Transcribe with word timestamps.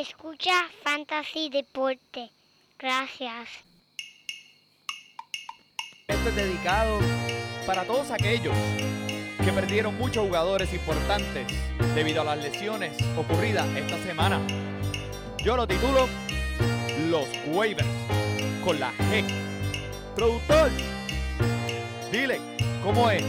Escucha 0.00 0.54
Fantasy 0.82 1.50
Deporte. 1.50 2.30
Gracias. 2.78 3.50
Este 6.08 6.28
es 6.30 6.36
dedicado 6.36 6.98
para 7.66 7.84
todos 7.84 8.10
aquellos 8.10 8.54
que 9.44 9.52
perdieron 9.52 9.98
muchos 9.98 10.24
jugadores 10.24 10.72
importantes 10.72 11.46
debido 11.94 12.22
a 12.22 12.24
las 12.24 12.38
lesiones 12.38 12.96
ocurridas 13.14 13.66
esta 13.76 14.02
semana. 14.02 14.40
Yo 15.44 15.54
lo 15.54 15.68
titulo 15.68 16.08
Los 17.10 17.28
Waivers 17.48 17.86
con 18.64 18.80
la 18.80 18.92
G. 18.92 19.22
Productor, 20.16 20.70
dile 22.10 22.40
cómo 22.82 23.10
es. 23.10 23.22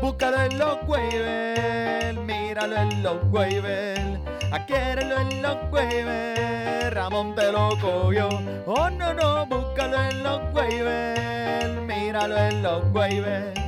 Búscalo 0.00 0.40
en 0.40 0.56
los 0.56 0.78
waivers, 0.86 2.16
míralo 2.20 2.76
en 2.76 3.02
los 3.02 3.16
waivers, 3.32 4.31
adquiérelo 4.52 5.20
en 5.20 5.42
los 5.42 5.56
waivers, 5.70 6.94
Ramón 6.94 7.34
te 7.34 7.50
lo 7.50 7.70
cogió. 7.80 8.28
Oh 8.66 8.90
no, 8.90 9.14
no, 9.14 9.46
búscalo 9.46 10.02
en 10.04 10.22
los 10.22 10.40
waivers, 10.54 11.80
míralo 11.82 12.36
en 12.36 12.62
los 12.62 12.82
waivers, 12.92 13.58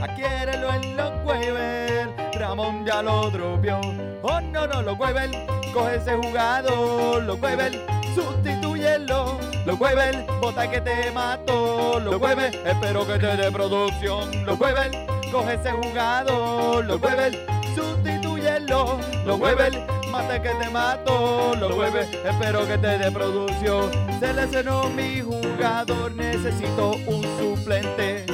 adquiérelo 0.00 0.72
en 0.74 0.96
los 0.96 1.12
waivers, 1.24 2.10
Ramón 2.38 2.84
ya 2.86 3.02
lo 3.02 3.30
dropeó. 3.30 3.80
Oh 4.22 4.40
no, 4.40 4.66
no, 4.66 4.82
los 4.82 4.98
waivers, 4.98 5.36
coge 5.72 5.96
ese 5.96 6.14
jugador, 6.16 7.22
los 7.22 7.40
waivers, 7.40 7.78
sustitúyelo. 8.14 9.38
Los 9.64 9.80
waivers, 9.80 10.18
bota 10.42 10.70
que 10.70 10.78
te 10.78 11.10
mató, 11.12 11.98
los 11.98 12.20
waivers, 12.20 12.54
espero 12.66 13.06
que 13.06 13.18
te 13.18 13.34
dé 13.34 13.50
producción, 13.50 14.44
los 14.44 14.60
waivers 14.60 14.94
coge 15.34 15.54
ese 15.54 15.72
jugador, 15.72 16.84
los 16.84 17.02
hueves, 17.02 17.36
sustitúyelo, 17.74 19.00
los 19.26 19.40
hueves, 19.40 19.74
mate 20.14 20.40
que 20.40 20.50
te 20.50 20.70
mato, 20.70 21.56
los 21.58 21.72
hueves, 21.72 22.08
espero 22.24 22.64
que 22.68 22.78
te 22.78 22.98
dé 22.98 23.10
producción. 23.10 23.90
Se 24.20 24.32
lesionó 24.32 24.88
mi 24.88 25.20
jugador, 25.20 26.12
necesito 26.12 26.92
un 27.06 27.22
suplente. 27.36 28.24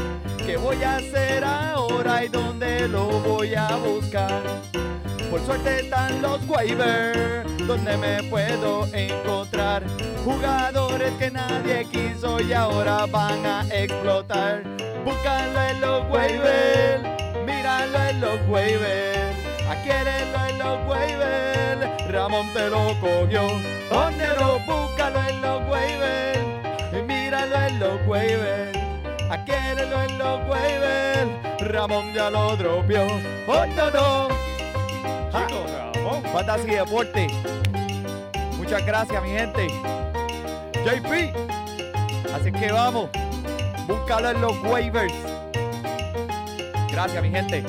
¿Qué 0.45 0.59
voy 0.59 0.83
a 0.83 0.97
hacer 0.97 1.43
ahora 1.43 2.25
y 2.25 2.29
dónde 2.29 2.87
lo 2.87 3.07
voy 3.21 3.55
a 3.55 3.77
buscar? 3.77 4.43
Por 5.31 5.41
suerte 5.47 5.81
están 5.81 6.21
los 6.21 6.47
waivers, 6.47 7.67
donde 7.67 7.97
me 7.97 8.23
puedo 8.25 8.87
encontrar 8.93 9.83
jugadores 10.23 11.13
que 11.19 11.31
nadie 11.31 11.87
quiso 11.87 12.41
y 12.43 12.53
ahora 12.53 13.07
van 13.07 13.47
a 13.47 13.65
explotar. 13.73 14.65
Búscalo 15.03 15.63
en 15.63 15.81
los 15.81 16.11
waivers, 16.11 17.03
míralo 17.47 17.99
en 18.11 18.21
los 18.21 18.39
waivers, 18.49 19.20
adquiérelo 19.71 20.47
en 20.49 20.59
los 20.59 20.89
waivers, 20.89 22.13
Ramón 22.13 22.53
te 22.53 22.69
lo 22.69 22.95
cogió. 23.01 23.47
Onero, 23.91 24.61
búscalo 24.67 25.21
en 25.29 25.41
los 25.41 25.69
waivers, 25.69 26.41
y 26.93 27.03
míralo 27.03 27.57
en 27.67 27.79
los 27.79 28.07
waivers, 28.07 28.79
adquiérelo 29.31 30.03
en 30.03 30.19
los 30.19 30.41
waivers, 30.49 31.31
Ramón 31.61 32.13
ya 32.13 32.31
lo 32.31 32.57
dropeó. 32.57 33.07
Oh 33.47 33.67
no 33.67 33.91
no. 33.91 34.29
Ja. 35.33 35.47
Fantasy 36.33 36.71
Deporte. 36.71 37.27
Muchas 38.57 38.85
gracias, 38.87 39.23
mi 39.23 39.31
gente. 39.31 39.67
JP. 40.85 41.35
Así 42.35 42.53
que 42.53 42.73
vamos. 42.73 43.11
Búscalo 43.87 44.31
en 44.31 44.41
los 44.41 44.59
waivers. 44.63 45.13
Gracias, 46.91 47.23
mi 47.23 47.31
gente. 47.31 47.65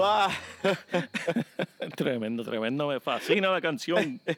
Tremendo, 1.96 2.44
tremendo. 2.44 2.88
Me 2.88 3.00
fascina 3.00 3.50
la 3.50 3.60
canción. 3.60 4.20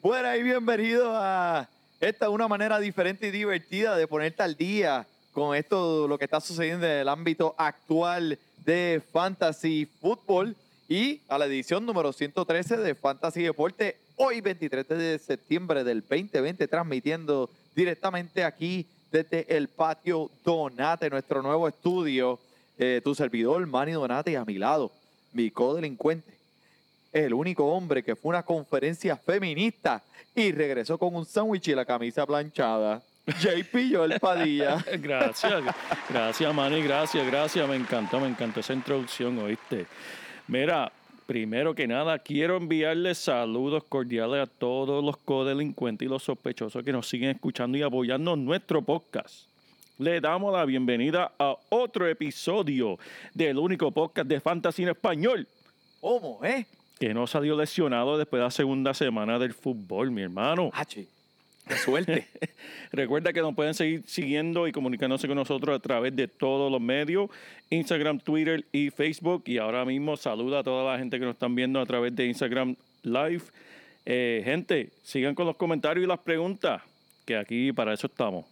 Bueno, 0.00 0.34
y 0.36 0.42
bienvenido 0.44 1.10
a 1.16 1.68
esta 2.00 2.26
es 2.26 2.30
una 2.30 2.46
manera 2.46 2.78
diferente 2.78 3.26
y 3.26 3.30
divertida 3.32 3.96
de 3.96 4.06
ponerte 4.06 4.44
al 4.44 4.56
día 4.56 5.04
con 5.32 5.56
esto, 5.56 6.06
lo 6.06 6.16
que 6.16 6.26
está 6.26 6.40
sucediendo 6.40 6.86
en 6.86 6.92
el 6.92 7.08
ámbito 7.08 7.56
actual 7.58 8.38
de 8.64 9.02
Fantasy 9.12 9.88
Football 10.00 10.54
y 10.88 11.20
a 11.28 11.38
la 11.38 11.46
edición 11.46 11.84
número 11.84 12.12
113 12.12 12.76
de 12.76 12.94
Fantasy 12.94 13.42
Deporte, 13.42 13.96
hoy 14.14 14.40
23 14.40 14.86
de 14.88 15.18
septiembre 15.18 15.82
del 15.82 16.02
2020, 16.02 16.68
transmitiendo 16.68 17.50
directamente 17.74 18.44
aquí 18.44 18.86
desde 19.10 19.56
el 19.56 19.66
patio 19.68 20.30
Donate, 20.44 21.10
nuestro 21.10 21.42
nuevo 21.42 21.66
estudio. 21.66 22.38
Eh, 22.78 23.00
tu 23.02 23.14
servidor, 23.14 23.66
Manny 23.66 23.92
Donate, 23.92 24.32
y 24.32 24.34
a 24.36 24.44
mi 24.44 24.56
lado, 24.56 24.92
mi 25.32 25.50
codelincuente, 25.50 26.32
el 27.12 27.34
único 27.34 27.66
hombre 27.66 28.02
que 28.04 28.14
fue 28.14 28.34
a 28.34 28.38
una 28.38 28.42
conferencia 28.44 29.16
feminista 29.16 30.02
y 30.34 30.52
regresó 30.52 30.96
con 30.96 31.14
un 31.14 31.24
sándwich 31.24 31.68
y 31.68 31.74
la 31.74 31.84
camisa 31.84 32.24
planchada. 32.24 33.02
JP 33.26 33.92
Joel 33.92 34.20
Padilla. 34.20 34.82
gracias, 35.02 35.62
gracias, 36.08 36.54
Manny, 36.54 36.82
gracias, 36.82 37.26
gracias. 37.26 37.68
Me 37.68 37.76
encantó, 37.76 38.20
me 38.20 38.28
encantó 38.28 38.60
esa 38.60 38.72
introducción, 38.72 39.38
¿oíste? 39.38 39.86
Mira, 40.46 40.92
primero 41.26 41.74
que 41.74 41.86
nada, 41.86 42.18
quiero 42.20 42.56
enviarles 42.56 43.18
saludos 43.18 43.84
cordiales 43.84 44.40
a 44.42 44.46
todos 44.46 45.04
los 45.04 45.16
codelincuentes 45.18 46.06
y 46.06 46.08
los 46.08 46.22
sospechosos 46.22 46.84
que 46.84 46.92
nos 46.92 47.08
siguen 47.08 47.30
escuchando 47.30 47.76
y 47.76 47.82
apoyando 47.82 48.36
nuestro 48.36 48.80
podcast. 48.80 49.47
Le 49.98 50.20
damos 50.20 50.52
la 50.52 50.64
bienvenida 50.64 51.32
a 51.40 51.56
otro 51.70 52.06
episodio 52.06 53.00
del 53.34 53.58
único 53.58 53.90
podcast 53.90 54.28
de 54.28 54.38
Fantasy 54.38 54.84
en 54.84 54.90
español 54.90 55.48
¿Cómo, 56.00 56.38
eh? 56.44 56.66
que 57.00 57.12
no 57.12 57.26
salió 57.26 57.56
lesionado 57.56 58.16
después 58.16 58.38
de 58.38 58.44
la 58.44 58.52
segunda 58.52 58.94
semana 58.94 59.40
del 59.40 59.54
fútbol, 59.54 60.12
mi 60.12 60.22
hermano. 60.22 60.70
H. 60.72 61.04
Qué 61.66 61.74
suerte. 61.74 62.28
Recuerda 62.92 63.32
que 63.32 63.40
nos 63.40 63.56
pueden 63.56 63.74
seguir 63.74 64.04
siguiendo 64.06 64.68
y 64.68 64.72
comunicándose 64.72 65.26
con 65.26 65.36
nosotros 65.36 65.74
a 65.74 65.80
través 65.80 66.14
de 66.14 66.28
todos 66.28 66.70
los 66.70 66.80
medios, 66.80 67.28
Instagram, 67.68 68.20
Twitter 68.20 68.64
y 68.70 68.90
Facebook. 68.90 69.42
Y 69.46 69.58
ahora 69.58 69.84
mismo 69.84 70.16
saluda 70.16 70.60
a 70.60 70.62
toda 70.62 70.92
la 70.92 70.96
gente 71.00 71.18
que 71.18 71.24
nos 71.24 71.34
están 71.34 71.56
viendo 71.56 71.80
a 71.80 71.86
través 71.86 72.14
de 72.14 72.24
Instagram 72.24 72.76
Live. 73.02 73.42
Eh, 74.06 74.42
gente, 74.44 74.90
sigan 75.02 75.34
con 75.34 75.44
los 75.44 75.56
comentarios 75.56 76.04
y 76.04 76.06
las 76.06 76.20
preguntas, 76.20 76.82
que 77.24 77.36
aquí 77.36 77.72
para 77.72 77.92
eso 77.94 78.06
estamos. 78.06 78.46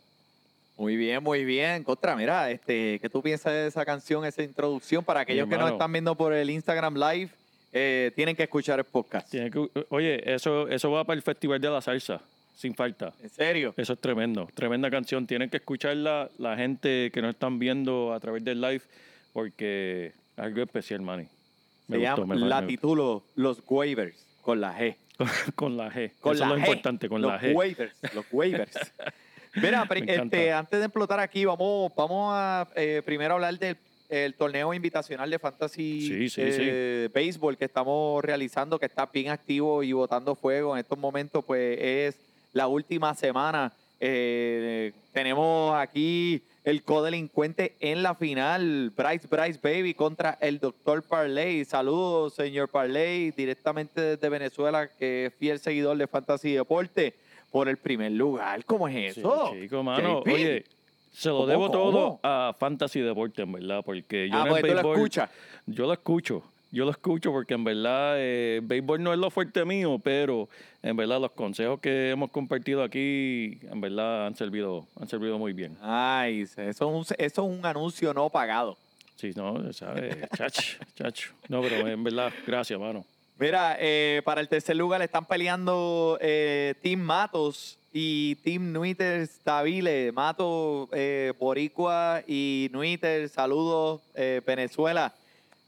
Muy 0.76 0.96
bien, 0.96 1.22
muy 1.22 1.44
bien. 1.44 1.82
Contra, 1.84 2.14
mira, 2.16 2.50
este, 2.50 2.98
¿qué 3.00 3.08
tú 3.08 3.22
piensas 3.22 3.52
de 3.52 3.66
esa 3.66 3.84
canción, 3.84 4.24
esa 4.26 4.42
introducción? 4.42 5.02
Para 5.04 5.20
aquellos 5.20 5.48
que 5.48 5.56
nos 5.56 5.70
están 5.72 5.90
viendo 5.92 6.14
por 6.14 6.32
el 6.34 6.50
Instagram 6.50 6.94
Live, 6.96 7.30
eh, 7.72 8.12
tienen 8.14 8.36
que 8.36 8.42
escuchar 8.42 8.78
el 8.78 8.84
podcast. 8.84 9.30
Que- 9.30 9.70
oye, 9.88 10.34
eso, 10.34 10.68
eso 10.68 10.90
va 10.90 11.04
para 11.04 11.16
el 11.16 11.22
Festival 11.22 11.60
de 11.60 11.70
la 11.70 11.80
Salsa, 11.80 12.20
sin 12.54 12.74
falta. 12.74 13.12
¿En 13.22 13.30
serio? 13.30 13.72
Eso 13.76 13.94
es 13.94 13.98
tremendo, 14.00 14.48
tremenda 14.54 14.90
canción. 14.90 15.26
Tienen 15.26 15.48
que 15.48 15.56
escucharla 15.58 16.28
la 16.38 16.56
gente 16.56 17.10
que 17.12 17.22
nos 17.22 17.30
están 17.30 17.58
viendo 17.58 18.12
a 18.12 18.20
través 18.20 18.44
del 18.44 18.60
live, 18.60 18.82
porque 19.32 20.12
algo 20.36 20.62
especial, 20.62 21.00
Manny. 21.00 21.26
Se 21.88 22.00
llama, 22.00 22.34
me- 22.34 22.36
la 22.36 22.60
me- 22.60 22.66
titulo 22.66 23.22
Los 23.34 23.62
Waivers, 23.66 24.16
con 24.42 24.60
la 24.60 24.78
G. 24.78 24.94
con 25.54 25.76
la 25.78 25.90
G. 25.90 26.10
Con 26.20 26.34
Eso 26.34 26.44
la 26.44 26.50
es 26.54 26.58
lo 26.60 26.64
G. 26.64 26.68
importante, 26.68 27.08
con 27.08 27.22
los 27.22 27.30
la 27.32 27.40
G. 27.40 27.54
Waivers, 27.54 27.94
los 28.14 28.26
waivers. 28.30 28.72
Mira, 29.56 29.86
este, 30.06 30.52
antes 30.52 30.78
de 30.78 30.86
explotar 30.86 31.20
aquí, 31.20 31.44
vamos, 31.44 31.92
vamos 31.96 32.32
a 32.34 32.68
eh, 32.74 33.02
primero 33.04 33.34
hablar 33.34 33.58
del 33.58 33.76
el 34.08 34.34
torneo 34.34 34.72
invitacional 34.72 35.28
de 35.28 35.38
Fantasy 35.38 36.06
Sí, 36.06 36.28
sí, 36.28 36.40
eh, 36.44 37.08
Béisbol 37.12 37.56
que 37.56 37.64
estamos 37.64 38.24
realizando, 38.24 38.78
que 38.78 38.86
está 38.86 39.06
bien 39.06 39.30
activo 39.30 39.82
y 39.82 39.92
botando 39.92 40.34
fuego 40.34 40.74
en 40.74 40.80
estos 40.80 40.98
momentos, 40.98 41.44
pues 41.44 41.78
es 41.80 42.16
la 42.52 42.68
última 42.68 43.14
semana. 43.14 43.72
Eh, 43.98 44.92
tenemos 45.12 45.74
aquí 45.74 46.42
el 46.64 46.82
codelincuente 46.82 47.74
en 47.80 48.02
la 48.02 48.14
final, 48.14 48.92
Bryce 48.96 49.26
Bryce 49.28 49.60
Baby 49.62 49.94
contra 49.94 50.36
el 50.40 50.58
Dr. 50.58 51.02
Parley. 51.02 51.64
Saludos, 51.64 52.34
señor 52.34 52.68
Parley, 52.68 53.30
directamente 53.30 54.00
desde 54.00 54.28
Venezuela, 54.28 54.88
que 54.98 55.26
es 55.26 55.34
fiel 55.34 55.58
seguidor 55.58 55.96
de 55.96 56.06
Fantasy 56.06 56.52
Deporte, 56.52 57.14
por 57.50 57.68
el 57.68 57.76
primer 57.76 58.12
lugar. 58.12 58.64
¿Cómo 58.64 58.88
es 58.88 59.14
Sí, 59.14 59.20
eso? 59.20 59.52
chico, 59.52 59.82
mano. 59.82 60.20
JP. 60.20 60.32
Oye, 60.32 60.64
se 61.12 61.28
lo 61.30 61.36
¿Cómo, 61.38 61.46
debo 61.46 61.66
cómo? 61.70 61.72
todo 61.72 62.20
a 62.22 62.54
Fantasy 62.58 63.00
Deporte, 63.00 63.42
en 63.42 63.52
verdad, 63.52 63.82
porque 63.84 64.28
yo 64.28 64.36
Ah, 64.36 64.40
en 64.42 64.46
el 64.48 64.52
porque 64.52 64.68
tú 64.68 64.74
lo 64.74 64.82
béisbol- 64.82 64.92
escuchas. 64.96 65.30
Yo 65.66 65.86
lo 65.86 65.92
escucho. 65.92 66.42
Yo 66.72 66.84
lo 66.84 66.90
escucho 66.90 67.30
porque 67.30 67.54
en 67.54 67.64
verdad 67.64 68.16
eh, 68.18 68.60
béisbol 68.62 69.02
no 69.02 69.12
es 69.12 69.18
lo 69.18 69.30
fuerte 69.30 69.64
mío, 69.64 69.98
pero 70.02 70.48
en 70.82 70.96
verdad 70.96 71.20
los 71.20 71.30
consejos 71.30 71.80
que 71.80 72.10
hemos 72.10 72.30
compartido 72.30 72.82
aquí, 72.82 73.58
en 73.70 73.80
verdad 73.80 74.26
han 74.26 74.34
servido, 74.34 74.84
han 75.00 75.08
servido 75.08 75.38
muy 75.38 75.52
bien. 75.52 75.76
Ay, 75.80 76.40
eso 76.42 76.60
es, 76.62 76.80
un, 76.80 77.02
eso 77.02 77.16
es 77.18 77.38
un 77.38 77.64
anuncio 77.64 78.12
no 78.12 78.28
pagado. 78.28 78.76
Sí, 79.14 79.30
no, 79.34 79.72
¿sabes? 79.72 80.28
Chacho, 80.36 80.76
chacho. 80.96 81.30
No, 81.48 81.62
pero 81.62 81.86
en 81.88 82.02
verdad, 82.04 82.30
gracias, 82.46 82.78
mano. 82.78 83.04
Mira, 83.38 83.76
eh, 83.78 84.22
para 84.24 84.40
el 84.40 84.48
tercer 84.48 84.76
lugar 84.76 85.02
están 85.02 85.26
peleando 85.26 86.16
eh, 86.22 86.74
Team 86.80 87.00
Matos 87.00 87.78
y 87.92 88.36
Team 88.36 88.72
Nuiter 88.72 89.26
Stabile. 89.26 90.10
Matos, 90.10 90.88
eh, 90.92 91.34
Boricua 91.38 92.22
y 92.26 92.70
Nuiter, 92.72 93.28
saludos, 93.28 94.00
eh, 94.14 94.40
Venezuela. 94.46 95.14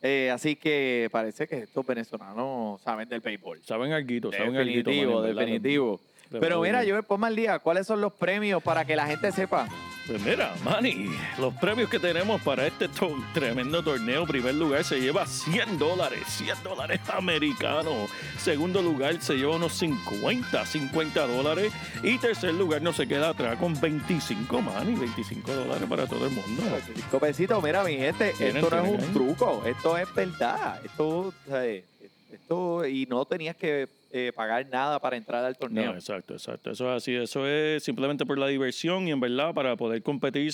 Eh, 0.00 0.30
así 0.32 0.56
que 0.56 1.08
parece 1.12 1.46
que 1.46 1.58
estos 1.58 1.84
venezolanos 1.86 2.80
saben 2.80 3.06
del 3.06 3.20
béisbol. 3.20 3.60
Saben 3.62 3.92
alguito, 3.92 4.32
saben 4.32 4.56
alguito. 4.56 4.88
Definitivo, 4.88 5.20
definitivo. 5.22 6.00
Pero 6.30 6.60
mira, 6.60 6.84
yo 6.84 6.94
me 6.94 7.02
pongo 7.02 7.26
al 7.26 7.34
día. 7.36 7.58
¿Cuáles 7.58 7.86
son 7.86 8.00
los 8.00 8.12
premios 8.12 8.62
para 8.62 8.84
que 8.84 8.94
la 8.96 9.06
gente 9.06 9.32
sepa? 9.32 9.68
Pues 10.06 10.22
mira, 10.22 10.54
Manny, 10.64 11.10
los 11.38 11.52
premios 11.54 11.90
que 11.90 11.98
tenemos 11.98 12.40
para 12.40 12.66
este 12.66 12.88
to- 12.88 13.14
tremendo 13.34 13.82
torneo, 13.82 14.26
primer 14.26 14.54
lugar 14.54 14.82
se 14.82 14.98
lleva 15.00 15.26
100 15.26 15.78
dólares, 15.78 16.20
100 16.28 16.62
dólares 16.64 16.98
americanos. 17.12 18.10
Segundo 18.38 18.80
lugar 18.80 19.20
se 19.20 19.34
lleva 19.36 19.56
unos 19.56 19.74
50, 19.74 20.64
50 20.64 21.26
dólares. 21.26 21.72
Y 22.02 22.16
tercer 22.18 22.54
lugar 22.54 22.80
no 22.80 22.92
se 22.94 23.06
queda 23.06 23.28
atrás 23.30 23.58
con 23.58 23.78
25, 23.78 24.62
Manny, 24.62 24.94
25 24.94 25.52
dólares 25.52 25.86
para 25.88 26.06
todo 26.06 26.26
el 26.26 26.32
mundo. 26.32 26.62
Cinco 26.94 27.18
pesitos. 27.18 27.62
Mira, 27.62 27.84
mi 27.84 27.96
gente, 27.96 28.30
esto 28.38 28.70
no 28.70 28.84
es 28.84 28.90
un 29.04 29.12
truco. 29.12 29.62
Esto 29.66 29.96
es 29.98 30.14
verdad. 30.14 30.80
Esto, 30.84 31.32
¿sabes? 31.46 31.84
esto 32.32 32.86
y 32.86 33.06
no 33.06 33.24
tenías 33.26 33.56
que 33.56 33.88
eh, 34.10 34.32
pagar 34.34 34.66
nada 34.68 34.98
para 34.98 35.16
entrar 35.16 35.44
al 35.44 35.56
torneo. 35.56 35.92
No, 35.92 35.98
exacto, 35.98 36.34
exacto. 36.34 36.70
Eso 36.70 36.90
es 36.90 37.02
así. 37.02 37.14
Eso 37.14 37.46
es 37.46 37.82
simplemente 37.82 38.24
por 38.24 38.38
la 38.38 38.46
diversión 38.46 39.06
y 39.06 39.10
en 39.10 39.20
verdad 39.20 39.52
para 39.52 39.76
poder 39.76 40.02
competir 40.02 40.52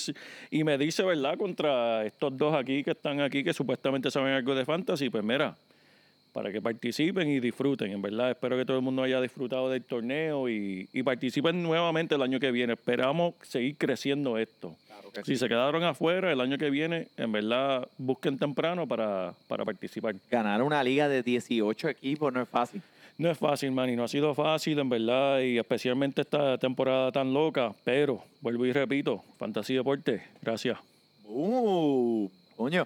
y 0.51 0.63
medirse, 0.63 1.03
¿verdad? 1.03 1.37
Contra 1.37 2.05
estos 2.05 2.37
dos 2.37 2.53
aquí 2.53 2.83
que 2.83 2.91
están 2.91 3.21
aquí 3.21 3.43
que 3.43 3.53
supuestamente 3.53 4.11
saben 4.11 4.33
algo 4.33 4.55
de 4.55 4.65
fantasy. 4.65 5.09
Pues 5.09 5.23
mira, 5.23 5.55
para 6.35 6.51
que 6.51 6.61
participen 6.61 7.29
y 7.29 7.39
disfruten. 7.39 7.91
En 7.91 8.01
verdad, 8.01 8.31
espero 8.31 8.57
que 8.57 8.65
todo 8.65 8.75
el 8.75 8.83
mundo 8.83 9.03
haya 9.03 9.21
disfrutado 9.21 9.69
del 9.69 9.83
torneo 9.83 10.49
y, 10.49 10.89
y 10.91 11.01
participen 11.01 11.63
nuevamente 11.63 12.15
el 12.15 12.21
año 12.21 12.41
que 12.41 12.51
viene. 12.51 12.73
Esperamos 12.73 13.35
seguir 13.41 13.77
creciendo 13.77 14.37
esto. 14.37 14.75
Claro 14.87 15.11
Si 15.23 15.37
se 15.37 15.47
quedaron 15.47 15.81
afuera 15.83 16.33
el 16.33 16.41
año 16.41 16.57
que 16.57 16.69
viene, 16.69 17.07
en 17.15 17.31
verdad, 17.31 17.87
busquen 17.97 18.37
temprano 18.37 18.85
para, 18.85 19.33
para 19.47 19.63
participar. 19.63 20.13
Ganar 20.29 20.61
una 20.61 20.83
liga 20.83 21.07
de 21.07 21.23
18 21.23 21.87
equipos 21.87 22.33
no 22.33 22.41
es 22.41 22.49
fácil. 22.49 22.81
No 23.17 23.31
es 23.31 23.37
fácil, 23.37 23.71
man, 23.71 23.89
y 23.89 23.95
no 23.95 24.03
ha 24.03 24.07
sido 24.09 24.33
fácil, 24.35 24.77
en 24.79 24.89
verdad, 24.89 25.39
y 25.39 25.57
especialmente 25.57 26.21
esta 26.21 26.57
temporada 26.57 27.11
tan 27.13 27.33
loca, 27.33 27.73
pero 27.85 28.21
vuelvo 28.41 28.65
y 28.65 28.73
repito, 28.73 29.23
Fantasy 29.37 29.73
Deporte, 29.75 30.21
gracias. 30.41 30.77
Uh, 31.25 32.27
coño. 32.57 32.85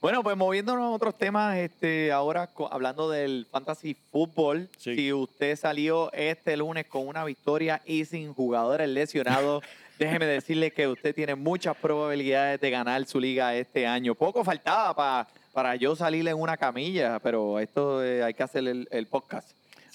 Bueno, 0.00 0.22
pues 0.22 0.36
moviéndonos 0.36 0.82
a 0.84 0.90
otros 0.90 1.14
temas, 1.16 1.56
este, 1.58 2.10
ahora 2.12 2.48
hablando 2.70 3.10
del 3.10 3.46
fantasy 3.50 3.96
fútbol, 4.12 4.68
Sí. 4.78 4.94
si 4.94 5.12
usted 5.12 5.56
salió 5.56 6.12
este 6.12 6.56
lunes 6.56 6.86
con 6.86 7.06
una 7.08 7.24
victoria 7.24 7.80
y 7.84 8.04
sin 8.04 8.32
jugadores 8.32 8.88
lesionados, 8.88 9.62
déjeme 9.98 10.26
decirle 10.26 10.70
que 10.70 10.86
usted 10.88 11.14
tiene 11.14 11.34
muchas 11.34 11.76
probabilidades 11.76 12.60
de 12.60 12.70
ganar 12.70 13.04
su 13.06 13.18
liga 13.20 13.54
este 13.56 13.86
año. 13.86 14.14
Poco 14.14 14.44
faltaba 14.44 14.94
pa- 14.94 15.28
para 15.52 15.74
yo 15.76 15.96
salir 15.96 16.26
en 16.28 16.36
una 16.38 16.56
camilla, 16.56 17.18
pero 17.18 17.58
esto 17.58 18.04
eh, 18.04 18.22
hay 18.22 18.34
que 18.34 18.42
hacer 18.42 18.66
el, 18.68 18.86
el 18.90 19.06
podcast. 19.06 19.50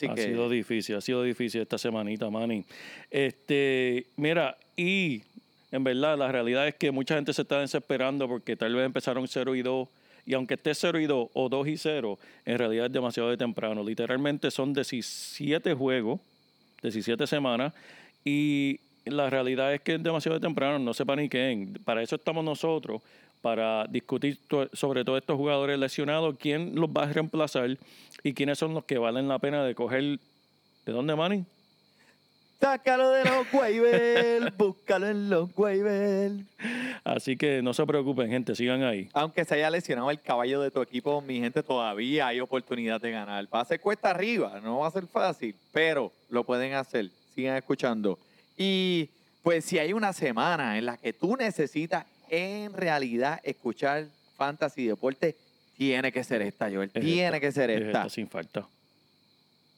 Así 0.07 0.12
ha 0.12 0.15
que, 0.15 0.31
sido 0.31 0.50
difícil, 0.50 0.95
ha 0.95 1.01
sido 1.01 1.24
difícil 1.24 1.62
esta 1.62 1.77
semanita, 1.77 2.30
Manny. 2.30 2.65
Este, 3.09 4.07
mira, 4.15 4.57
y 4.75 5.21
en 5.71 5.83
verdad 5.83 6.18
la 6.18 6.31
realidad 6.31 6.68
es 6.68 6.75
que 6.75 6.92
mucha 6.92 7.15
gente 7.15 7.33
se 7.33 7.44
está 7.44 7.59
desesperando 7.59 8.27
porque 8.27 8.56
tal 8.56 8.74
vez 8.74 8.86
empezaron 8.86 9.27
0 9.27 9.56
y 9.56 9.62
2, 9.62 9.88
y 10.25 10.33
aunque 10.33 10.56
esté 10.56 10.74
0 10.74 11.00
y 11.00 11.06
2 11.06 11.30
o 11.33 11.50
2 11.50 11.68
y 11.68 11.77
0, 11.77 12.19
en 12.45 12.57
realidad 12.57 12.86
es 12.88 12.92
demasiado 12.92 13.30
de 13.30 13.38
temprano. 13.38 13.83
Literalmente 13.83 14.51
son 14.51 14.74
17 14.74 15.74
juegos, 15.74 16.19
17 16.81 17.25
semanas, 17.27 17.74
y 18.24 18.80
la 19.06 19.30
realidad 19.30 19.74
es 19.74 19.81
que 19.81 19.95
es 19.95 20.03
demasiado 20.03 20.38
de 20.38 20.45
temprano, 20.45 20.77
no 20.80 20.94
sepa 20.94 21.15
ni 21.15 21.27
qué. 21.27 21.68
Para 21.83 22.01
eso 22.01 22.15
estamos 22.15 22.44
nosotros, 22.44 23.01
para 23.42 23.86
discutir 23.88 24.38
to- 24.48 24.70
sobre 24.74 25.04
todos 25.04 25.20
estos 25.20 25.36
jugadores 25.38 25.78
lesionados, 25.80 26.36
quién 26.40 26.76
los 26.76 26.90
va 26.90 27.04
a 27.04 27.14
reemplazar 27.14 27.78
y 28.24 28.34
quiénes 28.34 28.58
son 28.60 28.74
los 28.74 28.84
que 28.86 28.98
valen 28.98 29.28
la 29.28 29.40
pena 29.40 29.64
de 29.64 29.74
coger. 29.76 30.20
¿De 30.86 30.92
dónde, 30.92 31.16
Manny? 31.16 31.44
Sácalo 32.60 33.10
de 33.10 33.26
los 33.26 33.52
waivers, 33.52 34.56
búscalo 34.58 35.08
en 35.08 35.30
los 35.32 35.50
waivers. 35.58 36.36
Así 37.04 37.36
que 37.36 37.64
no 37.64 37.74
se 37.74 37.84
preocupen, 37.88 38.30
gente, 38.30 38.54
sigan 38.56 38.84
ahí. 38.84 39.10
Aunque 39.14 39.44
se 39.46 39.56
haya 39.56 39.72
lesionado 39.72 40.12
el 40.12 40.22
caballo 40.22 40.62
de 40.62 40.70
tu 40.70 40.80
equipo, 40.84 41.22
mi 41.22 41.40
gente, 41.40 41.64
todavía 41.64 42.28
hay 42.28 42.40
oportunidad 42.40 43.02
de 43.02 43.10
ganar. 43.10 43.48
Va 43.52 43.62
a 43.62 43.66
ser 43.66 43.80
cuesta 43.80 44.12
arriba, 44.12 44.60
no 44.62 44.78
va 44.80 44.88
a 44.88 44.92
ser 44.92 45.08
fácil, 45.08 45.56
pero 45.72 46.12
lo 46.30 46.44
pueden 46.44 46.74
hacer. 46.74 47.10
Sigan 47.34 47.58
escuchando. 47.58 48.20
Y 48.56 49.10
pues 49.42 49.66
si 49.66 49.80
hay 49.80 49.92
una 49.94 50.14
semana 50.14 50.78
en 50.78 50.86
la 50.86 50.98
que 50.98 51.14
tú 51.14 51.36
necesitas 51.36 52.06
en 52.31 52.74
realidad 52.74 53.42
escuchar 53.44 54.07
fantasy 54.38 54.88
deporte, 54.88 55.36
tiene 55.78 56.12
que 56.12 56.24
ser 56.24 56.42
esta, 56.42 56.69
Joel. 56.72 56.89
Es 56.94 57.04
tiene 57.04 57.25
esta, 57.25 57.39
que 57.39 57.51
ser 57.51 57.69
es 57.69 57.81
esta. 57.81 58.00
esta, 58.00 58.10
sin 58.10 58.28
falta. 58.28 58.66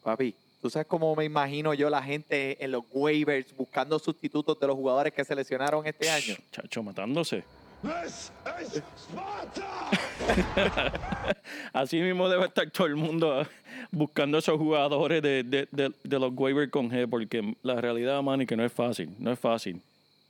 Papi, 0.04 0.36
¿tú 0.62 0.70
sabes 0.70 0.88
cómo 0.88 1.16
me 1.16 1.26
imagino 1.26 1.74
yo 1.74 1.90
la 1.90 2.04
gente 2.04 2.64
en 2.64 2.72
los 2.72 2.84
waivers 2.92 3.56
buscando 3.58 3.98
sustitutos 3.98 4.60
de 4.60 4.68
los 4.68 4.76
jugadores 4.76 5.14
que 5.14 5.26
se 5.26 5.36
lesionaron 5.36 5.86
este 5.88 6.10
año? 6.10 6.36
Chacho, 6.52 6.84
matándose. 6.84 7.44
This 7.82 8.32
is 8.62 8.82
Sparta! 8.96 9.90
Así 11.74 12.00
mismo 12.00 12.30
debe 12.30 12.46
estar 12.46 12.70
todo 12.72 12.88
el 12.88 12.96
mundo 12.96 13.42
ah, 13.42 13.48
buscando 13.92 14.38
esos 14.38 14.58
jugadores 14.58 15.22
de, 15.22 15.44
de, 15.44 15.68
de, 15.72 15.92
de 16.02 16.20
los 16.20 16.32
waivers 16.34 16.72
con 16.72 16.90
G, 16.90 17.10
porque 17.10 17.56
la 17.64 17.82
realidad, 17.82 18.22
Manny, 18.22 18.46
que 18.46 18.56
no 18.56 18.64
es 18.64 18.72
fácil, 18.72 19.10
no 19.20 19.32
es 19.32 19.40
fácil. 19.40 19.82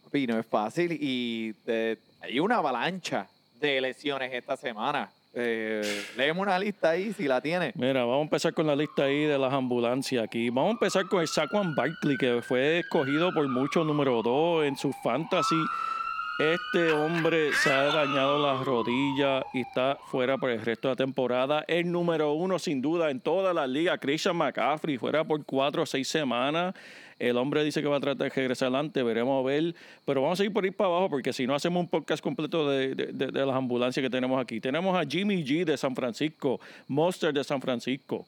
Papi, 0.05 0.25
no 0.25 0.39
es 0.39 0.45
fácil 0.45 0.93
y 0.93 1.53
eh, 1.67 1.97
hay 2.23 2.39
una 2.39 2.57
avalancha 2.57 3.27
de 3.59 3.81
lesiones 3.81 4.33
esta 4.33 4.55
semana. 4.55 5.09
Eh, 5.33 6.03
léeme 6.15 6.39
una 6.39 6.57
lista 6.57 6.91
ahí 6.91 7.11
si 7.11 7.27
la 7.27 7.41
tienes. 7.41 7.75
Mira, 7.75 8.05
vamos 8.05 8.19
a 8.19 8.21
empezar 8.21 8.53
con 8.53 8.67
la 8.67 8.75
lista 8.75 9.03
ahí 9.03 9.25
de 9.25 9.37
las 9.37 9.51
ambulancias 9.51 10.23
aquí. 10.23 10.49
Vamos 10.49 10.69
a 10.69 10.71
empezar 10.73 11.05
con 11.07 11.21
el 11.21 11.27
Saquon 11.27 11.75
Barkley, 11.75 12.17
que 12.17 12.41
fue 12.41 12.79
escogido 12.79 13.33
por 13.33 13.47
mucho 13.49 13.83
número 13.83 14.21
2 14.21 14.65
en 14.65 14.77
su 14.77 14.93
fantasy. 15.03 15.61
Este 16.39 16.91
hombre 16.93 17.51
se 17.53 17.71
ha 17.71 17.83
dañado 17.85 18.41
las 18.41 18.65
rodillas 18.65 19.43
y 19.53 19.61
está 19.61 19.97
fuera 20.07 20.37
por 20.37 20.49
el 20.49 20.61
resto 20.61 20.87
de 20.87 20.93
la 20.93 20.95
temporada. 20.95 21.65
El 21.67 21.91
número 21.91 22.33
uno, 22.33 22.57
sin 22.57 22.81
duda, 22.81 23.11
en 23.11 23.19
toda 23.19 23.53
la 23.53 23.67
liga, 23.67 23.97
Christian 23.97 24.37
McCaffrey, 24.37 24.97
fuera 24.97 25.23
por 25.23 25.43
cuatro 25.45 25.83
o 25.83 25.85
seis 25.85 26.07
semanas. 26.07 26.73
El 27.19 27.37
hombre 27.37 27.63
dice 27.63 27.81
que 27.81 27.87
va 27.87 27.97
a 27.97 27.99
tratar 27.99 28.29
de 28.29 28.35
regresar 28.35 28.67
adelante, 28.67 29.01
veremos 29.03 29.39
a 29.43 29.47
ver. 29.47 29.75
Pero 30.05 30.21
vamos 30.21 30.39
a 30.39 30.43
ir 30.43 30.51
por 30.51 30.65
ir 30.65 30.73
para 30.73 30.89
abajo 30.89 31.09
porque 31.09 31.31
si 31.33 31.45
no 31.47 31.55
hacemos 31.55 31.81
un 31.81 31.87
podcast 31.87 32.23
completo 32.23 32.69
de, 32.69 32.95
de- 32.95 33.31
las 33.31 33.55
ambulancias 33.55 34.03
que 34.03 34.09
tenemos 34.09 34.41
aquí. 34.41 34.59
Tenemos 34.59 34.95
a 34.97 35.05
Jimmy 35.07 35.43
G 35.43 35.63
de 35.65 35.77
San 35.77 35.95
Francisco, 35.95 36.59
Monster 36.87 37.33
de 37.33 37.43
San 37.43 37.61
Francisco, 37.61 38.25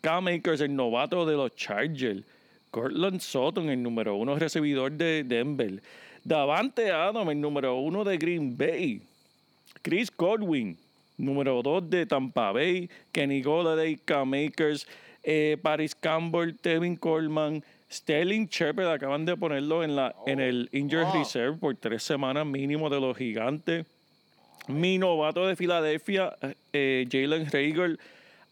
Cam 0.00 0.28
Akers, 0.28 0.60
el 0.60 0.74
novato 0.74 1.26
de 1.26 1.34
los 1.36 1.54
Chargers, 1.56 2.22
Cortland 2.70 3.20
Sutton, 3.20 3.68
el 3.70 3.82
número 3.82 4.14
uno 4.16 4.36
recibidor 4.36 4.92
de 4.92 5.24
Denver, 5.24 5.82
Davante 6.24 6.90
Adam, 6.90 7.30
el 7.30 7.40
número 7.40 7.76
uno 7.76 8.04
de 8.04 8.18
Green 8.18 8.56
Bay, 8.56 9.00
Chris 9.82 10.10
Godwin, 10.14 10.76
número 11.16 11.62
2 11.62 11.88
de 11.90 12.06
Tampa 12.06 12.52
Bay, 12.52 12.88
Kenny 13.12 13.42
Golladay, 13.42 13.96
Cam 14.04 14.34
Akers, 14.34 14.86
eh, 15.24 15.56
Paris 15.62 15.94
Campbell, 15.94 16.54
Tevin 16.60 16.96
Coleman, 16.96 17.62
Sterling 17.90 18.46
Shepard, 18.48 18.86
acaban 18.92 19.24
de 19.24 19.36
ponerlo 19.36 19.82
en, 19.82 19.96
la, 19.96 20.14
en 20.26 20.40
el 20.40 20.68
Injured 20.72 21.04
wow. 21.06 21.14
Reserve 21.18 21.56
por 21.56 21.74
tres 21.76 22.02
semanas 22.02 22.44
mínimo 22.46 22.90
de 22.90 23.00
los 23.00 23.16
gigantes. 23.16 23.86
Mi 24.66 24.98
novato 24.98 25.46
de 25.46 25.56
Filadelfia, 25.56 26.36
eh, 26.74 27.06
Jalen 27.10 27.46
Rager, 27.50 27.98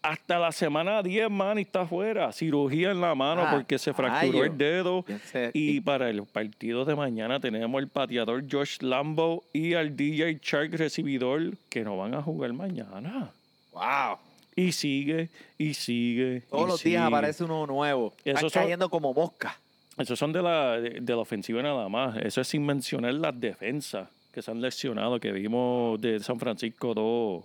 hasta 0.01 0.39
la 0.39 0.53
semana 0.53 1.03
10, 1.03 1.29
man, 1.31 1.59
y 1.59 1.63
está 1.63 1.83
afuera. 1.83 2.33
Cirugía 2.33 2.93
en 2.93 3.01
la 3.03 3.15
mano 3.15 3.43
Ah, 3.45 3.51
porque 3.53 3.79
se 3.79 3.93
fracturó 3.93 4.45
el 4.45 4.57
dedo. 4.57 5.05
Sé- 5.31 5.51
Y 5.53 5.81
para 5.83 6.09
el 6.09 6.23
partido 6.25 6.85
de 6.87 6.95
mañana 6.95 7.39
tenemos 7.41 7.83
el 7.83 7.89
pateador 7.89 8.45
Josh 8.51 8.79
Lambo 8.81 9.45
y 9.53 9.75
al 9.75 9.95
DJ 9.97 10.39
Shark 10.43 10.73
recibidor 10.75 11.53
que 11.69 11.83
no 11.85 11.99
van 11.99 12.15
a 12.15 12.23
jugar 12.23 12.53
mañana. 12.55 13.31
¡Wow! 13.73 14.19
Y 14.59 14.73
sigue, 14.73 15.29
y 15.59 15.75
sigue. 15.75 16.41
Todos 16.51 16.65
y 16.65 16.69
los 16.69 16.83
días 16.83 17.03
aparece 17.05 17.45
uno 17.45 17.67
nuevo. 17.67 18.13
Están 18.25 18.49
son- 18.51 18.63
cayendo 18.63 18.89
como 18.89 19.13
mosca. 19.13 19.59
Esos 19.99 20.19
son 20.19 20.33
de 20.33 20.43
la, 20.43 20.81
de, 20.81 21.01
de 21.01 21.13
la 21.13 21.19
ofensiva 21.21 21.63
nada 21.63 21.89
más. 21.89 22.17
Eso 22.19 22.41
es 22.41 22.49
sin 22.49 22.65
mencionar 22.67 23.15
las 23.15 23.39
defensas 23.39 24.09
que 24.33 24.43
se 24.43 24.51
han 24.51 24.61
lesionado, 24.61 25.19
que 25.21 25.33
vimos 25.33 26.01
de 26.01 26.21
San 26.21 26.39
Francisco 26.41 26.93
2. 26.95 27.45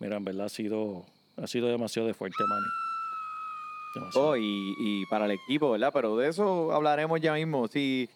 Mira, 0.00 0.16
en 0.16 0.24
verdad 0.24 0.46
ha 0.46 0.48
sido, 0.48 1.04
ha 1.36 1.46
sido 1.46 1.68
demasiado 1.68 2.06
de 2.08 2.14
fuerte. 2.14 2.36
Demasiado. 3.94 4.28
Oh, 4.30 4.36
y, 4.36 4.74
y 4.78 5.06
para 5.06 5.24
el 5.26 5.32
equipo, 5.32 5.70
¿verdad? 5.72 5.90
Pero 5.92 6.16
de 6.16 6.28
eso 6.28 6.72
hablaremos 6.72 7.20
ya 7.20 7.34
mismo. 7.34 7.66
Si, 7.68 8.08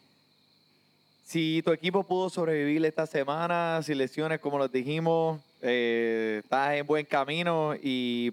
si 1.31 1.63
tu 1.63 1.71
equipo 1.71 2.03
pudo 2.03 2.29
sobrevivir 2.29 2.85
esta 2.85 3.07
semana, 3.07 3.81
sin 3.85 3.99
lesiones, 3.99 4.41
como 4.41 4.59
los 4.59 4.73
dijimos, 4.73 5.41
eh, 5.63 6.41
estás 6.43 6.75
en 6.75 6.85
buen 6.85 7.07
camino. 7.07 7.73
Y, 7.81 8.33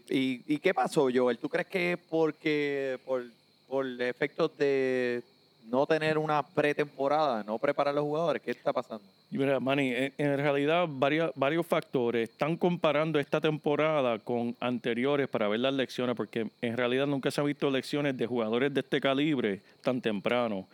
qué 0.63 0.73
pasó, 0.73 1.07
Joel? 1.13 1.37
¿Tú 1.37 1.47
crees 1.47 1.67
que 1.67 1.99
porque 2.09 2.97
por, 3.05 3.23
por 3.67 3.85
efectos 4.01 4.57
de, 4.57 5.21
no 5.69 5.85
tener 5.85 6.17
una 6.17 6.41
pretemporada, 6.41 7.43
no 7.43 7.59
preparar 7.59 7.91
a 7.91 7.97
los 7.97 8.03
jugadores? 8.03 8.41
¿Qué 8.41 8.49
está 8.49 8.73
pasando? 8.73 9.03
Mira, 9.29 9.59
Manny, 9.59 9.93
en, 9.93 10.13
en 10.17 10.37
realidad 10.37 10.87
varios, 10.89 11.31
varios 11.35 11.67
factores 11.67 12.27
están 12.27 12.57
comparando 12.57 13.19
esta 13.19 13.39
temporada 13.39 14.17
con 14.17 14.55
anteriores 14.59 15.27
para 15.27 15.47
ver 15.47 15.59
las 15.59 15.73
lecciones, 15.75 16.15
porque 16.15 16.49
en 16.63 16.75
realidad 16.75 17.05
nunca 17.05 17.29
se 17.29 17.41
han 17.41 17.45
visto 17.45 17.69
lecciones 17.69 18.17
de 18.17 18.25
jugadores 18.25 18.73
de 18.73 18.79
este 18.79 18.99
calibre 18.99 19.61
tan 19.83 20.01
temprano. 20.01 20.65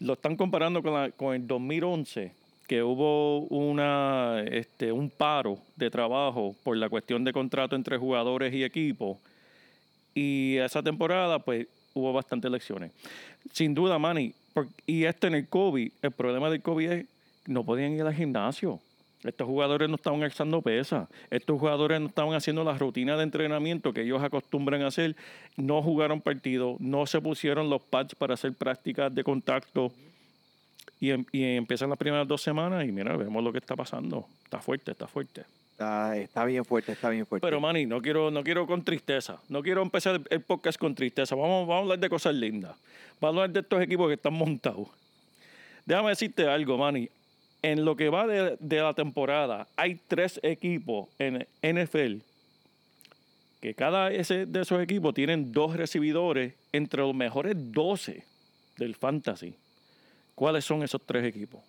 Lo 0.00 0.14
están 0.14 0.36
comparando 0.36 0.82
con, 0.82 0.94
la- 0.94 1.10
con 1.10 1.34
el 1.34 1.46
2011, 1.46 2.32
que 2.66 2.82
hubo 2.82 3.40
una, 3.42 4.42
este, 4.50 4.92
un 4.92 5.10
paro 5.10 5.58
de 5.76 5.90
trabajo 5.90 6.54
por 6.64 6.76
la 6.76 6.88
cuestión 6.88 7.24
de 7.24 7.32
contrato 7.32 7.76
entre 7.76 7.96
jugadores 7.98 8.52
y 8.54 8.64
equipos. 8.64 9.18
Y 10.14 10.56
esa 10.56 10.82
temporada, 10.82 11.38
pues, 11.38 11.66
hubo 11.94 12.12
bastantes 12.12 12.50
lecciones. 12.50 12.92
Sin 13.52 13.74
duda, 13.74 13.98
Manny. 13.98 14.32
y 14.86 15.04
este 15.04 15.28
en 15.28 15.34
el 15.34 15.48
COVID, 15.48 15.90
el 16.02 16.10
problema 16.10 16.50
del 16.50 16.60
COVID 16.62 16.90
es 16.90 17.06
no 17.46 17.64
podían 17.64 17.92
ir 17.92 18.02
al 18.02 18.14
gimnasio. 18.14 18.80
Estos 19.24 19.46
jugadores 19.46 19.88
no 19.88 19.96
estaban 19.96 20.22
alzando 20.22 20.62
pesas. 20.62 21.08
Estos 21.30 21.58
jugadores 21.60 22.00
no 22.00 22.06
estaban 22.06 22.32
haciendo 22.34 22.64
las 22.64 22.78
rutinas 22.78 23.18
de 23.18 23.24
entrenamiento 23.24 23.92
que 23.92 24.02
ellos 24.02 24.22
acostumbran 24.22 24.80
a 24.82 24.86
hacer. 24.86 25.14
No 25.56 25.82
jugaron 25.82 26.20
partidos, 26.22 26.80
no 26.80 27.04
se 27.06 27.20
pusieron 27.20 27.68
los 27.68 27.82
pads 27.82 28.14
para 28.14 28.34
hacer 28.34 28.54
prácticas 28.54 29.14
de 29.14 29.22
contacto. 29.22 29.92
Y, 31.00 31.10
em- 31.10 31.24
y 31.32 31.42
empiezan 31.56 31.88
las 31.90 31.98
primeras 31.98 32.26
dos 32.26 32.40
semanas 32.42 32.84
y 32.86 32.92
mira, 32.92 33.16
vemos 33.16 33.42
lo 33.44 33.52
que 33.52 33.58
está 33.58 33.76
pasando. 33.76 34.26
Está 34.44 34.60
fuerte, 34.60 34.90
está 34.92 35.06
fuerte. 35.06 35.42
Está, 35.72 36.16
está 36.16 36.44
bien 36.44 36.64
fuerte, 36.64 36.92
está 36.92 37.08
bien 37.10 37.24
fuerte. 37.26 37.46
Pero, 37.46 37.58
Manny, 37.60 37.86
no 37.86 38.00
quiero, 38.02 38.30
no 38.30 38.42
quiero 38.44 38.66
con 38.66 38.82
tristeza. 38.84 39.40
No 39.48 39.62
quiero 39.62 39.80
empezar 39.82 40.16
el- 40.16 40.26
el 40.30 40.40
podcast 40.40 40.78
con 40.78 40.94
tristeza. 40.94 41.34
Vamos, 41.34 41.66
vamos 41.66 41.74
a 41.76 41.82
hablar 41.84 41.98
de 41.98 42.08
cosas 42.10 42.34
lindas. 42.34 42.76
Vamos 43.20 43.36
a 43.38 43.42
hablar 43.44 43.50
de 43.50 43.60
estos 43.60 43.82
equipos 43.82 44.08
que 44.08 44.14
están 44.14 44.32
montados. 44.34 44.88
Déjame 45.86 46.10
decirte 46.10 46.46
algo, 46.46 46.76
Manny. 46.78 47.08
En 47.62 47.84
lo 47.84 47.94
que 47.96 48.08
va 48.08 48.26
de, 48.26 48.56
de 48.58 48.80
la 48.80 48.94
temporada, 48.94 49.66
hay 49.76 49.96
tres 50.08 50.40
equipos 50.42 51.08
en 51.18 51.46
NFL 51.62 52.22
que 53.60 53.74
cada 53.74 54.10
ese 54.10 54.46
de 54.46 54.62
esos 54.62 54.80
equipos 54.82 55.12
tienen 55.12 55.52
dos 55.52 55.76
recibidores 55.76 56.54
entre 56.72 57.02
los 57.02 57.14
mejores 57.14 57.54
12 57.72 58.24
del 58.78 58.94
fantasy. 58.94 59.54
¿Cuáles 60.34 60.64
son 60.64 60.82
esos 60.82 61.02
tres 61.04 61.24
equipos? 61.26 61.60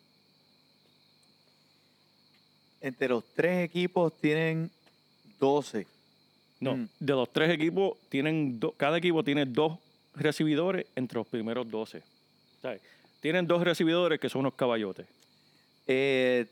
Entre 2.79 3.09
los 3.09 3.23
tres 3.35 3.65
equipos 3.65 4.13
tienen 4.19 4.71
12. 5.39 5.85
No, 6.61 6.77
Mm. 6.77 6.87
de 6.99 7.13
los 7.13 7.31
tres 7.33 7.49
equipos, 7.49 7.97
tienen 8.09 8.59
do- 8.59 8.71
cada 8.73 8.97
equipo 8.97 9.23
tiene 9.23 9.45
dos 9.45 9.77
recibidores 10.15 10.85
entre 10.95 11.17
los 11.17 11.27
primeros 11.27 11.69
12. 11.69 12.01
¿Sabes? 12.61 12.81
Tienen 13.19 13.47
dos 13.47 13.63
recibidores 13.63 14.19
que 14.19 14.29
son 14.29 14.41
unos 14.41 14.53
caballotes. 14.53 15.07
Eh, 15.93 16.45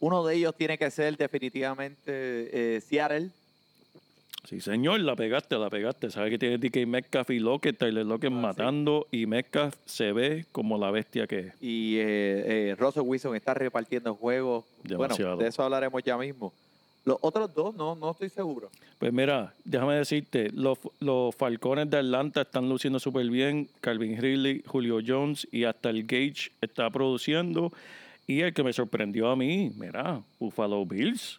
uno 0.00 0.24
de 0.26 0.34
ellos 0.34 0.54
tiene 0.56 0.76
que 0.76 0.90
ser 0.90 1.16
definitivamente 1.16 2.02
eh, 2.76 2.80
Seattle. 2.80 3.30
Sí, 4.44 4.60
señor, 4.60 5.00
la 5.00 5.14
pegaste, 5.14 5.56
la 5.56 5.70
pegaste. 5.70 6.10
Sabes 6.10 6.30
que 6.30 6.38
tiene 6.38 6.58
DK 6.58 6.86
Metcalf 6.86 7.30
y 7.30 7.38
Lockett, 7.38 7.78
Tyler 7.78 8.04
Lockett 8.04 8.32
Ah, 8.32 8.36
sí. 8.36 8.40
matando 8.42 9.06
y 9.12 9.26
Metcalf 9.26 9.76
se 9.86 10.12
ve 10.12 10.44
como 10.52 10.76
la 10.76 10.90
bestia 10.90 11.26
que 11.28 11.38
es. 11.38 11.54
Y 11.62 11.96
eh, 11.98 12.70
eh, 12.70 12.76
Russell 12.78 13.04
Wilson 13.04 13.36
está 13.36 13.54
repartiendo 13.54 14.14
juegos. 14.16 14.64
Demasiado. 14.82 15.36
Bueno, 15.36 15.42
de 15.44 15.48
eso 15.48 15.62
hablaremos 15.62 16.02
ya 16.02 16.18
mismo. 16.18 16.52
Los 17.04 17.18
otros 17.20 17.54
dos, 17.54 17.74
no, 17.76 17.94
no 17.94 18.10
estoy 18.10 18.28
seguro. 18.28 18.70
Pues 18.98 19.12
mira, 19.12 19.52
déjame 19.64 19.94
decirte, 19.94 20.50
los, 20.52 20.78
los 21.00 21.34
Falcones 21.34 21.88
de 21.90 21.98
Atlanta 21.98 22.42
están 22.42 22.68
luciendo 22.68 22.98
súper 23.00 23.26
bien. 23.30 23.68
Calvin 23.80 24.20
Ridley, 24.20 24.62
Julio 24.66 24.98
Jones 25.04 25.46
y 25.52 25.64
hasta 25.64 25.90
el 25.90 26.02
Gage 26.04 26.50
está 26.60 26.90
produciendo. 26.90 27.72
Y 28.26 28.40
el 28.40 28.52
que 28.54 28.62
me 28.62 28.72
sorprendió 28.72 29.28
a 29.30 29.36
mí, 29.36 29.72
mira, 29.76 30.20
Buffalo 30.38 30.84
Bills. 30.86 31.38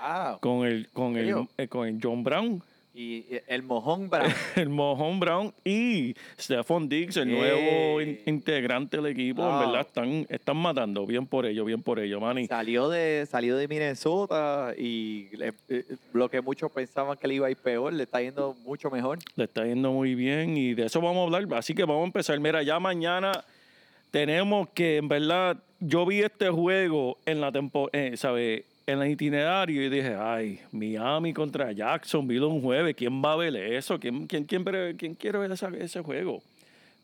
Wow. 0.00 0.38
con 0.40 0.64
el 0.66 0.88
con 0.92 1.16
el, 1.16 1.48
eh, 1.56 1.66
con 1.66 1.88
el 1.88 1.98
John 2.00 2.22
Brown, 2.22 2.62
Y 2.94 3.24
eh, 3.30 3.42
el 3.48 3.64
mojón 3.64 4.08
Brown. 4.08 4.32
el 4.56 4.68
Mojón 4.68 5.18
Brown 5.18 5.52
y 5.64 6.14
Stephon 6.38 6.88
Diggs, 6.88 7.16
el 7.16 7.28
nuevo 7.30 8.00
in- 8.00 8.08
Ey. 8.10 8.22
integrante 8.26 8.96
del 8.96 9.06
equipo, 9.06 9.42
en 9.42 9.58
verdad 9.58 9.80
están 9.80 10.26
están 10.28 10.56
matando 10.56 11.04
bien 11.04 11.26
por 11.26 11.46
ello, 11.46 11.64
bien 11.64 11.82
por 11.82 11.98
ello, 11.98 12.20
Manny. 12.20 12.46
salió 12.46 12.88
de 12.88 13.26
salió 13.28 13.56
de 13.56 13.66
Minnesota 13.66 14.72
y 14.78 15.28
le- 15.36 15.52
eh, 15.68 15.84
lo 16.12 16.28
que 16.28 16.40
muchos 16.42 16.70
pensaban 16.70 17.18
que 17.18 17.26
le 17.26 17.34
iba 17.34 17.48
a 17.48 17.50
ir 17.50 17.56
peor, 17.56 17.92
le 17.92 18.04
está 18.04 18.20
yendo 18.22 18.54
mucho 18.64 18.90
mejor. 18.90 19.18
Le 19.34 19.44
está 19.44 19.64
yendo 19.64 19.90
muy 19.92 20.14
bien 20.14 20.56
y 20.56 20.74
de 20.74 20.86
eso 20.86 21.00
vamos 21.00 21.18
a 21.32 21.36
hablar, 21.36 21.58
así 21.58 21.74
que 21.74 21.82
vamos 21.82 22.02
a 22.02 22.06
empezar. 22.06 22.38
Mira, 22.38 22.62
ya 22.62 22.78
mañana 22.78 23.32
tenemos 24.12 24.68
que 24.70 24.96
en 24.98 25.08
verdad 25.08 25.56
yo 25.80 26.04
vi 26.06 26.20
este 26.20 26.48
juego 26.50 27.18
en 27.26 27.40
la 27.40 27.52
tempo, 27.52 27.88
eh, 27.92 28.16
¿sabe? 28.16 28.64
En 28.86 29.02
el 29.02 29.10
itinerario 29.10 29.82
y 29.84 29.90
dije, 29.90 30.14
ay, 30.18 30.60
Miami 30.72 31.34
contra 31.34 31.72
Jacksonville 31.72 32.44
un 32.46 32.62
jueves, 32.62 32.96
¿quién 32.96 33.22
va 33.22 33.34
a 33.34 33.36
ver 33.36 33.54
eso? 33.54 33.98
¿Quién, 34.00 34.26
quién, 34.26 34.44
quién, 34.44 34.64
quiere 35.14 35.38
ver 35.38 35.52
esa- 35.52 35.70
ese 35.78 36.00
juego? 36.00 36.42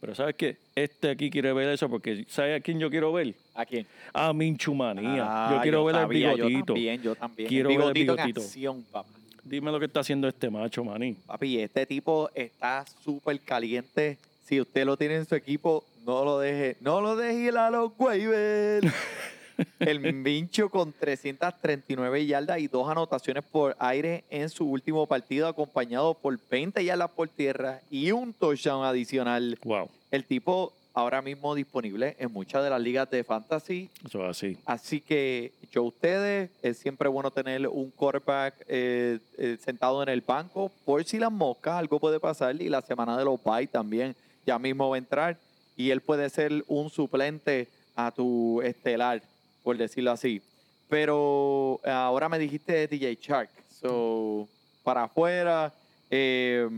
Pero 0.00 0.14
¿sabes 0.14 0.34
qué? 0.34 0.56
Este 0.74 1.10
aquí 1.10 1.30
quiere 1.30 1.52
ver 1.52 1.68
eso 1.68 1.88
porque 1.88 2.24
¿sabes 2.28 2.58
a 2.58 2.62
quién 2.62 2.78
yo 2.78 2.90
quiero 2.90 3.12
ver? 3.12 3.34
¿A 3.54 3.64
quién? 3.64 3.86
A 4.12 4.32
Minchumanía. 4.32 5.24
Ah, 5.26 5.52
yo 5.54 5.60
quiero 5.62 5.84
ver 5.84 5.94
sabía, 5.94 6.30
al 6.30 6.36
bigotito. 6.36 6.58
Yo 6.58 6.64
también, 6.74 7.02
yo 7.02 7.14
también. 7.14 7.48
Quiero 7.48 7.70
el 7.70 7.76
ver 7.78 7.86
el 7.88 7.92
bigotito, 7.92 8.22
en 8.22 8.26
bigotito. 8.26 8.40
acción, 8.40 8.82
papá. 8.90 9.08
Dime 9.44 9.70
lo 9.70 9.78
que 9.78 9.86
está 9.86 10.00
haciendo 10.00 10.26
este 10.26 10.48
macho, 10.50 10.82
maní. 10.84 11.12
Papi, 11.26 11.58
este 11.58 11.84
tipo 11.86 12.30
está 12.34 12.84
súper 13.04 13.38
caliente. 13.40 14.16
Si 14.46 14.58
usted 14.60 14.84
lo 14.86 14.96
tiene 14.96 15.16
en 15.16 15.26
su 15.26 15.34
equipo, 15.34 15.84
no 16.04 16.24
lo 16.24 16.38
deje. 16.38 16.76
No 16.80 17.00
lo 17.00 17.16
deje 17.16 17.38
ir 17.38 17.56
a 17.56 17.70
los 17.70 17.92
waivers. 17.98 18.92
El 19.78 20.00
Mincho 20.12 20.68
con 20.68 20.92
339 20.92 22.26
yardas 22.26 22.58
y 22.58 22.66
dos 22.66 22.88
anotaciones 22.88 23.44
por 23.44 23.76
aire 23.78 24.24
en 24.28 24.50
su 24.50 24.68
último 24.68 25.06
partido, 25.06 25.46
acompañado 25.46 26.14
por 26.14 26.38
20 26.50 26.84
yardas 26.84 27.10
por 27.10 27.28
tierra 27.28 27.80
y 27.90 28.10
un 28.10 28.32
touchdown 28.32 28.84
adicional. 28.84 29.56
Wow, 29.62 29.88
El 30.10 30.24
tipo 30.24 30.72
ahora 30.92 31.22
mismo 31.22 31.54
disponible 31.54 32.16
en 32.18 32.32
muchas 32.32 32.64
de 32.64 32.70
las 32.70 32.80
ligas 32.80 33.08
de 33.10 33.22
fantasy. 33.22 33.90
eso 34.04 34.24
es 34.24 34.30
así. 34.30 34.58
Así 34.64 35.00
que 35.00 35.52
yo 35.72 35.84
ustedes, 35.84 36.50
es 36.62 36.78
siempre 36.78 37.08
bueno 37.08 37.30
tener 37.30 37.66
un 37.68 37.90
quarterback 37.90 38.54
eh, 38.68 39.18
eh, 39.38 39.56
sentado 39.64 40.02
en 40.02 40.08
el 40.08 40.20
banco 40.20 40.70
por 40.84 41.04
si 41.04 41.18
las 41.18 41.32
moscas, 41.32 41.74
algo 41.74 41.98
puede 41.98 42.18
pasar 42.18 42.60
y 42.60 42.68
la 42.68 42.80
semana 42.82 43.16
de 43.16 43.24
los 43.24 43.42
bye 43.42 43.66
también 43.66 44.14
ya 44.46 44.58
mismo 44.58 44.90
va 44.90 44.96
a 44.96 44.98
entrar 44.98 45.36
y 45.76 45.90
él 45.90 46.00
puede 46.00 46.30
ser 46.30 46.64
un 46.68 46.90
suplente 46.90 47.68
a 47.96 48.10
tu 48.10 48.60
estelar, 48.62 49.22
por 49.62 49.76
decirlo 49.76 50.10
así. 50.10 50.40
Pero 50.88 51.80
ahora 51.84 52.28
me 52.28 52.38
dijiste 52.38 52.86
DJ 52.86 53.18
Shark, 53.20 53.50
so 53.80 54.48
para 54.82 55.04
afuera, 55.04 55.72
eh, 56.10 56.68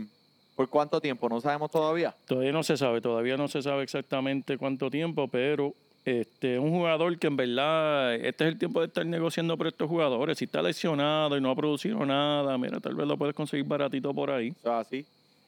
¿por 0.55 0.69
cuánto 0.69 0.99
tiempo? 0.99 1.29
No 1.29 1.41
sabemos 1.41 1.69
todavía. 1.69 2.15
Todavía 2.25 2.51
no 2.51 2.63
se 2.63 2.77
sabe, 2.77 3.01
todavía 3.01 3.37
no 3.37 3.47
se 3.47 3.61
sabe 3.61 3.83
exactamente 3.83 4.57
cuánto 4.57 4.89
tiempo, 4.89 5.27
pero 5.27 5.73
este 6.05 6.57
un 6.57 6.71
jugador 6.71 7.19
que 7.19 7.27
en 7.27 7.35
verdad 7.35 8.15
este 8.15 8.45
es 8.45 8.53
el 8.53 8.57
tiempo 8.57 8.79
de 8.79 8.87
estar 8.87 9.05
negociando 9.05 9.57
por 9.57 9.67
estos 9.67 9.89
jugadores. 9.89 10.37
Si 10.37 10.45
está 10.45 10.61
lesionado 10.61 11.37
y 11.37 11.41
no 11.41 11.51
ha 11.51 11.55
producido 11.55 12.05
nada, 12.05 12.57
mira, 12.57 12.79
tal 12.79 12.95
vez 12.95 13.05
lo 13.05 13.17
puedes 13.17 13.35
conseguir 13.35 13.65
baratito 13.65 14.13
por 14.13 14.31
ahí. 14.31 14.53
Eso 14.59 14.79
es 14.79 14.87
así. 14.87 15.05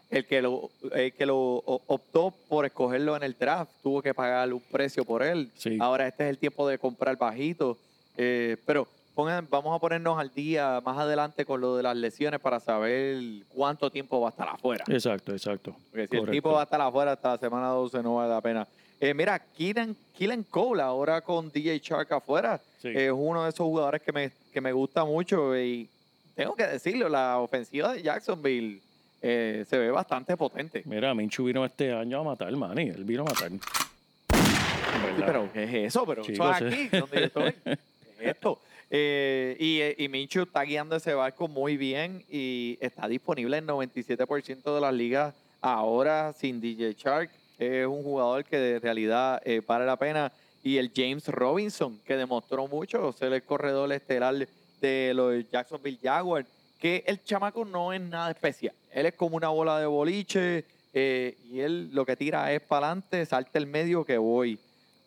El 0.09 0.25
que 0.25 0.41
lo, 0.41 0.71
el 0.91 1.13
que 1.13 1.25
lo 1.25 1.37
optó 1.37 2.33
por 2.47 2.65
escogerlo 2.65 3.15
en 3.15 3.23
el 3.23 3.37
draft 3.37 3.71
tuvo 3.83 4.01
que 4.01 4.13
pagar 4.13 4.51
un 4.51 4.59
precio 4.59 5.05
por 5.05 5.21
él. 5.21 5.51
Sí. 5.55 5.77
Ahora 5.79 6.07
este 6.07 6.23
es 6.23 6.29
el 6.31 6.37
tiempo 6.37 6.67
de 6.67 6.79
comprar 6.79 7.15
bajito. 7.17 7.77
Eh, 8.17 8.57
pero 8.65 8.87
pongan, 9.13 9.47
vamos 9.49 9.75
a 9.75 9.79
ponernos 9.79 10.17
al 10.17 10.33
día 10.33 10.81
más 10.83 10.97
adelante 10.97 11.45
con 11.45 11.61
lo 11.61 11.75
de 11.75 11.83
las 11.83 11.95
lesiones 11.95 12.39
para 12.39 12.59
saber 12.59 13.21
cuánto 13.53 13.91
tiempo 13.91 14.19
va 14.19 14.29
a 14.29 14.31
estar 14.31 14.49
afuera. 14.49 14.83
Exacto, 14.87 15.31
exacto. 15.31 15.75
Porque 15.91 16.07
si 16.07 16.17
el 16.17 16.31
tipo 16.31 16.53
va 16.53 16.61
a 16.61 16.63
estar 16.63 16.81
afuera 16.81 17.11
hasta 17.11 17.31
la 17.31 17.37
semana 17.37 17.67
12 17.67 18.01
no 18.01 18.15
vale 18.15 18.33
la 18.33 18.41
pena. 18.41 18.67
Eh, 18.99 19.13
mira, 19.13 19.39
Keenan, 19.39 19.95
Keelan 20.17 20.43
Cole 20.43 20.81
ahora 20.81 21.21
con 21.21 21.51
DJ 21.51 21.79
Shark 21.79 22.11
afuera. 22.11 22.59
Sí. 22.81 22.89
Es 22.93 23.11
uno 23.15 23.43
de 23.43 23.49
esos 23.49 23.65
jugadores 23.65 24.01
que 24.01 24.11
me, 24.11 24.31
que 24.51 24.59
me 24.59 24.73
gusta 24.73 25.05
mucho 25.05 25.57
y 25.57 25.87
tengo 26.35 26.55
que 26.55 26.65
decirlo, 26.65 27.09
la 27.09 27.37
ofensiva 27.39 27.93
de 27.93 28.01
Jacksonville 28.01 28.81
eh, 29.21 29.65
se 29.67 29.77
ve 29.77 29.91
bastante 29.91 30.37
potente. 30.37 30.81
Mira, 30.85 31.13
Minchu 31.13 31.45
vino 31.45 31.65
este 31.65 31.91
año 31.91 32.21
a 32.21 32.23
matar, 32.23 32.51
Manny. 32.55 32.89
Él 32.89 33.03
vino 33.03 33.23
a 33.23 33.25
matar. 33.25 33.51
Sí, 33.51 35.23
pero 35.25 35.51
¿qué 35.51 35.63
es 35.63 35.73
eso? 35.73 36.05
Pero 36.05 36.21
eso 36.21 36.31
es 36.31 36.61
aquí, 36.61 36.87
donde 36.97 37.19
yo 37.19 37.25
estoy. 37.25 37.51
¿Qué 37.63 37.71
es 38.19 38.27
esto? 38.35 38.59
Eh, 38.91 39.55
y, 39.59 39.81
eh, 39.81 39.95
y 39.97 40.07
Minshew 40.07 40.43
está 40.43 40.63
guiando 40.63 40.95
ese 40.95 41.13
barco 41.13 41.47
muy 41.47 41.77
bien 41.77 42.23
y 42.29 42.77
está 42.81 43.07
disponible 43.07 43.57
en 43.57 43.67
97% 43.67 44.73
de 44.73 44.81
las 44.81 44.93
ligas 44.93 45.35
ahora 45.61 46.33
sin 46.33 46.59
DJ 46.59 46.93
Shark. 46.93 47.29
Es 47.57 47.85
un 47.85 48.03
jugador 48.03 48.45
que 48.45 48.57
de 48.57 48.79
realidad 48.79 49.41
eh, 49.45 49.61
vale 49.65 49.85
la 49.85 49.97
pena. 49.97 50.31
Y 50.63 50.77
el 50.77 50.91
James 50.95 51.27
Robinson, 51.27 51.99
que 52.05 52.15
demostró 52.17 52.67
mucho 52.67 53.11
ser 53.13 53.31
el 53.33 53.43
corredor 53.43 53.91
estelar 53.93 54.47
de 54.81 55.11
los 55.13 55.49
Jacksonville 55.49 55.99
Jaguars, 56.01 56.47
que 56.79 57.03
el 57.05 57.23
chamaco 57.23 57.65
no 57.65 57.93
es 57.93 58.01
nada 58.01 58.31
especial. 58.31 58.73
Él 58.91 59.05
es 59.05 59.13
como 59.13 59.35
una 59.35 59.49
bola 59.49 59.79
de 59.79 59.85
boliche, 59.85 60.65
eh, 60.93 61.37
y 61.51 61.59
él 61.59 61.89
lo 61.93 62.05
que 62.05 62.15
tira 62.15 62.51
es 62.53 62.61
para 62.61 62.87
adelante, 62.87 63.25
salta 63.25 63.59
el 63.59 63.67
medio 63.67 64.05
que 64.05 64.17
voy. 64.17 64.57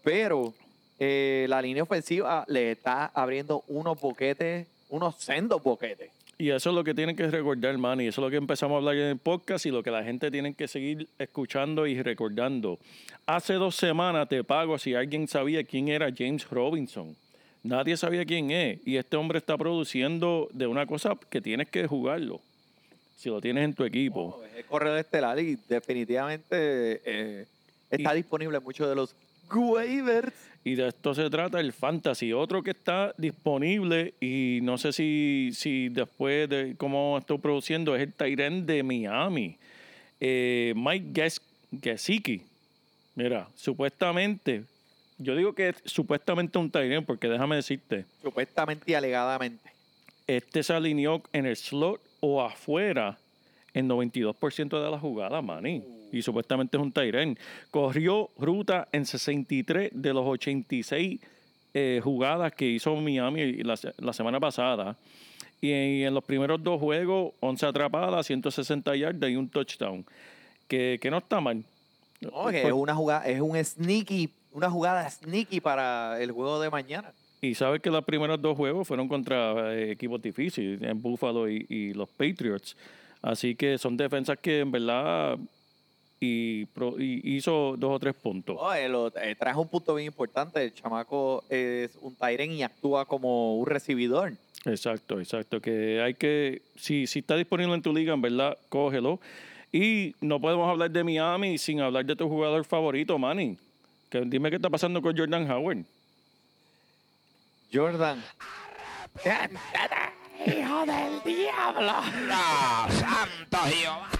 Pero 0.04 0.54
eh, 0.98 1.46
la 1.48 1.60
línea 1.62 1.82
ofensiva 1.82 2.44
le 2.48 2.72
está 2.72 3.06
abriendo 3.06 3.64
unos 3.68 4.00
boquetes, 4.00 4.66
unos 4.90 5.16
sendos 5.16 5.62
boquetes. 5.62 6.10
Y 6.38 6.50
eso 6.50 6.70
es 6.70 6.74
lo 6.74 6.82
que 6.82 6.94
tienen 6.94 7.14
que 7.14 7.28
recordar, 7.28 7.76
Manny. 7.78 8.08
Eso 8.08 8.20
es 8.20 8.24
lo 8.24 8.30
que 8.30 8.36
empezamos 8.36 8.74
a 8.74 8.78
hablar 8.78 8.96
en 8.96 9.08
el 9.10 9.18
podcast 9.18 9.64
y 9.66 9.70
lo 9.70 9.82
que 9.82 9.90
la 9.90 10.02
gente 10.02 10.30
tiene 10.30 10.54
que 10.54 10.66
seguir 10.66 11.08
escuchando 11.18 11.86
y 11.86 12.02
recordando. 12.02 12.78
Hace 13.26 13.54
dos 13.54 13.76
semanas 13.76 14.28
te 14.28 14.42
pago 14.42 14.78
si 14.78 14.94
alguien 14.94 15.28
sabía 15.28 15.62
quién 15.62 15.88
era 15.88 16.10
James 16.16 16.48
Robinson. 16.50 17.16
Nadie 17.62 17.96
sabía 17.96 18.24
quién 18.24 18.50
es. 18.50 18.80
Y 18.86 18.96
este 18.96 19.16
hombre 19.16 19.38
está 19.38 19.56
produciendo 19.56 20.48
de 20.52 20.66
una 20.66 20.86
cosa 20.86 21.16
que 21.30 21.40
tienes 21.40 21.68
que 21.68 21.86
jugarlo. 21.86 22.40
Si 23.16 23.28
lo 23.28 23.40
tienes 23.40 23.64
en 23.64 23.74
tu 23.74 23.84
equipo. 23.84 24.42
Es 24.56 24.64
corredor 24.64 24.98
estelar 24.98 25.38
y 25.38 25.56
definitivamente 25.68 27.00
eh, 27.04 27.46
está 27.90 28.12
Y- 28.14 28.16
disponible 28.18 28.58
en 28.58 28.64
muchos 28.64 28.88
de 28.88 28.94
los 28.96 29.14
waivers. 29.54 30.32
Y 30.64 30.74
de 30.76 30.88
esto 30.88 31.14
se 31.14 31.28
trata 31.30 31.60
el 31.60 31.72
fantasy. 31.72 32.32
Otro 32.32 32.62
que 32.62 32.70
está 32.70 33.14
disponible 33.18 34.14
y 34.20 34.60
no 34.62 34.78
sé 34.78 34.92
si, 34.92 35.50
si 35.54 35.88
después 35.88 36.48
de 36.48 36.74
cómo 36.76 37.18
estoy 37.18 37.38
produciendo 37.38 37.94
es 37.96 38.02
el 38.02 38.12
Tyren 38.12 38.64
de 38.66 38.82
Miami. 38.82 39.56
Eh, 40.20 40.72
Mike 40.76 41.06
Ges 41.14 41.40
Gesicki. 41.82 42.42
Mira, 43.16 43.48
supuestamente, 43.56 44.62
yo 45.18 45.36
digo 45.36 45.54
que 45.54 45.70
es 45.70 45.76
supuestamente 45.84 46.58
un 46.58 46.70
Tyren 46.70 47.04
porque 47.04 47.28
déjame 47.28 47.56
decirte, 47.56 48.04
Supuestamente 48.22 48.90
y 48.90 48.94
alegadamente. 48.94 49.70
este 50.26 50.62
se 50.62 50.72
alineó 50.72 51.22
en 51.32 51.46
el 51.46 51.56
slot 51.56 52.00
o 52.20 52.40
afuera 52.42 53.18
en 53.74 53.88
92% 53.88 54.82
de 54.84 54.90
las 54.90 55.00
jugadas, 55.00 55.42
Manny. 55.42 55.82
Y 56.12 56.20
supuestamente 56.22 56.76
es 56.76 56.82
un 56.82 56.92
Tyren. 56.92 57.38
Corrió 57.70 58.30
ruta 58.38 58.86
en 58.92 59.06
63 59.06 59.90
de 59.94 60.12
los 60.12 60.24
86 60.26 61.20
eh, 61.74 62.00
jugadas 62.04 62.52
que 62.52 62.66
hizo 62.68 62.94
Miami 62.96 63.62
la, 63.62 63.76
se- 63.78 63.94
la 63.98 64.12
semana 64.12 64.38
pasada. 64.38 64.94
Y 65.62 65.70
en, 65.70 66.06
en 66.08 66.12
los 66.14 66.22
primeros 66.24 66.62
dos 66.62 66.78
juegos, 66.80 67.32
11 67.40 67.64
atrapadas, 67.66 68.26
160 68.26 68.94
yardas 68.96 69.30
y 69.30 69.36
un 69.36 69.48
touchdown. 69.48 70.04
Que, 70.68 70.98
que 71.00 71.10
no 71.10 71.18
está 71.18 71.40
mal. 71.40 71.64
No, 72.20 72.50
es 72.50 72.70
una 72.72 72.94
jugada, 72.94 73.26
es 73.26 73.40
un 73.40 73.62
sneaky, 73.64 74.28
una 74.52 74.70
jugada 74.70 75.08
sneaky 75.08 75.60
para 75.60 76.20
el 76.20 76.30
juego 76.32 76.60
de 76.60 76.70
mañana. 76.70 77.12
Y 77.40 77.54
sabes 77.54 77.80
que 77.82 77.90
los 77.90 78.04
primeros 78.04 78.40
dos 78.40 78.56
juegos 78.56 78.86
fueron 78.86 79.08
contra 79.08 79.74
eh, 79.74 79.90
equipos 79.92 80.22
difíciles, 80.22 80.80
en 80.82 81.00
Buffalo 81.02 81.48
y, 81.50 81.66
y 81.68 81.92
los 81.92 82.08
Patriots. 82.08 82.76
Así 83.20 83.54
que 83.54 83.78
son 83.78 83.96
defensas 83.96 84.38
que 84.38 84.60
en 84.60 84.70
verdad 84.70 85.38
y, 86.20 86.68
hizo 87.36 87.74
dos 87.76 87.96
o 87.96 87.98
tres 87.98 88.14
puntos. 88.14 88.56
No, 88.56 88.72
eh, 88.74 88.88
lo- 88.88 89.08
eh, 89.16 89.34
traes 89.36 89.56
un 89.56 89.68
punto 89.68 89.94
bien 89.94 90.06
importante. 90.06 90.62
El 90.62 90.72
chamaco 90.74 91.42
es 91.48 91.96
un 92.00 92.14
Tyren 92.14 92.52
y 92.52 92.62
actúa 92.62 93.04
como 93.06 93.56
un 93.58 93.66
recibidor. 93.66 94.34
Exacto, 94.64 95.18
exacto. 95.18 95.60
Que 95.60 96.00
hay 96.00 96.14
que, 96.14 96.62
si, 96.76 97.08
si 97.08 97.18
está 97.20 97.36
disponible 97.36 97.74
en 97.74 97.82
tu 97.82 97.92
liga, 97.92 98.14
en 98.14 98.22
verdad, 98.22 98.56
cógelo. 98.68 99.18
Y 99.72 100.14
no 100.20 100.40
podemos 100.40 100.68
hablar 100.70 100.90
de 100.90 101.02
Miami 101.02 101.58
sin 101.58 101.80
hablar 101.80 102.04
de 102.04 102.14
tu 102.14 102.28
jugador 102.28 102.64
favorito, 102.64 103.18
Manny. 103.18 103.56
Que, 104.12 104.20
dime 104.26 104.50
qué 104.50 104.56
está 104.56 104.68
pasando 104.68 105.00
con 105.00 105.16
Jordan 105.16 105.50
Howard. 105.50 105.86
Jordan. 107.72 108.22
¡Ah, 112.30 112.88
santo 112.90 113.56
Jehová! 113.70 114.10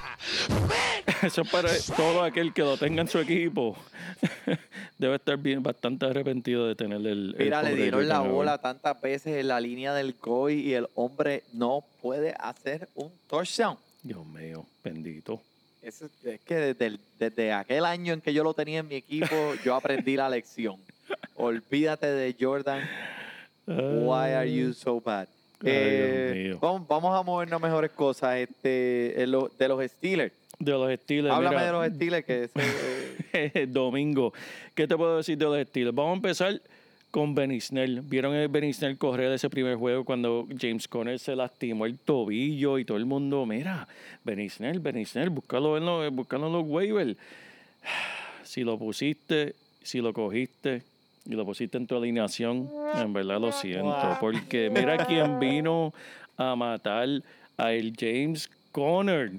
Eso 1.23 1.43
es 1.43 1.51
para 1.51 1.69
todo 1.95 2.23
aquel 2.23 2.55
que 2.55 2.63
lo 2.63 2.79
tenga 2.79 3.03
en 3.03 3.09
su 3.09 3.19
equipo. 3.19 3.77
Debe 4.99 5.17
estar 5.17 5.37
bien, 5.37 5.63
bastante 5.63 6.07
arrepentido 6.07 6.67
de 6.67 6.75
tener 6.75 7.01
el. 7.01 7.35
el 7.37 7.37
Mira, 7.37 7.63
le 7.63 7.77
dieron 7.77 8.09
la 8.09 8.21
bola 8.21 8.57
tantas 8.57 8.99
veces 8.99 9.37
en 9.41 9.49
la 9.49 9.61
línea 9.61 9.93
del 9.93 10.15
COI 10.15 10.55
y 10.55 10.73
el 10.73 10.89
hombre 10.95 11.43
no 11.53 11.85
puede 12.01 12.35
hacer 12.39 12.89
un 12.95 13.13
touchdown. 13.29 13.77
Dios 14.03 14.25
mío, 14.25 14.65
bendito. 14.83 15.43
Es 15.83 16.03
que 16.45 16.55
desde, 16.55 16.87
el- 16.87 17.01
desde 17.19 17.53
aquel 17.53 17.85
año 17.85 18.13
en 18.15 18.21
que 18.21 18.33
yo 18.33 18.45
lo 18.45 18.55
tenía 18.55 18.81
en 18.81 18.89
mi 18.89 18.95
equipo, 18.97 19.55
yo 19.65 19.75
aprendí 19.75 20.17
la 20.17 20.29
lección. 20.31 20.77
Olvídate 21.37 22.07
de 22.07 22.37
Jordan. 22.39 22.83
Why 23.67 24.33
are 24.33 24.53
you 24.53 24.73
so 24.73 25.01
bad? 25.01 25.29
Eh, 25.65 26.57
vamos, 26.61 26.87
vamos 26.89 27.19
a 27.19 27.23
movernos 27.23 27.61
a 27.63 27.65
mejores 27.67 27.91
cosas. 27.93 28.37
Este, 28.39 29.25
lo- 29.27 29.51
de 29.59 29.69
los 29.69 29.85
Steelers. 29.91 30.33
De 30.59 30.73
los 30.73 30.93
Steelers. 31.01 31.35
Háblame 31.35 31.57
mira, 31.57 31.67
de 31.67 31.73
los 31.73 31.97
Steelers, 31.97 32.25
que 32.27 32.45
ese, 32.45 32.53
eh, 33.63 33.67
Domingo. 33.69 34.33
¿Qué 34.75 34.87
te 34.87 34.97
puedo 34.97 35.17
decir 35.19 35.37
de 35.39 35.45
los 35.45 35.67
Steelers? 35.69 35.95
Vamos 35.95 36.13
a 36.13 36.17
empezar 36.17 36.61
con 37.13 37.35
Benisnel. 37.35 38.01
¿Vieron 38.01 38.35
el 38.35 38.49
Benisnel 38.49 38.97
correr 38.97 39.31
ese 39.33 39.51
primer 39.51 39.77
juego 39.77 40.05
cuando 40.05 40.49
James 40.59 40.89
Conner 40.89 41.19
se 41.19 41.37
lastimó 41.37 41.85
el 41.85 41.99
tobillo 41.99 42.79
y 42.79 42.87
todo 42.87 42.97
el 42.97 43.05
mundo, 43.05 43.45
mira, 43.45 43.87
Benisnel, 44.25 44.81
Benisnel, 44.81 45.29
búscalo 45.29 45.77
en 45.77 45.85
los, 45.85 46.11
búscalo 46.13 46.49
en 46.49 46.53
los 46.55 46.65
waivers. 46.67 47.17
Si 48.45 48.65
lo 48.65 48.77
pusiste, 48.77 49.55
si 49.83 50.01
lo 50.01 50.13
cogiste 50.13 50.83
y 51.25 51.31
lo 51.31 51.47
pusiste 51.47 51.79
en 51.79 51.87
tu 51.87 51.97
alineación, 51.97 52.69
en 52.97 53.13
verdad 53.15 53.41
lo 53.41 53.51
siento. 53.51 54.19
Porque 54.21 54.69
mira 54.69 55.07
quién 55.07 55.39
vino 55.39 55.95
a 56.37 56.55
matar 56.55 57.09
a 57.57 57.73
el 57.73 57.95
James 57.99 58.51
Conner, 58.71 59.31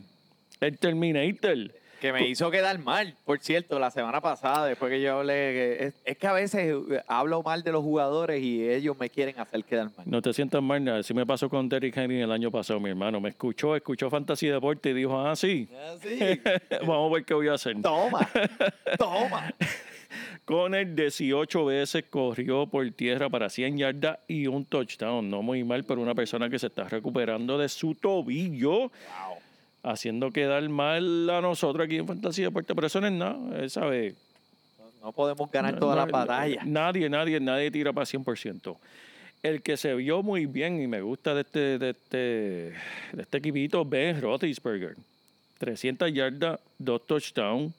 el 0.62 0.78
Terminator. 0.80 1.72
Que 2.04 2.12
me 2.12 2.28
hizo 2.28 2.52
quedar 2.52 2.78
mal, 2.80 3.16
por 3.24 3.40
cierto, 3.40 3.80
la 3.80 3.90
semana 3.90 4.20
pasada, 4.20 4.66
después 4.66 4.92
que 4.92 5.02
yo 5.02 5.20
hablé. 5.20 5.86
Es, 5.86 5.94
es 6.04 6.18
que 6.18 6.28
a 6.28 6.34
veces 6.34 6.76
eh, 6.92 7.02
hablo 7.08 7.42
mal 7.42 7.64
de 7.64 7.72
los 7.72 7.82
jugadores 7.82 8.44
y 8.44 8.70
ellos 8.70 8.98
me 9.00 9.10
quieren 9.10 9.40
hacer 9.40 9.64
quedar 9.64 9.90
mal. 9.96 10.06
No 10.06 10.22
te 10.22 10.34
sientas 10.34 10.62
mal, 10.62 10.84
nada. 10.84 11.00
Así 11.00 11.14
me 11.14 11.26
pasó 11.26 11.50
con 11.50 11.70
Derrick 11.70 11.96
Henry 11.96 12.20
el 12.20 12.34
año 12.34 12.52
pasado, 12.52 12.82
mi 12.82 12.90
hermano. 12.90 13.22
Me 13.22 13.30
escuchó, 13.30 13.74
escuchó 13.74 14.10
Fantasy 14.10 14.48
Deporte 14.48 14.90
y 14.90 14.94
dijo, 14.96 15.18
ah, 15.18 15.34
sí. 15.38 15.70
Vamos 16.82 17.10
a 17.10 17.14
ver 17.14 17.24
qué 17.24 17.36
voy 17.36 17.48
a 17.48 17.54
hacer. 17.54 17.82
Toma, 17.82 18.30
toma. 18.98 19.56
Con 20.44 20.76
el 20.76 20.98
18 20.98 21.64
veces 21.64 22.04
corrió 22.10 22.68
por 22.68 22.92
tierra 22.92 23.30
para 23.30 23.50
100 23.50 23.78
yardas 23.78 24.20
y 24.28 24.48
un 24.48 24.66
touchdown. 24.66 25.30
No 25.30 25.42
muy 25.42 25.64
mal, 25.64 25.86
pero 25.86 26.02
una 26.02 26.14
persona 26.14 26.50
que 26.50 26.60
se 26.60 26.68
está 26.68 26.84
recuperando 26.84 27.58
de 27.58 27.70
su 27.70 27.96
tobillo. 27.96 28.92
Haciendo 29.84 30.32
quedar 30.32 30.68
mal 30.70 31.30
a 31.30 31.42
nosotros 31.42 31.86
aquí 31.86 31.98
en 31.98 32.08
Fantasy 32.08 32.42
Deporte. 32.42 32.74
Pero 32.74 32.88
eso 32.88 33.02
no 33.02 33.08
es 33.08 33.14
nada, 33.14 33.70
¿sabes? 33.70 34.16
No 35.02 35.12
podemos 35.12 35.52
ganar 35.52 35.78
todas 35.78 35.98
las 35.98 36.08
No, 36.08 36.14
batallas. 36.14 36.66
Nadie, 36.66 37.10
nadie, 37.10 37.40
nadie 37.40 37.70
tira 37.70 37.92
para 37.92 38.06
100%. 38.06 38.78
El 39.44 39.62
que 39.62 39.76
se 39.76 39.94
vio 39.96 40.24
muy 40.24 40.46
bien 40.46 40.82
y 40.82 40.88
me 40.88 41.02
gusta 41.02 41.36
de 41.36 41.42
este, 41.42 41.78
de 41.78 41.90
este, 41.90 42.18
de 42.18 43.22
este 43.22 43.38
equipito, 43.38 43.84
Ben 43.84 44.22
Roethlisberger. 44.22 44.96
300 45.58 46.14
yardas, 46.14 46.60
dos 46.78 47.06
touchdowns 47.06 47.74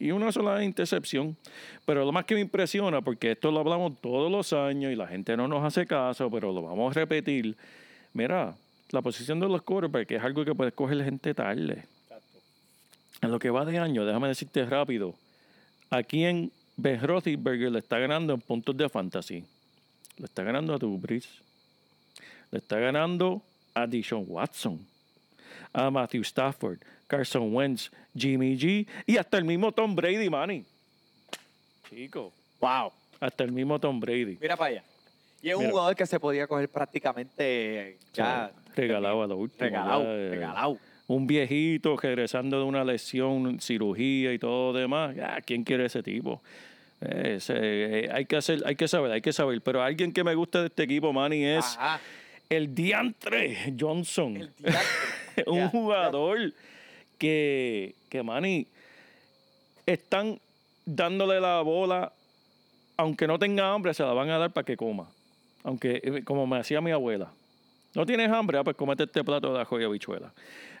y 0.00 0.10
una 0.10 0.32
sola 0.32 0.64
intercepción. 0.64 1.36
Pero 1.84 2.04
lo 2.04 2.10
más 2.10 2.24
que 2.24 2.34
me 2.34 2.40
impresiona, 2.40 3.00
porque 3.00 3.30
esto 3.32 3.52
lo 3.52 3.60
hablamos 3.60 4.00
todos 4.00 4.30
los 4.30 4.52
años 4.52 4.92
y 4.92 4.96
la 4.96 5.06
gente 5.06 5.36
no 5.36 5.46
nos 5.46 5.64
hace 5.64 5.86
caso, 5.86 6.28
pero 6.28 6.52
lo 6.52 6.62
vamos 6.62 6.96
a 6.96 7.00
repetir. 7.00 7.56
Mira, 8.12 8.56
la 8.90 9.02
posición 9.02 9.40
de 9.40 9.48
los 9.48 9.62
quarterbacks 9.62 10.10
es 10.12 10.22
algo 10.22 10.44
que 10.44 10.54
puede 10.54 10.72
coger 10.72 11.02
gente 11.04 11.34
tarde. 11.34 11.84
En 13.22 13.30
lo 13.30 13.38
que 13.38 13.50
va 13.50 13.64
de 13.64 13.78
año, 13.78 14.04
déjame 14.04 14.28
decirte 14.28 14.64
rápido, 14.66 15.14
¿A 15.88 16.02
quién 16.02 16.50
Ben 16.76 17.00
Roethlisberger 17.00 17.70
le 17.70 17.78
está 17.78 17.98
ganando 17.98 18.34
en 18.34 18.40
puntos 18.40 18.76
de 18.76 18.88
fantasy? 18.88 19.44
Le 20.18 20.24
está 20.26 20.42
ganando 20.42 20.74
a 20.74 20.78
Brees. 20.78 21.28
Le 22.50 22.58
está 22.58 22.78
ganando 22.78 23.42
a 23.74 23.86
Dishon 23.86 24.24
Watson. 24.26 24.84
A 25.72 25.90
Matthew 25.90 26.22
Stafford, 26.22 26.78
Carson 27.06 27.54
Wentz, 27.54 27.90
Jimmy 28.16 28.56
G 28.58 28.86
y 29.06 29.16
hasta 29.16 29.38
el 29.38 29.44
mismo 29.44 29.70
Tom 29.72 29.94
Brady, 29.94 30.28
Manny. 30.28 30.64
Chico, 31.88 32.32
Wow. 32.60 32.92
hasta 33.20 33.44
el 33.44 33.52
mismo 33.52 33.78
Tom 33.78 34.00
Brady. 34.00 34.38
Mira 34.40 34.56
para 34.56 34.70
allá. 34.70 34.84
Y 35.42 35.50
es 35.50 35.54
un 35.54 35.60
Mira. 35.60 35.70
jugador 35.72 35.94
que 35.96 36.06
se 36.06 36.18
podía 36.18 36.46
coger 36.46 36.68
prácticamente 36.68 37.98
ya. 38.12 38.50
Regalado 38.76 39.22
a 39.22 39.26
lo 39.26 39.36
último. 39.36 39.60
Regalado, 39.60 40.04
ya, 40.04 40.10
eh, 40.10 40.30
regalado. 40.30 40.78
Un 41.08 41.26
viejito 41.26 41.96
regresando 41.96 42.58
de 42.58 42.64
una 42.64 42.84
lesión, 42.84 43.60
cirugía 43.60 44.32
y 44.32 44.38
todo 44.38 44.72
lo 44.72 44.78
demás. 44.78 45.14
Ya, 45.14 45.40
¿Quién 45.40 45.64
quiere 45.64 45.86
ese 45.86 46.02
tipo? 46.02 46.42
Ese, 47.00 47.54
eh, 47.56 48.10
hay, 48.12 48.24
que 48.24 48.36
hacer, 48.36 48.62
hay 48.64 48.74
que 48.74 48.88
saber, 48.88 49.12
hay 49.12 49.20
que 49.20 49.32
saber. 49.32 49.60
Pero 49.60 49.82
alguien 49.82 50.12
que 50.12 50.24
me 50.24 50.34
gusta 50.34 50.60
de 50.60 50.66
este 50.66 50.82
equipo, 50.82 51.12
Manny, 51.12 51.44
es 51.44 51.76
Ajá. 51.78 52.00
el 52.48 52.74
Diantre 52.74 53.74
Johnson. 53.78 54.36
El 54.36 54.50
diantre. 54.58 54.80
un 55.46 55.68
jugador 55.68 56.52
que, 57.18 57.94
que, 58.08 58.22
Manny, 58.22 58.66
están 59.84 60.40
dándole 60.84 61.40
la 61.40 61.60
bola, 61.60 62.12
aunque 62.96 63.26
no 63.26 63.38
tenga 63.38 63.72
hambre, 63.72 63.94
se 63.94 64.02
la 64.02 64.12
van 64.12 64.30
a 64.30 64.38
dar 64.38 64.52
para 64.52 64.64
que 64.64 64.76
coma. 64.76 65.08
Aunque, 65.62 66.00
eh, 66.02 66.22
como 66.24 66.46
me 66.46 66.58
hacía 66.58 66.80
mi 66.80 66.90
abuela. 66.90 67.30
¿No 67.96 68.04
tienes 68.04 68.30
hambre? 68.30 68.58
Ah, 68.58 68.62
pues 68.62 68.76
comete 68.76 69.04
este 69.04 69.24
plato 69.24 69.54
de 69.54 69.62
ajo 69.62 69.80
y 69.80 69.84
habichuela. 69.84 70.30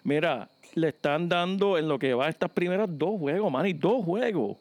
Mira, 0.04 0.50
le 0.74 0.88
están 0.88 1.30
dando 1.30 1.78
en 1.78 1.88
lo 1.88 1.98
que 1.98 2.12
va 2.12 2.28
estas 2.28 2.50
primeras 2.50 2.90
dos 2.90 3.18
juegos, 3.18 3.50
man, 3.50 3.66
y 3.66 3.72
dos 3.72 4.04
juegos. 4.04 4.58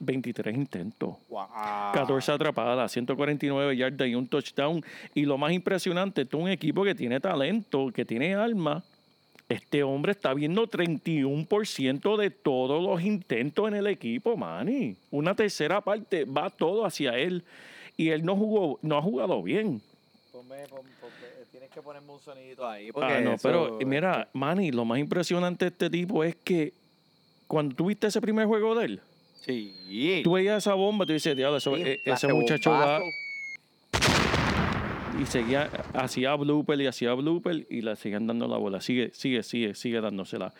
23 0.00 0.56
intentos. 0.56 1.16
Wow. 1.28 1.48
14 1.92 2.32
atrapadas, 2.32 2.90
149 2.92 3.76
yardas 3.76 4.08
y 4.08 4.14
un 4.14 4.26
touchdown. 4.26 4.82
Y 5.14 5.26
lo 5.26 5.36
más 5.36 5.52
impresionante, 5.52 6.22
esto 6.22 6.38
es 6.38 6.44
un 6.44 6.48
equipo 6.48 6.82
que 6.82 6.94
tiene 6.94 7.20
talento, 7.20 7.92
que 7.92 8.06
tiene 8.06 8.34
alma. 8.34 8.82
Este 9.46 9.82
hombre 9.82 10.12
está 10.12 10.32
viendo 10.32 10.66
31% 10.66 12.16
de 12.16 12.30
todos 12.30 12.82
los 12.82 13.02
intentos 13.02 13.68
en 13.68 13.74
el 13.74 13.86
equipo, 13.86 14.34
Manny. 14.34 14.96
Una 15.10 15.34
tercera 15.34 15.82
parte 15.82 16.24
va 16.24 16.48
todo 16.48 16.86
hacia 16.86 17.18
él. 17.18 17.44
Y 17.98 18.08
él 18.08 18.24
no 18.24 18.34
jugó, 18.34 18.78
no 18.80 18.96
ha 18.96 19.02
jugado 19.02 19.42
bien. 19.42 19.82
Tienes 21.58 21.74
que 21.74 21.82
ponerme 21.82 22.12
un 22.12 22.20
sonidito 22.20 22.68
ahí. 22.68 22.90
Ah, 22.94 23.18
no, 23.20 23.34
pero 23.42 23.78
mira, 23.84 24.28
Manny, 24.32 24.70
lo 24.70 24.84
más 24.84 25.00
impresionante 25.00 25.64
de 25.64 25.68
este 25.70 25.90
tipo 25.90 26.22
es 26.22 26.36
que 26.36 26.72
cuando 27.48 27.74
tuviste 27.74 28.06
ese 28.06 28.20
primer 28.20 28.46
juego 28.46 28.76
de 28.76 28.84
él, 28.84 29.00
Sí. 29.40 30.20
tú 30.22 30.32
veías 30.34 30.58
esa 30.58 30.74
bomba, 30.74 31.04
tú 31.04 31.12
dices, 31.14 31.36
diablo, 31.36 31.56
eso- 31.56 31.74
Sí, 31.74 31.82
e- 31.82 32.00
clase 32.04 32.26
ese 32.28 32.32
muchacho 32.34 32.70
va, 32.70 33.00
y 35.20 35.26
seguía, 35.26 35.68
hacía 35.94 36.36
blooper 36.36 36.80
y 36.80 36.86
hacía 36.86 37.12
blooper 37.14 37.66
y 37.68 37.80
le 37.82 37.96
seguían 37.96 38.28
dando 38.28 38.46
la 38.46 38.56
bola. 38.56 38.80
Sigue, 38.80 39.10
sigue, 39.12 39.42
sigue, 39.42 39.74
sigue 39.74 40.00
dándosela. 40.00 40.52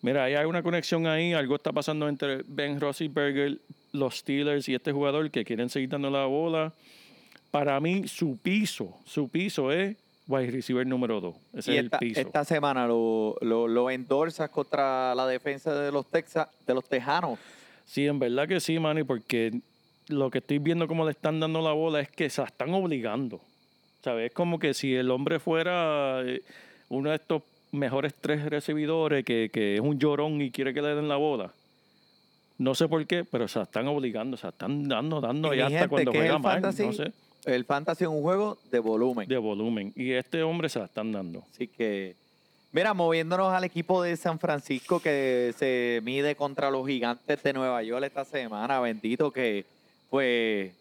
Mira, 0.00 0.24
ahí 0.24 0.34
hay 0.34 0.46
una 0.46 0.64
conexión 0.64 1.06
ahí, 1.06 1.34
algo 1.34 1.54
está 1.54 1.70
pasando 1.70 2.08
entre 2.08 2.42
Ben 2.48 2.80
Roethlisberger, 2.80 3.58
los 3.92 4.16
Steelers 4.16 4.68
y 4.68 4.74
este 4.74 4.90
jugador 4.90 5.30
que 5.30 5.44
quieren 5.44 5.68
seguir 5.68 5.90
dando 5.90 6.10
la 6.10 6.24
bola. 6.24 6.72
Para 7.52 7.78
mí, 7.78 8.08
su 8.08 8.38
piso, 8.38 8.98
su 9.04 9.28
piso 9.28 9.70
es 9.70 9.96
wide 10.28 10.50
receiver 10.50 10.86
número 10.86 11.20
2. 11.20 11.34
Ese 11.54 11.72
Y 11.72 11.76
es 11.78 11.84
esta, 11.84 11.96
el 11.96 12.00
piso. 12.00 12.20
esta 12.20 12.44
semana 12.44 12.86
lo, 12.86 13.36
lo, 13.40 13.68
lo 13.68 13.90
endorsas 13.90 14.50
contra 14.50 15.14
la 15.14 15.26
defensa 15.26 15.74
de 15.74 15.90
los 15.92 16.06
Texas, 16.06 16.48
de 16.66 16.74
los 16.74 16.84
Tejanos. 16.88 17.38
Sí, 17.84 18.06
en 18.06 18.18
verdad 18.18 18.46
que 18.48 18.60
sí, 18.60 18.78
Manny, 18.78 19.02
porque 19.04 19.60
lo 20.08 20.30
que 20.30 20.38
estoy 20.38 20.58
viendo 20.58 20.86
como 20.88 21.04
le 21.04 21.10
están 21.10 21.40
dando 21.40 21.60
la 21.60 21.72
bola 21.72 22.00
es 22.00 22.10
que 22.10 22.30
se 22.30 22.40
la 22.40 22.46
están 22.48 22.72
obligando. 22.74 23.40
¿Sabes? 24.02 24.26
Es 24.30 24.32
como 24.34 24.58
que 24.58 24.74
si 24.74 24.94
el 24.94 25.10
hombre 25.10 25.38
fuera 25.38 26.22
eh, 26.24 26.42
uno 26.88 27.10
de 27.10 27.16
estos 27.16 27.42
mejores 27.70 28.14
tres 28.20 28.44
recibidores 28.44 29.24
que, 29.24 29.50
que 29.52 29.74
es 29.74 29.80
un 29.80 29.98
llorón 29.98 30.40
y 30.42 30.50
quiere 30.50 30.74
que 30.74 30.82
le 30.82 30.94
den 30.94 31.08
la 31.08 31.16
bola. 31.16 31.52
No 32.58 32.74
sé 32.74 32.86
por 32.88 33.04
qué, 33.06 33.24
pero 33.24 33.48
se 33.48 33.58
la 33.58 33.64
están 33.64 33.86
obligando, 33.88 34.36
se 34.36 34.44
la 34.44 34.50
están 34.50 34.88
dando, 34.88 35.20
dando 35.20 35.52
Y 35.54 35.60
y 35.60 35.64
mi 35.64 35.74
hasta 35.74 35.88
cuando 35.88 36.12
¿qué 36.12 36.18
es 36.18 36.22
juega 36.24 36.38
mal, 36.38 36.52
fantasy? 36.60 36.86
no 36.86 36.92
sé, 36.92 37.12
El 37.44 37.64
fantasy 37.64 38.04
es 38.04 38.08
un 38.10 38.22
juego 38.22 38.58
de 38.70 38.78
volumen. 38.78 39.28
de 39.28 39.36
volumen. 39.38 39.92
Y 39.96 40.12
este 40.12 40.42
hombre 40.42 40.68
se 40.68 40.78
la 40.78 40.84
están 40.84 41.10
dando. 41.12 41.42
Así 41.52 41.66
que, 41.66 42.14
mira, 42.72 42.94
moviéndonos 42.94 43.52
al 43.52 43.64
equipo 43.64 44.02
de 44.02 44.16
San 44.16 44.38
Francisco 44.38 45.00
que 45.00 45.52
se 45.58 46.00
mide 46.04 46.36
contra 46.36 46.70
los 46.70 46.86
gigantes 46.86 47.42
de 47.42 47.52
Nueva 47.52 47.82
York 47.82 48.04
esta 48.04 48.24
semana, 48.24 48.78
bendito 48.80 49.30
que, 49.32 49.64
pues, 50.10 50.72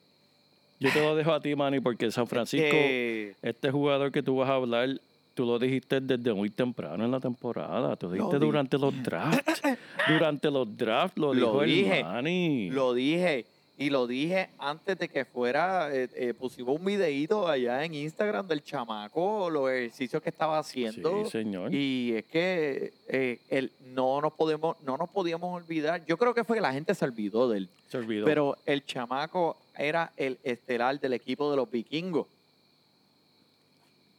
Yo 0.80 0.92
te 0.94 1.02
lo 1.02 1.16
dejo 1.16 1.32
a 1.34 1.40
ti, 1.42 1.56
Manny, 1.56 1.80
porque 1.80 2.12
San 2.12 2.28
Francisco, 2.28 2.70
que 2.70 3.34
este 3.42 3.72
jugador 3.72 4.12
que 4.12 4.22
tú 4.22 4.36
vas 4.38 4.50
a 4.50 4.56
hablar, 4.56 4.90
tú 5.34 5.46
lo 5.46 5.58
dijiste 5.58 6.00
desde 6.02 6.34
muy 6.34 6.50
temprano 6.52 7.04
en 7.06 7.10
la 7.12 7.20
temporada. 7.20 7.96
Tú 7.96 8.08
lo 8.08 8.14
dijiste 8.14 8.40
di- 8.40 8.46
durante 8.46 8.78
los 8.78 9.02
drafts. 9.04 9.62
durante 10.08 10.52
los 10.52 10.78
drafts 10.78 11.18
lo, 11.18 11.34
Lo 11.34 11.62
dijo 11.62 11.62
dije. 11.64 12.00
el 12.00 12.04
Manny. 12.06 12.70
lo 12.70 12.94
dije 12.94 13.46
y 13.78 13.90
lo 13.90 14.06
dije 14.06 14.50
antes 14.60 14.98
de 15.00 15.10
que 15.10 15.26
fuera, 15.26 15.94
eh, 15.94 16.08
eh, 16.14 16.34
pusimos 16.34 16.78
un 16.78 16.86
videíto 16.86 17.48
allá 17.48 17.84
en 17.84 17.96
Instagram 17.96 18.48
del 18.48 18.64
chamaco, 18.64 19.50
los 19.50 19.72
ejercicios 19.72 20.22
que 20.22 20.30
estaba 20.30 20.60
haciendo. 20.60 21.26
Sí, 21.26 21.32
señor. 21.32 21.74
Y 21.74 22.14
es 22.16 22.26
que 22.26 22.94
eh, 23.08 23.40
el, 23.50 23.72
no 23.88 24.22
nos 24.22 24.34
podemos, 24.34 24.80
no 24.82 24.98
nos 24.98 25.10
podíamos 25.10 25.56
olvidar. 25.56 26.06
Yo 26.06 26.18
creo 26.18 26.34
que 26.34 26.44
fue 26.44 26.58
que 26.58 26.62
la 26.62 26.74
gente 26.74 26.94
se 26.94 27.06
olvidó 27.06 27.50
de 27.50 27.60
él. 27.60 27.70
Se 27.90 27.98
olvidó. 27.98 28.26
Pero 28.26 28.58
el 28.66 28.86
chamaco 28.86 29.58
era 29.76 30.12
el 30.16 30.38
estelar 30.44 31.00
del 31.00 31.14
equipo 31.14 31.50
de 31.50 31.58
los 31.58 31.72
vikingos. 31.72 32.28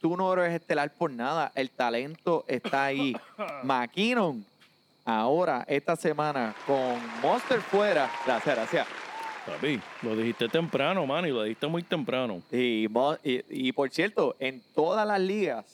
Tú 0.01 0.17
no 0.17 0.33
eres 0.33 0.53
estelar 0.59 0.91
por 0.91 1.09
nada. 1.09 1.53
El 1.55 1.69
talento 1.69 2.43
está 2.49 2.83
ahí. 2.83 3.15
McKinnon, 3.63 4.45
ahora, 5.05 5.63
esta 5.69 5.95
semana, 5.95 6.53
con 6.67 6.99
Monster 7.21 7.61
fuera. 7.61 8.11
Gracias, 8.25 8.55
gracias. 8.55 8.87
Papi, 9.45 9.79
lo 10.01 10.15
dijiste 10.15 10.47
temprano, 10.47 11.05
Manny, 11.05 11.29
lo 11.29 11.43
dijiste 11.43 11.67
muy 11.67 11.83
temprano. 11.83 12.41
Y, 12.51 12.87
y, 13.23 13.43
y 13.49 13.71
por 13.73 13.89
cierto, 13.89 14.35
en 14.39 14.61
todas 14.73 15.05
las 15.05 15.19
ligas 15.19 15.65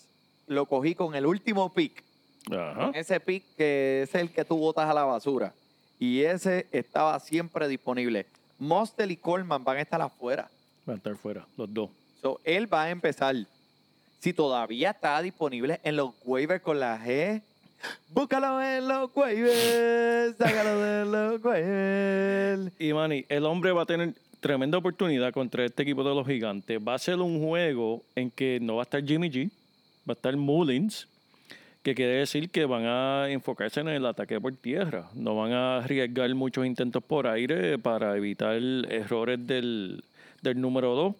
lo 0.48 0.66
cogí 0.66 0.96
con 0.96 1.14
el 1.14 1.26
último 1.26 1.72
pick. 1.72 2.04
Ajá. 2.52 2.92
Ese 2.96 3.20
pick 3.20 3.44
que 3.56 4.02
es 4.04 4.16
el 4.16 4.32
que 4.32 4.44
tú 4.44 4.58
botas 4.58 4.90
a 4.90 4.94
la 4.94 5.04
basura. 5.04 5.54
Y 6.00 6.22
ese 6.22 6.66
estaba 6.72 7.20
siempre 7.20 7.68
disponible. 7.68 8.26
Monster 8.58 9.10
y 9.12 9.18
Coleman 9.18 9.64
van 9.64 9.78
a 9.78 9.82
estar 9.82 10.02
afuera. 10.02 10.50
Va 10.88 10.94
a 10.94 10.96
estar 10.96 11.16
fuera, 11.16 11.46
los 11.56 11.72
dos. 11.72 11.90
So, 12.22 12.40
él 12.44 12.72
va 12.74 12.84
a 12.84 12.90
empezar. 12.90 13.36
Si 14.20 14.34
todavía 14.34 14.92
está 14.92 15.22
disponible 15.22 15.80
en 15.84 15.96
los 15.96 16.12
waivers 16.26 16.62
con 16.62 16.80
la 16.80 16.98
G, 17.00 17.42
búscalo 18.10 18.62
en 18.62 18.88
los 18.88 19.10
waivers, 19.16 20.38
sácalo 20.38 20.80
de 20.80 21.06
los 21.06 21.44
waivers. 21.44 22.72
Y 22.80 22.94
Manny, 22.94 23.26
el 23.30 23.46
hombre 23.46 23.72
va 23.72 23.84
a 23.84 23.86
tener 23.86 24.14
tremenda 24.40 24.78
oportunidad 24.78 25.34
contra 25.34 25.66
este 25.66 25.84
equipo 25.84 26.04
de 26.04 26.16
los 26.16 26.26
gigantes. 26.26 26.80
Va 26.86 26.96
a 26.96 27.00
ser 27.00 27.20
un 27.20 27.44
juego 27.44 28.04
en 28.16 28.32
que 28.32 28.60
no 28.62 28.76
va 28.76 28.82
a 28.82 28.84
estar 28.84 29.04
Jimmy 29.04 29.30
G, 29.30 29.50
va 30.08 30.14
a 30.14 30.14
estar 30.14 30.36
Mullins, 30.36 31.08
que 31.84 31.96
quiere 31.96 32.14
decir 32.14 32.50
que 32.50 32.66
van 32.66 32.86
a 32.86 33.30
enfocarse 33.30 33.80
en 33.80 33.90
el 33.90 34.06
ataque 34.06 34.40
por 34.40 34.54
tierra. 34.56 35.10
No 35.14 35.36
van 35.36 35.54
a 35.54 35.78
arriesgar 35.78 36.34
muchos 36.36 36.66
intentos 36.66 37.04
por 37.04 37.28
aire 37.28 37.78
para 37.78 38.16
evitar 38.18 38.56
errores 38.56 39.46
del, 39.46 40.04
del 40.42 40.60
número 40.60 40.96
2. 40.96 41.16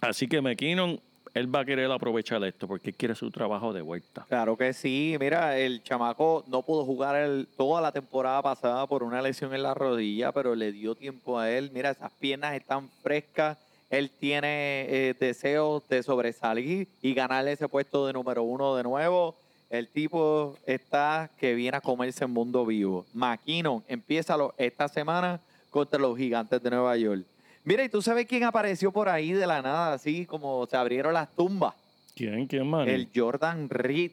Así 0.00 0.28
que 0.28 0.40
McKinnon, 0.40 0.98
él 1.34 1.54
va 1.54 1.60
a 1.60 1.64
querer 1.64 1.90
aprovechar 1.90 2.42
esto 2.44 2.66
porque 2.66 2.92
quiere 2.92 3.14
su 3.14 3.30
trabajo 3.30 3.72
de 3.72 3.82
vuelta. 3.82 4.24
Claro 4.28 4.56
que 4.56 4.72
sí. 4.72 5.16
Mira, 5.20 5.58
el 5.58 5.82
chamaco 5.82 6.44
no 6.48 6.62
pudo 6.62 6.84
jugar 6.84 7.16
el- 7.16 7.46
toda 7.56 7.80
la 7.80 7.92
temporada 7.92 8.42
pasada 8.42 8.86
por 8.86 9.02
una 9.02 9.22
lesión 9.22 9.54
en 9.54 9.62
la 9.62 9.74
rodilla, 9.74 10.32
pero 10.32 10.54
le 10.54 10.72
dio 10.72 10.94
tiempo 10.94 11.38
a 11.38 11.50
él. 11.50 11.70
Mira, 11.72 11.90
esas 11.90 12.10
piernas 12.12 12.54
están 12.54 12.88
frescas. 13.02 13.58
Él 13.90 14.10
tiene 14.20 14.86
eh, 14.88 15.14
deseos 15.18 15.82
de 15.88 16.02
sobresalir 16.02 16.86
y 17.02 17.12
ganarle 17.14 17.52
ese 17.52 17.68
puesto 17.68 18.06
de 18.06 18.12
número 18.12 18.42
uno 18.44 18.76
de 18.76 18.82
nuevo. 18.84 19.34
El 19.68 19.88
tipo 19.88 20.56
está 20.66 21.30
que 21.38 21.54
viene 21.54 21.76
a 21.76 21.80
comerse 21.80 22.24
el 22.24 22.30
mundo 22.30 22.64
vivo. 22.66 23.04
McKinnon 23.14 23.82
empieza 23.88 24.36
lo- 24.36 24.54
esta 24.58 24.88
semana 24.88 25.40
contra 25.70 26.00
los 26.00 26.16
gigantes 26.18 26.60
de 26.62 26.70
Nueva 26.70 26.96
York. 26.96 27.24
Mira, 27.64 27.84
¿y 27.84 27.88
tú 27.88 28.00
sabes 28.02 28.26
quién 28.26 28.44
apareció 28.44 28.90
por 28.90 29.08
ahí 29.08 29.32
de 29.32 29.46
la 29.46 29.60
nada, 29.62 29.92
así 29.94 30.24
como 30.26 30.66
se 30.66 30.76
abrieron 30.76 31.12
las 31.14 31.28
tumbas? 31.34 31.74
¿Quién? 32.16 32.46
¿Quién, 32.46 32.66
Manny? 32.68 32.90
El 32.90 33.08
Jordan 33.14 33.68
Reed. 33.68 34.12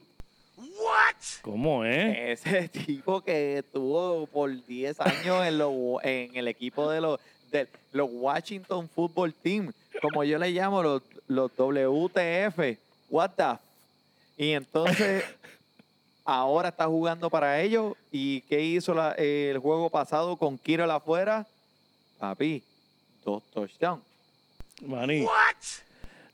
¿Cómo 1.41 1.83
es? 1.86 2.39
Ese 2.45 2.67
tipo 2.86 3.21
que 3.21 3.60
estuvo 3.60 4.27
por 4.27 4.51
10 4.65 4.99
años 5.01 5.45
en, 5.45 5.57
lo- 5.57 6.01
en 6.03 6.36
el 6.36 6.47
equipo 6.47 6.89
de 6.89 7.01
los, 7.01 7.19
de 7.51 7.67
los 7.91 8.10
Washington 8.12 8.89
Football 8.93 9.33
Team, 9.33 9.71
como 10.01 10.23
yo 10.23 10.38
le 10.38 10.51
llamo, 10.51 10.83
los, 10.83 11.01
los 11.27 11.51
WTF. 11.57 12.77
What 13.10 13.31
the 13.36 13.43
f- 13.43 13.60
Y 14.38 14.51
entonces, 14.51 15.23
ahora 16.25 16.69
está 16.69 16.86
jugando 16.88 17.29
para 17.29 17.62
ellos. 17.62 17.95
¿Y 18.12 18.41
qué 18.41 18.62
hizo 18.62 18.93
la- 18.93 19.13
el 19.13 19.57
juego 19.60 19.89
pasado 19.89 20.36
con 20.38 20.57
Kirill 20.57 20.91
afuera? 20.91 21.45
Papi, 22.19 22.63
dos 23.27 23.43
touchdowns. 23.51 24.03
Manny. 24.85 25.25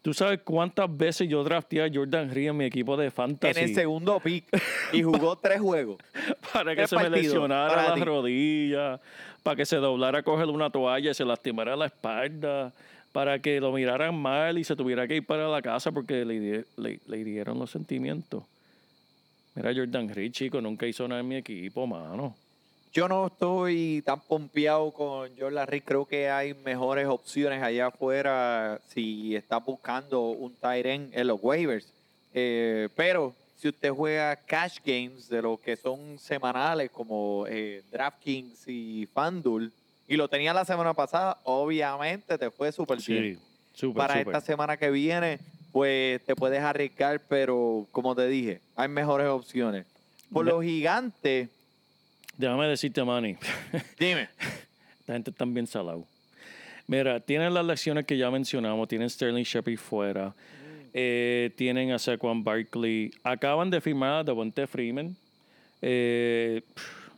¿Tú 0.03 0.13
sabes 0.13 0.41
cuántas 0.43 0.95
veces 0.95 1.27
yo 1.29 1.43
drafté 1.43 1.81
a 1.81 1.89
Jordan 1.91 2.29
Reed 2.29 2.49
en 2.49 2.57
mi 2.57 2.65
equipo 2.65 2.95
de 2.97 3.09
fantasy? 3.09 3.59
En 3.59 3.69
el 3.69 3.75
segundo 3.75 4.19
pick. 4.19 4.45
Y 4.91 5.01
jugó 5.01 5.35
tres 5.41 5.59
juegos. 5.59 5.97
para 6.51 6.75
que 6.75 6.85
se 6.87 6.95
me 6.97 7.09
lesionara 7.09 7.73
para 7.73 7.89
la 7.89 7.95
ti. 7.95 8.01
rodilla, 8.01 8.99
para 9.41 9.55
que 9.55 9.65
se 9.65 9.77
doblara 9.77 10.19
a 10.19 10.23
coger 10.23 10.47
una 10.47 10.69
toalla 10.69 11.11
y 11.11 11.13
se 11.13 11.25
lastimara 11.25 11.75
la 11.75 11.85
espalda, 11.87 12.73
para 13.11 13.39
que 13.39 13.59
lo 13.59 13.71
miraran 13.71 14.13
mal 14.13 14.57
y 14.57 14.63
se 14.63 14.75
tuviera 14.75 15.07
que 15.07 15.15
ir 15.15 15.25
para 15.25 15.47
la 15.47 15.61
casa 15.61 15.91
porque 15.91 16.25
le, 16.25 16.65
le, 16.75 16.99
le 17.07 17.17
hirieron 17.17 17.57
los 17.57 17.71
sentimientos. 17.71 18.43
Mira, 19.55 19.73
Jordan 19.73 20.09
Reed, 20.09 20.31
chico, 20.31 20.59
nunca 20.61 20.85
hizo 20.85 21.07
nada 21.07 21.21
en 21.21 21.27
mi 21.27 21.37
equipo, 21.37 21.87
mano. 21.87 22.35
Yo 22.93 23.07
no 23.07 23.25
estoy 23.25 24.03
tan 24.05 24.19
pompeado 24.19 24.91
con 24.91 25.31
Jordan 25.35 25.65
Reed. 25.65 25.81
Creo 25.83 26.05
que 26.05 26.29
hay 26.29 26.53
mejores 26.53 27.07
opciones 27.07 27.63
allá 27.63 27.87
afuera 27.87 28.79
si 28.89 29.35
está 29.35 29.57
buscando 29.57 30.29
un 30.29 30.53
tight 30.53 30.85
end 30.85 31.17
en 31.17 31.25
los 31.25 31.39
waivers. 31.41 31.91
Eh, 32.35 32.89
pero 32.95 33.33
si 33.57 33.69
usted 33.69 33.89
juega 33.89 34.35
cash 34.35 34.77
games 34.85 35.27
de 35.27 35.41
los 35.41 35.59
que 35.59 35.75
son 35.75 36.19
semanales 36.19 36.91
como 36.91 37.45
eh, 37.47 37.81
DraftKings 37.91 38.67
y 38.67 39.07
FanDuel 39.11 39.71
y 40.07 40.15
lo 40.15 40.27
tenía 40.27 40.53
la 40.53 40.63
semana 40.63 40.93
pasada, 40.93 41.39
obviamente 41.45 42.37
te 42.37 42.51
fue 42.51 42.71
súper 42.71 42.99
bien. 43.01 43.39
Sí, 43.39 43.41
súper, 43.73 43.97
Para 43.97 44.19
súper. 44.19 44.35
esta 44.35 44.45
semana 44.45 44.77
que 44.77 44.91
viene, 44.91 45.39
pues 45.71 46.23
te 46.25 46.35
puedes 46.35 46.61
arriesgar, 46.61 47.19
pero 47.27 47.87
como 47.91 48.13
te 48.13 48.27
dije, 48.27 48.61
hay 48.75 48.87
mejores 48.87 49.29
opciones. 49.29 49.87
Por 50.31 50.45
los 50.45 50.63
gigantes, 50.63 51.49
Déjame 52.37 52.67
decirte, 52.67 53.03
Manny. 53.03 53.35
dime. 53.99 54.29
Esta 54.99 55.13
gente 55.13 55.31
está 55.31 55.45
bien 55.45 55.67
salado. 55.67 56.05
Mira, 56.87 57.19
tienen 57.19 57.53
las 57.53 57.65
lecciones 57.65 58.05
que 58.05 58.17
ya 58.17 58.29
mencionamos. 58.31 58.87
Tienen 58.87 59.09
Sterling 59.09 59.43
Shepard 59.43 59.77
fuera. 59.77 60.33
Eh, 60.93 61.51
tienen 61.55 61.91
a 61.91 61.99
Saquon 61.99 62.43
Barkley. 62.43 63.11
Acaban 63.23 63.69
de 63.69 63.79
firmar 63.81 64.13
a 64.19 64.23
Devontae 64.23 64.67
Freeman. 64.67 65.15
Eh, 65.81 66.61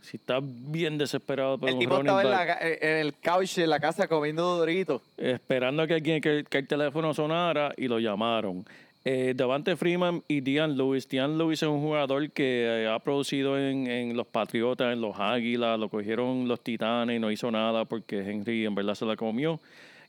si 0.01 0.17
está 0.17 0.39
bien 0.41 0.97
desesperado 0.97 1.57
por 1.57 1.67
El 1.69 1.75
un 1.75 1.79
tipo 1.81 1.97
estaba 1.97 2.21
en, 2.23 2.29
la 2.29 2.57
en 2.61 2.97
el 2.97 3.13
couch 3.15 3.57
en 3.57 3.69
la 3.69 3.79
casa 3.79 4.07
comiendo 4.07 4.43
doritos. 4.57 5.01
esperando 5.17 5.81
a 5.81 5.87
que, 5.87 5.95
alguien- 5.95 6.21
que, 6.21 6.43
que 6.47 6.57
el 6.59 6.67
teléfono 6.67 7.13
sonara 7.13 7.73
y 7.75 7.87
lo 7.87 7.97
llamaron. 7.99 8.65
Eh, 9.07 9.33
Devante 9.35 9.75
Freeman 9.75 10.23
y 10.27 10.41
Dian 10.41 10.75
Lewis. 10.75 11.07
Dian 11.07 11.37
Lewis 11.37 11.61
es 11.61 11.69
un 11.69 11.79
jugador 11.79 12.31
que 12.31 12.65
eh, 12.65 12.87
ha 12.87 12.97
producido 12.97 13.55
en, 13.55 13.85
en 13.85 14.17
los 14.17 14.25
Patriotas, 14.25 14.91
en 14.91 14.99
los 14.99 15.19
Águilas, 15.19 15.79
lo 15.79 15.89
cogieron 15.89 16.47
los 16.47 16.59
Titanes 16.61 17.15
y 17.15 17.19
no 17.19 17.29
hizo 17.29 17.51
nada 17.51 17.85
porque 17.85 18.19
Henry 18.27 18.65
en 18.65 18.73
verdad 18.73 18.95
se 18.95 19.05
la 19.05 19.15
comió. 19.15 19.59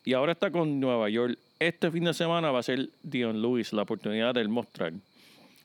Y 0.03 0.15
ahora 0.15 0.33
está 0.33 0.51
con 0.51 0.81
Nueva 0.81 1.11
York. 1.11 1.39
Este 1.59 1.91
fin 1.91 2.05
de 2.05 2.15
semana 2.15 2.51
va 2.51 2.61
a 2.61 2.63
ser 2.63 2.89
Dion 3.03 3.43
Lewis 3.43 3.75
la 3.75 3.83
oportunidad 3.83 4.33
de 4.33 4.41
él 4.41 4.49
mostrar. 4.49 4.95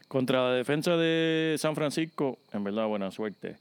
Contra 0.09 0.49
la 0.49 0.55
defensa 0.55 0.97
de 0.97 1.55
San 1.57 1.73
Francisco, 1.73 2.37
en 2.51 2.65
verdad, 2.65 2.85
buena 2.87 3.11
suerte. 3.11 3.55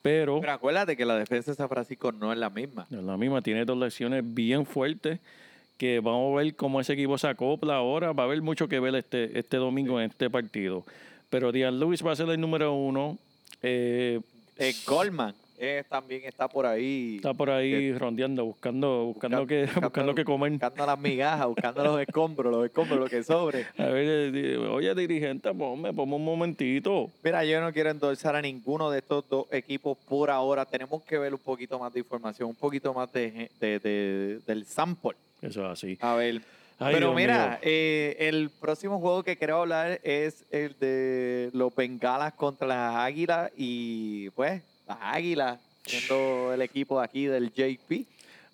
Pero 0.00 0.40
Pero 0.40 0.52
acuérdate 0.52 0.96
que 0.96 1.04
la 1.04 1.16
defensa 1.16 1.50
de 1.50 1.56
San 1.58 1.68
Francisco 1.68 2.10
no 2.10 2.32
es 2.32 2.38
la 2.38 2.48
misma. 2.48 2.86
es 2.90 3.02
la 3.02 3.18
misma, 3.18 3.42
tiene 3.42 3.66
dos 3.66 3.76
lesiones 3.76 4.22
bien 4.24 4.64
fuertes 4.64 5.20
que 5.80 5.98
vamos 6.00 6.34
a 6.38 6.42
ver 6.42 6.54
cómo 6.56 6.78
ese 6.78 6.92
equipo 6.92 7.16
se 7.16 7.26
acopla 7.26 7.76
ahora. 7.76 8.12
Va 8.12 8.24
a 8.24 8.26
haber 8.26 8.42
mucho 8.42 8.68
que 8.68 8.78
ver 8.78 8.94
este, 8.96 9.38
este 9.38 9.56
domingo 9.56 9.98
en 9.98 10.10
este 10.10 10.28
partido. 10.28 10.84
Pero 11.30 11.52
Dian 11.52 11.80
Lewis 11.80 12.04
va 12.04 12.12
a 12.12 12.16
ser 12.16 12.28
el 12.28 12.38
número 12.38 12.74
uno. 12.74 13.16
Eh, 13.62 14.20
Eh, 14.58 14.74
Goldman 14.86 15.34
eh, 15.58 15.84
también 15.88 16.20
está 16.26 16.48
por 16.48 16.66
ahí. 16.66 17.16
está 17.16 17.32
por 17.32 17.48
ahí 17.48 17.92
rondeando, 17.94 18.44
buscando, 18.44 19.04
buscando, 19.06 19.46
que, 19.46 19.66
buscando 19.80 20.14
que 20.14 20.22
comer. 20.24 20.52
Buscando 20.52 20.84
las 20.84 20.98
migajas, 20.98 21.46
buscando 21.46 21.82
los 21.84 22.00
escombros, 22.02 22.52
los 22.54 22.64
escombros, 22.66 22.98
lo 23.00 23.06
que 23.06 23.22
sobre. 23.22 23.64
A 23.78 23.84
ver, 23.86 24.34
eh, 24.36 24.58
oye, 24.58 24.94
dirigente, 24.94 25.50
ponme, 25.54 25.94
ponme 25.94 26.16
un 26.16 26.24
momentito. 26.26 27.08
Mira, 27.24 27.42
yo 27.46 27.58
no 27.62 27.72
quiero 27.72 27.88
endosar 27.90 28.36
a 28.36 28.42
ninguno 28.42 28.90
de 28.90 28.98
estos 28.98 29.26
dos 29.30 29.46
equipos 29.50 29.96
por 30.08 30.30
ahora. 30.30 30.66
Tenemos 30.66 31.02
que 31.04 31.16
ver 31.16 31.32
un 31.32 31.40
poquito 31.40 31.78
más 31.78 31.90
de 31.94 32.00
información, 32.00 32.50
un 32.50 32.54
poquito 32.54 32.92
más 32.92 33.10
de- 33.14 33.50
de- 33.60 34.40
del 34.46 34.66
sample. 34.66 35.12
Eso 35.42 35.64
es 35.64 35.70
así. 35.72 35.98
A 36.00 36.14
ver. 36.14 36.42
Ay, 36.82 36.94
Pero 36.94 37.08
Dios 37.08 37.16
mira, 37.16 37.58
eh, 37.62 38.16
el 38.20 38.48
próximo 38.50 38.98
juego 39.00 39.22
que 39.22 39.36
quiero 39.36 39.60
hablar 39.60 40.00
es 40.02 40.44
el 40.50 40.74
de 40.78 41.50
los 41.52 41.74
Bengalas 41.74 42.32
contra 42.32 42.66
las 42.66 42.96
Águilas 42.96 43.50
y 43.54 44.30
pues 44.30 44.62
las 44.88 44.98
Águilas 45.02 45.58
siendo 45.84 46.52
el 46.54 46.62
equipo 46.62 46.98
aquí 46.98 47.26
del 47.26 47.52
JP. 47.52 48.06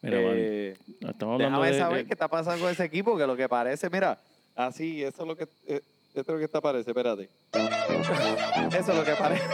Mira, 0.02 0.18
Eh, 0.34 0.76
estamos 1.00 1.34
hablando 1.34 1.38
Déjame 1.60 1.70
de, 1.72 1.78
saber 1.78 1.98
de- 1.98 2.06
qué 2.06 2.12
está 2.14 2.26
pasando 2.28 2.62
con 2.64 2.72
ese 2.72 2.84
equipo, 2.84 3.16
que 3.16 3.26
lo 3.28 3.36
que 3.36 3.48
parece, 3.48 3.88
mira, 3.90 4.18
así, 4.56 5.02
eso 5.04 5.22
es 5.22 5.28
lo 5.28 5.36
que, 5.36 5.44
eh, 5.68 5.80
esto 6.14 6.20
es 6.20 6.28
lo 6.28 6.38
que 6.38 6.44
está 6.44 6.60
parece, 6.60 6.90
espérate. 6.90 7.28
Eso 7.52 8.92
es 8.92 8.96
lo 8.98 9.04
que 9.04 9.12
parece. 9.12 9.44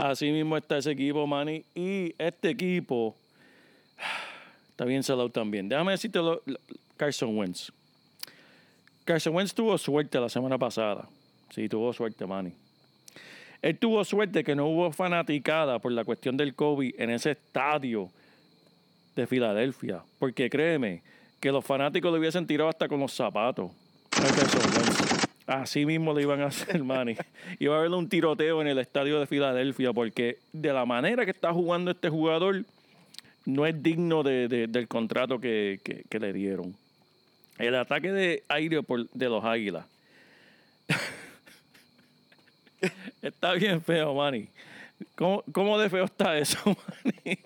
Así 0.00 0.30
mismo 0.32 0.56
está 0.56 0.78
ese 0.78 0.90
equipo, 0.90 1.26
Manny. 1.26 1.64
Y 1.74 2.14
este 2.18 2.50
equipo 2.50 3.14
está 4.80 4.88
bien 4.88 5.02
salado 5.02 5.28
también. 5.28 5.68
Déjame 5.68 5.92
decirte 5.92 6.20
lo, 6.20 6.40
Carson 6.96 7.36
Wentz. 7.36 7.70
Carson 9.04 9.34
Wentz 9.34 9.52
tuvo 9.52 9.76
suerte 9.76 10.18
la 10.18 10.30
semana 10.30 10.56
pasada. 10.56 11.06
Sí, 11.50 11.68
tuvo 11.68 11.92
suerte, 11.92 12.24
Manny. 12.24 12.54
Él 13.60 13.76
tuvo 13.76 14.02
suerte 14.06 14.42
que 14.42 14.56
no 14.56 14.68
hubo 14.68 14.90
fanaticada 14.90 15.78
por 15.80 15.92
la 15.92 16.02
cuestión 16.02 16.38
del 16.38 16.54
COVID 16.54 16.94
en 16.96 17.10
ese 17.10 17.32
estadio 17.32 18.08
de 19.14 19.26
Filadelfia. 19.26 20.02
Porque 20.18 20.48
créeme, 20.48 21.02
que 21.40 21.52
los 21.52 21.62
fanáticos 21.62 22.10
le 22.10 22.18
hubiesen 22.18 22.46
tirado 22.46 22.70
hasta 22.70 22.88
con 22.88 23.00
los 23.00 23.12
zapatos. 23.12 23.70
Así 25.46 25.84
mismo 25.84 26.14
le 26.14 26.22
iban 26.22 26.40
a 26.40 26.46
hacer, 26.46 26.82
Manny. 26.82 27.16
Iba 27.58 27.76
a 27.76 27.78
haber 27.80 27.90
un 27.90 28.08
tiroteo 28.08 28.62
en 28.62 28.68
el 28.68 28.78
estadio 28.78 29.20
de 29.20 29.26
Filadelfia 29.26 29.92
porque 29.92 30.38
de 30.54 30.72
la 30.72 30.86
manera 30.86 31.26
que 31.26 31.32
está 31.32 31.52
jugando 31.52 31.90
este 31.90 32.08
jugador 32.08 32.64
no 33.46 33.66
es 33.66 33.82
digno 33.82 34.22
de- 34.22 34.48
de- 34.48 34.66
del 34.66 34.88
contrato 34.88 35.40
que, 35.40 35.80
que- 35.84 36.04
que 36.08 36.18
le 36.20 36.32
dieron. 36.32 36.74
El 37.58 37.74
ataque 37.74 38.12
de 38.12 38.42
aire 38.48 38.82
por- 38.82 39.08
de 39.10 39.28
los 39.28 39.44
Águilas. 39.44 39.84
está 43.22 43.52
bien 43.54 43.82
feo, 43.82 44.14
Manny. 44.14 44.48
¿Cómo, 45.16 45.42
¿Cómo 45.52 45.78
de 45.78 45.90
feo 45.90 46.04
está 46.04 46.38
eso, 46.38 46.58
Manny? 47.04 47.38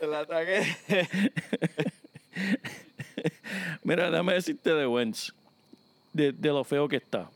El 0.00 0.14
ataque. 0.14 0.76
Mira, 3.82 4.10
déjame 4.10 4.34
decirte 4.34 4.72
de 4.72 4.86
Wentz, 4.86 5.32
de, 6.12 6.32
de 6.32 6.48
lo 6.48 6.64
feo 6.64 6.88
que 6.88 6.96
está. 6.96 7.30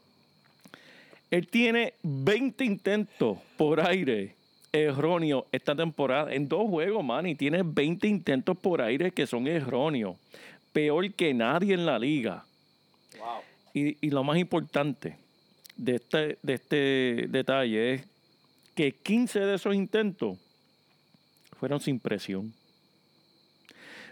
Él 1.35 1.49
tiene 1.49 1.95
20 2.05 2.65
intentos 2.65 3.39
por 3.57 3.81
aire 3.81 4.37
erróneos 4.71 5.43
esta 5.51 5.75
temporada. 5.75 6.33
En 6.33 6.47
dos 6.47 6.69
juegos, 6.69 7.03
man, 7.03 7.27
y 7.27 7.35
tiene 7.35 7.63
20 7.65 8.07
intentos 8.07 8.57
por 8.57 8.81
aire 8.81 9.11
que 9.11 9.27
son 9.27 9.49
erróneos. 9.49 10.17
Peor 10.73 11.13
que 11.15 11.35
nadie 11.35 11.75
en 11.75 11.87
la 11.87 11.99
liga. 11.99 12.45
Wow. 13.19 13.27
Y, 13.75 14.07
y 14.07 14.11
lo 14.11 14.23
más 14.23 14.39
importante 14.39 15.17
de 15.77 15.97
este, 15.97 16.39
de 16.41 16.55
este 16.55 17.27
detalle 17.29 17.95
es 17.95 18.05
que 18.77 18.93
15 18.93 19.41
de 19.41 19.55
esos 19.57 19.75
intentos 19.75 20.39
fueron 21.59 21.81
sin 21.81 21.99
presión. 21.99 22.55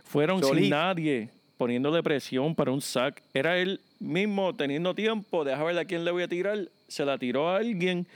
Fueron 0.03 0.43
sin 0.43 0.71
nadie 0.71 1.29
poniéndole 1.57 2.03
presión 2.03 2.57
para 2.57 2.73
un 2.73 2.81
sack. 2.81 3.23
Era 3.33 3.59
él 3.59 3.81
mismo 4.01 4.53
teniendo 4.57 4.93
tiempo, 4.93 5.45
deja 5.45 5.63
ver 5.63 5.79
a 5.79 5.85
quién 5.85 6.05
le 6.05 6.11
voy 6.11 6.25
a 6.25 6.29
tirar. 6.29 6.69
Se 6.93 7.05
la 7.05 7.17
tiró 7.17 7.49
a 7.49 7.57
alguien 7.57 8.07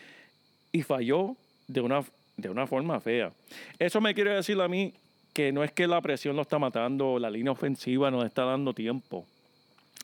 y 0.71 0.83
falló 0.83 1.37
de 1.67 1.81
una, 1.81 2.05
de 2.37 2.51
una 2.51 2.67
forma 2.67 3.01
fea. 3.01 3.33
Eso 3.79 4.01
me 4.01 4.15
quiere 4.15 4.35
decir 4.35 4.61
a 4.61 4.69
mí 4.69 4.93
que 5.33 5.53
no 5.53 5.65
es 5.65 5.73
que 5.73 5.87
la 5.87 6.01
presión 6.01 6.37
lo 6.37 6.43
está 6.43 6.59
matando 6.59 7.19
la 7.19 7.31
línea 7.31 7.53
ofensiva 7.53 8.11
nos 8.11 8.25
está 8.25 8.45
dando 8.45 8.73
tiempo. 8.73 9.27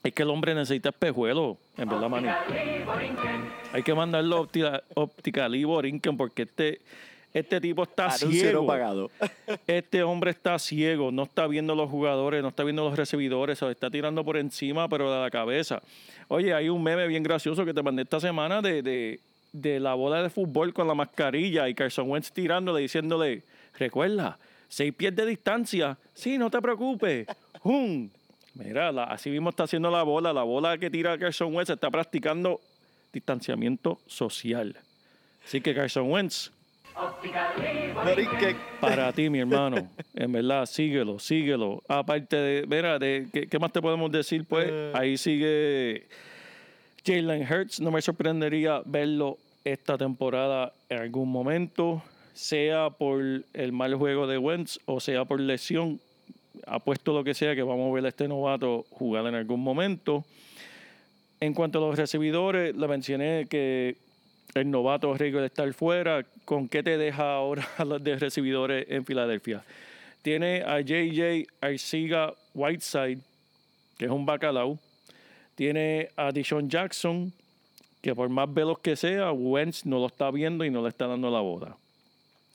Es 0.03 0.13
que 0.13 0.25
el 0.25 0.31
hombre 0.31 0.55
necesita 0.55 0.89
espejuelos, 0.89 1.59
en 1.77 1.89
verdad, 1.89 2.09
Manny. 2.09 2.29
Hay 3.73 3.83
que 3.83 3.95
mandarlo 3.95 4.37
a 4.37 4.41
Optica, 4.41 4.83
Optical 4.95 5.55
y 5.55 5.65
Borinquen 5.65 6.17
porque 6.17 6.43
este, 6.43 6.81
este 7.35 7.61
tipo 7.61 7.83
está 7.85 8.07
Anuncio 8.07 8.27
no 8.29 8.33
ciego. 8.33 8.67
pagado. 8.67 9.11
Este 9.67 10.03
hombre 10.03 10.31
está 10.33 10.59
ciego, 10.59 11.11
no 11.13 11.23
está 11.25 11.47
viendo 11.47 11.75
los 11.75 11.89
jugadores, 11.91 12.43
no 12.43 12.49
está 12.49 12.65
viendo 12.65 12.85
los 12.85 12.97
recibidores, 12.97 13.59
se 13.59 13.71
está 13.71 13.91
tirando 13.91 14.25
por 14.25 14.37
encima, 14.37 14.89
pero 14.89 15.13
de 15.13 15.21
la 15.21 15.31
cabeza. 15.31 15.83
Oye, 16.29 16.53
hay 16.55 16.69
un 16.69 16.83
meme 16.83 17.07
bien 17.07 17.23
gracioso 17.23 17.65
que 17.65 17.73
te 17.75 17.83
mandé 17.83 18.03
esta 18.03 18.21
semana 18.21 18.61
de, 18.63 18.83
de, 18.83 19.21
de 19.53 19.81
la 19.81 19.95
bola 19.95 20.23
de 20.23 20.31
fútbol 20.31 20.73
con 20.75 20.87
la 20.89 20.95
mascarilla 20.95 21.69
y 21.69 21.75
Carson 21.75 22.11
Wentz 22.11 22.33
tirándole, 22.33 22.81
diciéndole, 22.81 23.43
recuerda, 23.79 24.39
seis 24.69 24.93
pies 24.95 25.15
de 25.17 25.27
distancia, 25.27 25.97
sí, 26.15 26.39
no 26.39 26.51
te 26.51 26.61
preocupes, 26.61 27.27
¡Jum! 27.61 28.09
Mira, 28.55 28.93
la- 28.93 29.05
así 29.05 29.31
mismo 29.31 29.49
está 29.51 29.63
haciendo 29.65 29.91
la 29.91 30.03
bola, 30.03 30.33
la 30.33 30.43
bola 30.43 30.77
que 30.77 30.91
tira 30.91 31.17
Carson 31.19 31.55
Wentz 31.55 31.71
está 31.71 31.91
practicando 31.91 32.61
distanciamiento 33.13 33.99
social. 34.07 34.77
Así 35.47 35.61
que 35.61 35.75
Carson 35.75 36.11
Wentz. 36.11 36.51
Para 38.81 39.13
ti, 39.13 39.31
mi 39.31 39.41
hermano. 39.41 39.89
En 40.15 40.33
verdad, 40.33 40.67
síguelo, 40.67 41.19
síguelo. 41.19 41.83
Aparte 41.89 42.37
de, 42.37 42.67
mira, 42.67 42.99
de, 42.99 43.29
¿qué, 43.33 43.47
qué 43.47 43.59
más 43.59 43.73
te 43.73 43.81
podemos 43.81 44.11
decir? 44.11 44.45
Pues 44.45 44.71
ahí 44.95 45.17
sigue 45.17 46.07
Jalen 47.05 47.43
Hurts. 47.43 47.81
No 47.81 47.91
me 47.91 48.03
sorprendería 48.03 48.83
verlo 48.85 49.39
esta 49.65 49.97
temporada 49.97 50.73
en 50.89 50.99
algún 50.99 51.31
momento, 51.31 52.03
sea 52.35 52.91
por 52.91 53.23
el 53.53 53.73
mal 53.73 53.95
juego 53.95 54.27
de 54.27 54.39
Wentz 54.39 54.79
o 54.87 55.01
sea 55.01 55.25
por 55.25 55.41
lesión. 55.41 56.01
Apuesto 56.67 57.13
lo 57.13 57.25
que 57.25 57.35
sea 57.35 57.55
que 57.55 57.63
vamos 57.63 57.91
a 57.91 57.95
ver 57.95 58.05
a 58.05 58.09
este 58.09 58.29
novato 58.29 58.85
jugar 58.91 59.27
en 59.27 59.35
algún 59.35 59.61
momento. 59.61 60.25
En 61.41 61.55
cuanto 61.55 61.79
a 61.79 61.89
los 61.89 61.99
recibidores, 61.99 62.77
le 62.77 62.87
mencioné 62.87 63.47
que 63.49 63.97
el 64.55 64.71
novato 64.71 65.13
Rico 65.15 65.41
estar 65.41 65.73
fuera. 65.73 66.25
¿Con 66.45 66.69
qué 66.69 66.83
te 66.83 66.99
deja 66.99 67.35
ahora 67.35 67.67
a 67.79 67.85
los 67.85 68.03
de 68.03 68.17
recibidores 68.17 68.87
en 68.89 69.05
Filadelfia? 69.05 69.63
Tiene 70.23 70.63
a 70.63 70.81
JJ 70.81 71.47
Arciga 71.61 72.33
Whiteside, 72.55 73.19
que 73.99 74.05
es 74.05 74.11
un 74.11 74.25
bacalao. 74.27 74.79
Tiene 75.55 76.11
a 76.17 76.31
Dishon 76.33 76.69
Jackson, 76.71 77.33
que 78.01 78.15
por 78.15 78.29
más 78.29 78.53
veloz 78.53 78.79
que 78.81 78.97
sea, 78.97 79.33
Wentz 79.33 79.85
no 79.85 79.99
lo 79.99 80.07
está 80.07 80.31
viendo 80.31 80.65
y 80.65 80.71
no 80.71 80.83
le 80.83 80.89
está 80.89 81.07
dando 81.07 81.31
la 81.31 81.41
boda. 81.41 81.77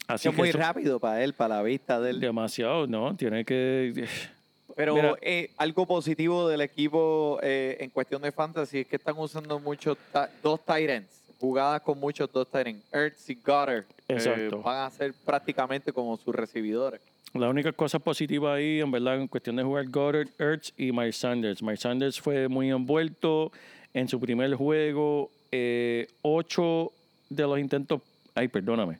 Así 0.07 0.27
es 0.29 0.33
que 0.33 0.39
muy 0.41 0.49
eso- 0.49 0.57
rápido 0.57 0.99
para 0.99 1.23
él, 1.23 1.33
para 1.33 1.55
la 1.57 1.63
vista 1.63 1.99
de 1.99 2.12
él. 2.12 2.19
Demasiado, 2.19 2.88
¿no? 2.88 3.15
Tiene 3.15 3.43
que. 3.45 4.07
Pero 4.75 4.95
Mira. 4.95 5.15
eh, 5.21 5.49
algo 5.57 5.86
positivo 5.88 6.47
del 6.47 6.62
equipo 6.62 7.39
eh, 7.41 7.77
en 7.79 7.89
cuestión 7.89 8.21
de 8.21 8.31
fantasy 8.31 8.79
es 8.81 8.88
que 8.88 8.97
están 8.97 9.15
usando 9.17 9.60
muchos 9.60 9.97
ta- 10.12 10.29
dos 10.43 10.63
tight 10.63 10.89
ends, 10.89 11.16
jugadas 11.39 11.82
con 11.82 12.00
muchos 12.00 12.32
dos 12.32 12.47
ends. 12.54 12.84
Ertz 12.91 13.30
y 13.30 13.36
Goddard 13.36 13.86
eh, 14.08 14.50
van 14.63 14.86
a 14.86 14.89
ser 14.89 15.13
prácticamente 15.26 15.91
como 15.91 16.17
sus 16.17 16.34
recibidores. 16.34 17.02
La 17.34 17.50
única 17.50 17.71
cosa 17.71 18.00
positiva 18.00 18.56
ahí, 18.56 18.80
en 18.80 18.89
verdad, 18.89 19.15
en 19.19 19.28
cuestión 19.28 19.58
de 19.58 19.63
jugar 19.63 19.88
Goddard, 19.89 20.30
Ertz 20.39 20.73
y 20.78 20.91
Miles 20.91 21.17
Sanders. 21.17 21.62
Miles 21.62 21.82
Sanders 21.82 22.19
fue 22.19 22.47
muy 22.47 22.69
envuelto 22.69 23.52
en 23.93 24.08
su 24.08 24.19
primer 24.19 24.54
juego. 24.56 25.30
eh, 25.52 26.08
ocho 26.23 26.91
de 27.30 27.43
los 27.43 27.58
intentos. 27.60 28.02
Ay, 28.36 28.47
perdóname. 28.47 29.00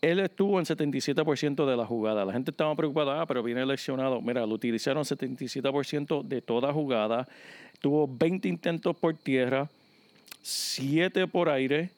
Él 0.00 0.18
estuvo 0.18 0.58
en 0.58 0.66
77% 0.66 1.64
de 1.64 1.76
la 1.76 1.86
jugada. 1.86 2.24
La 2.24 2.32
gente 2.32 2.50
estaba 2.50 2.74
preocupada, 2.74 3.20
ah, 3.22 3.26
pero 3.26 3.42
viene 3.42 3.64
lesionado. 3.64 4.20
Mira, 4.20 4.44
lo 4.44 4.54
utilizaron 4.54 5.04
77% 5.04 6.24
de 6.24 6.42
toda 6.42 6.72
jugada. 6.72 7.28
Tuvo 7.80 8.08
20 8.08 8.48
intentos 8.48 8.96
por 8.96 9.14
tierra, 9.14 9.70
7 10.42 11.26
por 11.26 11.48
aire. 11.48 11.90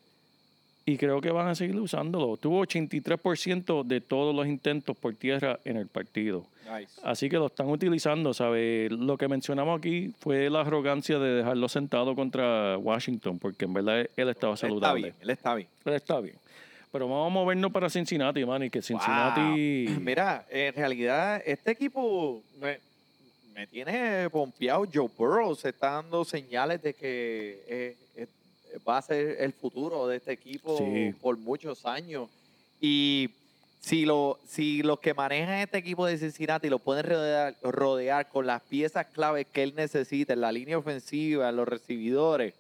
Y 0.87 0.99
creo 0.99 1.23
que 1.23 1.31
van 1.31 1.49
a 1.49 1.55
seguir 1.55 1.81
usándolo. 1.81 2.37
Tuvo 2.37 2.63
83% 2.67 3.85
de 3.85 4.03
todos 4.03 4.37
los 4.37 4.47
intentos 4.47 4.95
por 4.95 5.15
tierra 5.15 5.59
en 5.65 5.79
el 5.79 5.87
partido. 5.87 6.47
Así 7.03 7.29
que 7.29 7.37
lo 7.37 7.47
están 7.47 7.69
utilizando, 7.69 8.35
¿sabes? 8.35 8.91
Lo 8.91 9.17
que 9.17 9.29
mencionamos 9.29 9.79
aquí 9.79 10.13
fue 10.19 10.51
la 10.51 10.61
arrogancia 10.61 11.19
de 11.19 11.37
dejarlo 11.37 11.69
sentado 11.69 12.15
contra 12.15 12.77
Washington, 12.79 13.39
porque 13.39 13.65
en 13.65 13.73
verdad 13.73 14.01
él 14.01 14.29
estaba 14.29 14.53
Él 14.53 14.57
está 14.57 14.57
saludable. 14.57 15.03
bien, 15.03 15.15
él 15.21 15.31
está 15.31 15.55
bien. 15.55 15.69
Él 15.85 15.95
está 15.95 16.21
bien. 16.21 16.37
Pero 16.93 17.09
vamos 17.09 17.27
a 17.27 17.31
movernos 17.31 17.73
para 17.73 17.91
Cincinnati, 17.91 18.45
man, 18.45 18.63
y 18.63 18.71
que 18.71 18.81
Cincinnati... 18.81 19.87
Wow. 19.87 20.01
Mira, 20.01 20.47
en 20.51 20.75
realidad 20.75 21.43
este 21.45 21.73
equipo 21.73 22.43
me, 23.55 23.67
tiene 23.67 24.29
pompeado. 24.31 24.85
Joe 24.93 25.09
Burrow 25.17 25.55
se 25.55 25.71
está 25.71 25.93
dando 25.93 26.25
señales 26.25 26.83
de 26.83 26.95
que 26.95 27.65
eh, 27.69 27.97
eh, 28.17 28.27
va 28.87 28.99
a 28.99 29.03
ser 29.03 29.37
el 29.41 29.53
futuro 29.53 30.07
de 30.09 30.17
este 30.17 30.33
equipo 30.33 30.77
Sí. 30.79 31.15
por 31.21 31.37
muchos 31.39 31.87
años. 31.87 32.29
Y 32.81 33.31
si, 33.81 34.05
lo, 34.05 34.39
si 34.47 34.83
los 34.83 34.99
que 34.99 35.15
manejan 35.15 35.59
este 35.61 35.79
equipo 35.79 36.07
de 36.07 36.19
Cincinnati 36.19 36.69
lo 36.69 36.79
pueden 36.79 37.07
rodear, 37.07 37.55
rodear 37.63 38.29
con 38.29 38.47
las 38.47 38.63
piezas 38.63 39.07
claves 39.07 39.47
que 39.53 39.63
él 39.63 39.75
necesita 39.77 40.33
en 40.33 40.41
la 40.41 40.53
línea 40.53 40.79
ofensiva, 40.79 41.49
en 41.49 41.57
los 41.57 41.69
recibidores, 41.69 42.55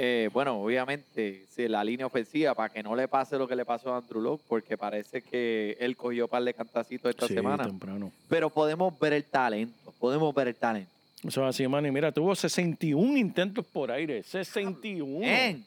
eh, 0.00 0.30
bueno, 0.32 0.62
obviamente, 0.62 1.44
si 1.50 1.66
la 1.66 1.82
línea 1.82 2.06
ofensiva, 2.06 2.54
para 2.54 2.72
que 2.72 2.82
no 2.84 2.94
le 2.94 3.08
pase 3.08 3.36
lo 3.36 3.48
que 3.48 3.56
le 3.56 3.64
pasó 3.64 3.92
a 3.92 3.98
Andrew 3.98 4.20
Locke, 4.22 4.44
porque 4.48 4.78
parece 4.78 5.22
que 5.22 5.76
él 5.80 5.96
cogió 5.96 6.24
un 6.26 6.30
par 6.30 6.44
de 6.44 6.54
cantacitos 6.54 7.10
esta 7.10 7.26
Sí, 7.26 7.34
semana. 7.34 7.64
temprano. 7.64 8.12
Pero 8.28 8.48
podemos 8.48 8.96
ver 8.98 9.12
el 9.14 9.24
talento, 9.24 9.92
podemos 9.98 10.32
ver 10.34 10.48
el 10.48 10.54
talento. 10.54 10.90
Eso 11.26 11.42
es 11.42 11.48
así, 11.48 11.66
man. 11.66 11.84
Y 11.84 11.90
mira, 11.90 12.12
tuvo 12.12 12.32
61 12.36 13.18
intentos 13.18 13.66
por 13.66 13.90
aire. 13.90 14.22
61. 14.22 15.18
Bien. 15.18 15.64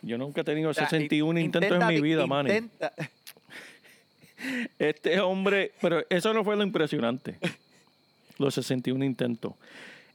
Yo 0.00 0.16
nunca 0.18 0.40
he 0.40 0.44
tenido 0.44 0.70
O 0.70 0.74
sea, 0.74 0.88
61 0.88 1.38
in- 1.38 1.44
intentos 1.46 1.80
en 1.82 1.86
mi 1.86 2.00
vida, 2.00 2.26
man. 2.26 2.46
intenta- 2.46 2.92
Este 4.78 5.20
hombre, 5.20 5.72
pero 5.80 6.02
eso 6.10 6.32
no 6.34 6.44
fue 6.44 6.56
lo 6.56 6.62
impresionante. 6.62 7.36
Los 8.38 8.54
61 8.54 9.04
intentos. 9.04 9.52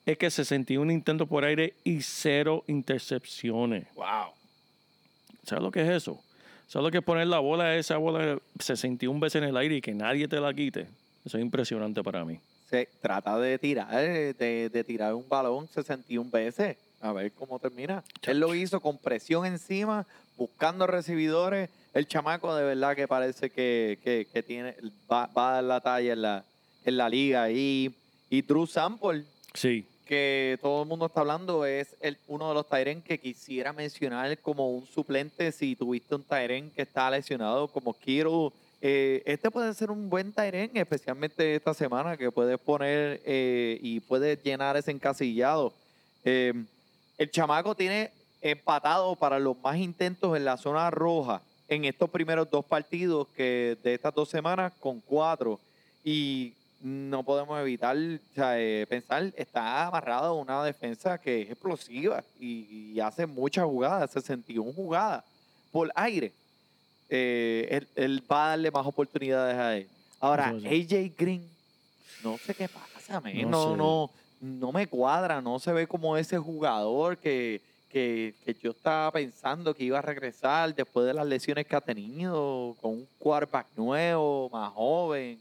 Es 0.10 0.17
que 0.17 0.32
61 0.32 0.91
intentos 0.91 1.28
por 1.28 1.43
aire 1.45 1.74
y 1.84 2.02
cero 2.02 2.63
intercepciones. 2.67 3.86
Wow. 3.95 4.32
¿Sabes 5.45 5.63
lo 5.63 5.72
que 5.72 5.82
es 5.82 5.89
eso? 5.89 6.19
¿Sabes 6.67 6.84
lo 6.86 6.91
que 6.91 6.98
es 7.00 7.04
poner 7.04 7.28
la 7.28 7.39
bola, 7.39 7.76
esa 7.76 7.98
bola 7.98 8.39
61 8.60 9.19
veces 9.19 9.41
en 9.43 9.50
el 9.50 9.58
aire 9.58 9.76
y 9.76 9.82
que 9.82 9.93
nadie 9.93 10.28
te 10.28 10.39
la 10.39 10.54
quite? 10.54 10.88
Eso 11.26 11.38
es 11.38 11.43
impresionante 11.43 12.02
para 12.04 12.26
mí. 12.26 12.39
Se 12.69 12.88
trata 13.02 13.38
de 13.39 13.60
tirar, 13.60 13.89
de, 13.91 14.69
de 14.72 14.84
tirar 14.84 15.13
un 15.13 15.28
balón 15.28 15.67
61 15.67 16.30
veces. 16.32 16.78
A 17.02 17.13
ver 17.13 17.32
cómo 17.32 17.60
termina. 17.60 18.04
Él 18.24 18.39
lo 18.39 18.54
hizo 18.56 18.80
con 18.82 18.98
presión 18.98 19.45
encima, 19.45 20.06
buscando 20.38 20.86
recibidores. 20.88 21.69
El 21.93 22.08
chamaco 22.08 22.56
de 22.56 22.63
verdad 22.63 22.95
que 22.95 23.08
parece 23.08 23.50
que, 23.52 24.00
que- 24.04 24.28
que 24.32 24.43
tiene, 24.43 24.76
va, 25.12 25.28
va 25.28 25.50
a 25.52 25.54
dar 25.56 25.63
la 25.63 25.82
talla 25.82 26.13
en 26.13 26.22
la, 26.24 26.43
en 26.86 26.98
la 26.98 27.10
liga. 27.10 27.50
Y, 27.52 27.93
y 28.32 28.41
Drew 28.41 28.65
Sample, 28.65 29.24
Sí, 29.56 29.84
que 30.10 30.58
todo 30.60 30.82
el 30.82 30.89
mundo 30.89 31.06
está 31.06 31.19
hablando, 31.19 31.67
es 31.67 31.95
el, 32.02 32.17
uno 32.28 32.48
de 32.48 32.56
los 32.56 32.67
Tyren 32.67 33.00
que 33.04 33.19
quisiera 33.19 33.74
mencionar 33.74 34.36
como 34.39 34.72
un 34.72 34.88
suplente 34.88 35.52
si 35.52 35.76
tuviste 35.76 36.15
un 36.15 36.24
Tyren 36.24 36.72
que 36.72 36.82
está 36.82 37.12
lesionado 37.12 37.67
como 37.67 37.93
Kiro. 37.93 38.52
Eh, 38.82 39.22
este 39.28 39.52
puede 39.52 39.72
ser 39.76 39.91
un 39.91 40.10
buen 40.10 40.34
Tyren, 40.34 40.72
especialmente 40.74 41.54
esta 41.54 41.76
semana, 41.76 42.17
que 42.17 42.32
puedes 42.32 42.58
poner 42.58 43.22
eh, 43.24 43.78
y 43.84 44.00
puedes 44.00 44.41
llenar 44.41 44.76
ese 44.78 44.89
encasillado. 44.89 45.74
Eh, 46.26 46.56
el 47.19 47.30
chamaco 47.30 47.76
tiene 47.76 48.10
empatado 48.41 49.15
para 49.15 49.38
los 49.38 49.62
más 49.62 49.78
intentos 49.78 50.36
en 50.36 50.43
la 50.43 50.58
zona 50.58 50.89
roja 50.89 51.43
en 51.67 51.86
estos 51.86 52.10
primeros 52.10 52.50
dos 52.50 52.65
partidos 52.65 53.28
que 53.38 53.78
de 53.84 53.93
estas 53.93 54.15
dos 54.15 54.28
semanas 54.28 54.74
con 54.80 55.02
cuatro. 55.02 55.60
Y 56.04 56.54
no 56.82 57.24
podemos 57.24 57.60
evitar 57.60 57.98
o 57.98 58.34
sea, 58.36 58.60
eh, 58.60 58.86
pensar, 58.88 59.34
está 59.36 59.88
amarrado 59.88 60.28
a 60.28 60.34
una 60.34 60.63
defensa 60.63 61.18
que 61.18 61.42
es 61.42 61.50
explosiva 61.52 62.24
y, 62.39 62.94
y 62.94 63.00
hace 63.00 63.26
muchas 63.26 63.65
jugadas, 63.65 64.12
61 64.12 64.72
jugadas 64.74 65.24
por 65.72 65.92
aire. 65.96 66.32
Eh, 67.10 67.68
él, 67.72 67.88
él 67.96 68.24
va 68.32 68.46
a 68.46 68.50
darle 68.50 68.72
más 68.72 68.86
oportunidades 68.86 69.56
a 69.56 69.78
él. 69.78 69.88
Ahora. 70.20 70.50
AJ 70.50 71.12
Green, 71.18 71.44
no 72.24 72.38
sé 72.38 72.54
qué 72.54 72.70
pasa, 72.70 73.20
man, 73.20 73.34
No 73.42 73.50
no, 73.50 73.72
sé. 73.72 73.78
no, 73.78 74.10
no, 74.60 74.72
me 74.72 74.88
cuadra, 74.88 75.42
no 75.42 75.60
se 75.60 75.72
ve 75.72 75.88
como 75.88 76.15
ese 76.18 76.38
jugador 76.38 77.18
que, 77.18 77.62
que, 77.89 78.36
que 78.46 78.56
yo 78.62 78.72
estaba 78.72 79.12
pensando 79.12 79.74
que 79.74 79.86
iba 79.86 80.00
a 80.00 80.04
regresar 80.04 80.76
después 80.76 81.08
de 81.08 81.13
las 81.13 81.26
lesiones 81.26 81.65
que 81.65 81.76
ha 81.76 81.82
tenido, 81.82 82.76
con 82.82 82.92
un 82.92 83.08
quarterback 83.18 83.68
nuevo, 83.76 84.50
más 84.52 84.72
joven. 84.74 85.39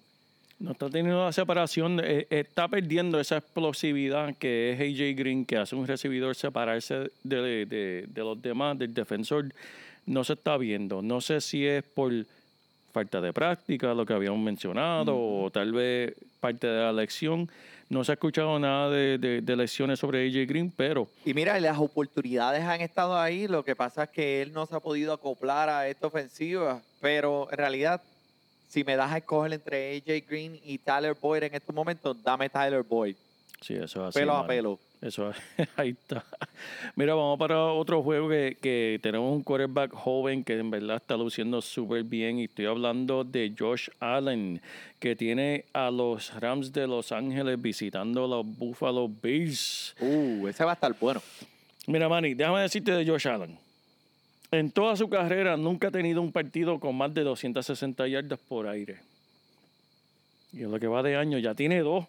No 0.61 0.73
está 0.73 0.91
teniendo 0.91 1.25
la 1.25 1.33
separación, 1.33 2.01
eh, 2.03 2.27
está 2.31 2.67
perdiendo 2.69 3.21
esa 3.21 3.37
explosividad 3.37 4.35
que 4.37 4.73
es 4.73 4.81
AJ 4.81 5.17
Green, 5.17 5.45
que 5.47 5.57
hace 5.57 5.77
un 5.77 5.87
recibidor 5.87 6.35
separarse 6.35 7.11
de, 7.23 7.65
de- 7.67 8.05
de 8.09 8.21
los 8.23 8.41
demás, 8.43 8.77
del 8.79 8.93
defensor. 8.93 9.47
No 10.07 10.25
se 10.25 10.33
está 10.33 10.57
viendo. 10.57 11.01
No 11.03 11.21
sé 11.21 11.41
si 11.41 11.67
es 11.67 11.85
por 11.85 12.13
falta 12.93 13.21
de 13.21 13.33
práctica, 13.33 13.95
lo 13.95 14.05
que 14.07 14.15
habíamos 14.15 14.41
mencionado, 14.41 15.15
o 15.17 15.51
tal 15.51 15.73
vez 15.73 16.15
parte 16.41 16.67
de 16.67 16.81
la 16.81 16.93
lección. 16.93 17.49
No 17.91 18.03
se 18.05 18.13
ha 18.13 18.15
escuchado 18.15 18.59
nada 18.59 18.91
de, 18.91 19.17
de, 19.19 19.41
de 19.41 19.57
lecciones 19.57 19.99
sobre 20.01 20.27
AJ 20.27 20.47
Green, 20.49 20.73
pero 20.77 21.09
Y 21.25 21.33
mira, 21.35 21.59
las 21.61 21.79
oportunidades 21.79 22.63
han 22.65 22.81
estado 22.81 23.19
ahí, 23.19 23.47
lo 23.49 23.65
que 23.65 23.77
pasa 23.77 24.05
es 24.05 24.11
que 24.11 24.43
él 24.43 24.53
no 24.53 24.67
se 24.67 24.75
ha 24.75 24.81
podido 24.81 25.13
acoplar 25.13 25.69
a 25.71 25.89
esta 25.89 26.09
ofensiva, 26.09 26.83
pero 27.01 27.49
en 27.51 27.57
realidad, 27.59 28.03
si 28.69 28.85
me 28.85 28.97
das 28.97 29.13
a 29.13 29.19
escoger 29.19 29.53
entre 29.53 29.97
AJ 29.97 30.25
Green 30.29 30.61
y 30.65 30.79
Tyler 30.79 31.17
Boyd 31.21 31.45
en 31.45 31.55
estos 31.55 31.75
momentos, 31.75 32.23
dame 32.23 32.49
Tyler 32.49 32.83
Boyd, 32.83 33.17
sí, 33.61 33.75
eso 33.75 34.03
es 34.03 34.09
así. 34.09 34.19
pelo 34.19 34.35
a 34.35 34.47
pelo. 34.47 34.79
Eso, 35.01 35.33
ahí 35.77 35.91
está. 35.91 36.25
Mira, 36.97 37.15
vamos 37.15 37.39
para 37.39 37.67
otro 37.67 38.03
juego 38.03 38.29
que, 38.29 38.57
que 38.61 38.99
tenemos 39.01 39.33
un 39.33 39.45
quarterback 39.45 39.93
joven 39.93 40.43
que 40.43 40.59
en 40.59 40.71
verdad 40.71 40.97
está 40.97 41.17
luciendo 41.17 41.63
súper 41.63 42.03
bien. 42.03 42.41
Y 42.41 42.45
estoy 42.45 42.67
hablando 42.67 43.23
de 43.23 43.55
Josh 43.57 43.91
Allen, 44.01 44.61
que 44.99 45.15
tiene 45.15 45.67
a 45.73 45.91
los 45.93 46.35
Rams 46.41 46.73
de 46.73 46.89
Los 46.89 47.13
Ángeles 47.13 47.63
visitando 47.63 48.25
a 48.25 48.29
los 48.29 48.59
Buffalo 48.59 49.09
Bills. 49.09 49.95
Uh, 50.01 50.49
ese 50.49 50.65
va 50.65 50.73
a 50.73 50.75
estar 50.75 50.93
bueno. 50.99 51.23
Mira, 51.87 52.09
Manny, 52.09 52.35
déjame 52.35 52.63
decirte 52.63 52.91
de 52.91 53.07
Josh 53.07 53.29
Allen. 53.29 53.57
En 54.51 54.71
toda 54.71 54.97
su 54.97 55.09
carrera 55.11 55.57
nunca 55.57 55.89
ha 55.89 55.91
tenido 55.91 56.23
un 56.23 56.33
partido 56.33 56.79
con 56.81 56.97
más 56.97 57.13
de 57.13 57.23
260 57.23 58.07
yardas 58.09 58.39
por 58.39 58.67
aire. 58.67 58.99
Y 60.53 60.63
en 60.63 60.71
lo 60.71 60.81
que 60.81 60.87
va 60.87 61.03
de 61.03 61.17
año 61.17 61.39
ya 61.39 61.55
tiene 61.55 61.81
dos. 61.81 62.07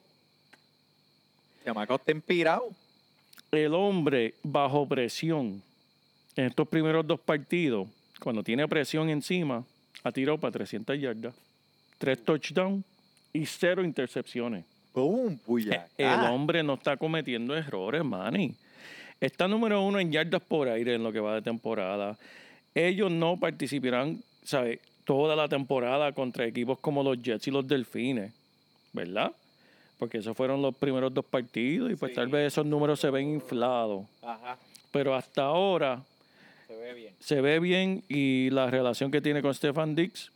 Chamaco 1.66 1.96
está 1.96 2.12
inspirado. 2.14 2.70
el 3.52 3.74
hombre 3.74 4.36
bajo 4.44 4.88
presión 4.88 5.62
en 6.36 6.46
estos 6.46 6.68
primeros 6.68 7.06
dos 7.06 7.20
partidos, 7.20 7.88
cuando 8.22 8.44
tiene 8.44 8.68
presión 8.68 9.10
encima, 9.10 9.66
ha 10.04 10.12
tirado 10.12 10.38
para 10.38 10.52
300 10.52 10.98
yardas, 11.00 11.34
tres 11.98 12.24
touchdowns 12.24 12.86
y 13.34 13.46
cero 13.46 13.84
intercepciones. 13.84 14.64
¡Pum! 14.94 15.38
Puya. 15.40 15.88
El 15.98 16.06
Ah, 16.08 16.32
hombre 16.32 16.64
no 16.64 16.76
está 16.76 16.96
cometiendo 16.96 17.56
errores, 17.58 18.04
Manny. 18.06 18.56
Está 19.22 19.48
número 19.48 19.82
uno 19.82 20.00
en 20.00 20.12
yardas 20.12 20.42
por 20.42 20.70
aire 20.70 20.96
en 20.96 21.04
lo 21.04 21.12
que 21.12 21.20
va 21.20 21.36
de 21.36 21.42
temporada. 21.42 22.18
Ellos 22.74 23.12
no 23.12 23.38
participarán, 23.38 24.22
¿sabes? 24.44 24.80
Toda 25.04 25.36
la 25.36 25.48
temporada 25.50 26.12
contra 26.14 26.46
equipos 26.46 26.80
como 26.80 27.04
los 27.04 27.22
Jets 27.22 27.48
y 27.48 27.52
los 27.52 27.68
Delfines, 27.68 28.32
¿verdad? 28.94 29.32
Porque 29.98 30.20
esos 30.20 30.38
fueron 30.38 30.62
los 30.62 30.74
primeros 30.76 31.14
dos 31.14 31.26
partidos 31.26 31.92
y 31.92 31.96
pues 31.96 32.12
Sí. 32.12 32.16
tal 32.16 32.28
vez 32.28 32.54
esos 32.54 32.66
números 32.66 33.00
se 33.00 33.10
ven 33.10 33.28
inflados. 33.30 34.06
Ajá, 34.22 34.58
Pero 34.92 35.14
hasta 35.16 35.44
ahora 35.44 36.02
se 36.68 36.76
ve 36.78 36.94
bien. 36.94 37.14
se 37.20 37.42
ve 37.42 37.60
bien 37.60 38.04
y 38.08 38.50
la 38.52 38.68
relación 38.72 39.12
que 39.12 39.20
tiene 39.20 39.42
con 39.42 39.54
Stefan 39.54 39.96
Dix 39.96 40.32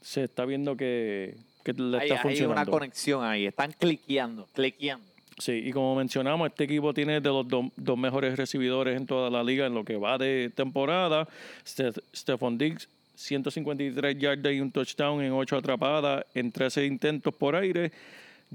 se 0.00 0.24
está 0.24 0.44
viendo 0.44 0.76
que, 0.76 1.34
que 1.64 1.72
le 1.72 1.96
Hay, 1.98 2.02
está 2.04 2.14
hay 2.16 2.20
funcionando. 2.22 2.62
una 2.62 2.70
conexión 2.70 3.24
ahí. 3.24 3.46
Están 3.46 3.72
cliqueando, 3.72 4.46
cliqueando. 4.52 5.04
Sí, 5.38 5.52
y 5.52 5.72
como 5.72 5.94
mencionamos, 5.94 6.48
este 6.48 6.64
equipo 6.64 6.92
tiene 6.92 7.20
de 7.20 7.28
los 7.28 7.46
do- 7.46 7.70
dos 7.76 7.96
mejores 7.96 8.36
recibidores 8.36 8.96
en 8.96 9.06
toda 9.06 9.30
la 9.30 9.42
liga 9.44 9.66
en 9.66 9.74
lo 9.74 9.84
que 9.84 9.96
va 9.96 10.18
de 10.18 10.50
temporada. 10.54 11.28
Ste- 11.64 12.02
Stephon 12.12 12.58
Diggs, 12.58 12.88
153 13.14 14.18
yardas 14.18 14.52
y 14.52 14.60
un 14.60 14.70
touchdown 14.72 15.22
en 15.22 15.32
8 15.32 15.56
atrapadas 15.56 16.24
en 16.34 16.50
13 16.50 16.86
intentos 16.86 17.32
por 17.34 17.54
aire. 17.54 17.92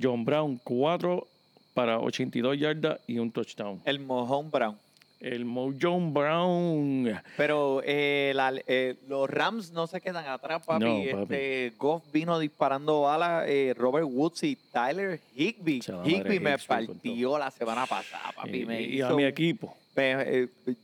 John 0.01 0.25
Brown, 0.25 0.59
4 0.63 1.25
para 1.73 1.99
82 1.99 2.57
yardas 2.59 2.99
y 3.07 3.17
un 3.17 3.31
touchdown. 3.31 3.79
El 3.85 3.99
mojón 3.99 4.51
Brown. 4.51 4.75
El 5.23 5.45
Mo 5.45 5.71
John 5.81 6.13
Brown. 6.13 7.17
Pero 7.37 7.81
eh, 7.85 8.33
la- 8.35 8.61
eh, 8.67 8.95
los 9.07 9.29
Rams 9.29 9.71
no 9.71 9.87
se 9.87 10.01
quedan 10.01 10.27
atrás, 10.27 10.61
papi. 10.65 10.83
No, 10.83 11.17
papi. 11.19 11.33
Este, 11.33 11.73
Goff 11.77 12.03
vino 12.11 12.37
disparando 12.39 13.01
balas. 13.03 13.45
eh, 13.47 13.73
Robert 13.77 14.05
Woods 14.09 14.43
y 14.43 14.57
Tyler 14.57 15.21
Higby. 15.33 15.81
Higby 16.03 16.39
me 16.41 16.57
partió 16.57 17.37
la 17.37 17.49
semana 17.51 17.85
pasada, 17.85 18.33
papi. 18.35 18.57
Y, 18.63 18.65
me 18.65 18.81
y 18.81 19.01
a 19.01 19.05
hizo 19.07 19.15
mi 19.15 19.23
equipo. 19.23 19.77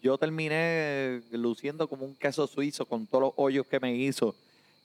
Yo 0.01 0.17
terminé 0.17 1.21
luciendo 1.31 1.89
como 1.89 2.05
un 2.05 2.15
queso 2.15 2.47
suizo 2.47 2.85
con 2.85 3.07
todos 3.07 3.21
los 3.23 3.33
hoyos 3.35 3.65
que 3.67 3.79
me 3.81 3.93
hizo. 3.93 4.35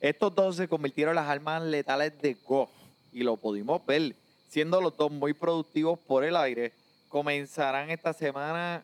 Estos 0.00 0.34
dos 0.34 0.56
se 0.56 0.66
convirtieron 0.66 1.12
en 1.12 1.16
las 1.22 1.28
armas 1.28 1.62
letales 1.62 2.20
de 2.20 2.36
Goff 2.44 2.70
y 3.12 3.22
lo 3.22 3.36
pudimos 3.36 3.86
ver. 3.86 4.16
Siendo 4.48 4.80
los 4.80 4.96
dos 4.96 5.12
muy 5.12 5.32
productivos 5.32 5.96
por 6.00 6.24
el 6.24 6.34
aire, 6.36 6.72
comenzarán 7.08 7.90
esta 7.90 8.12
semana 8.12 8.82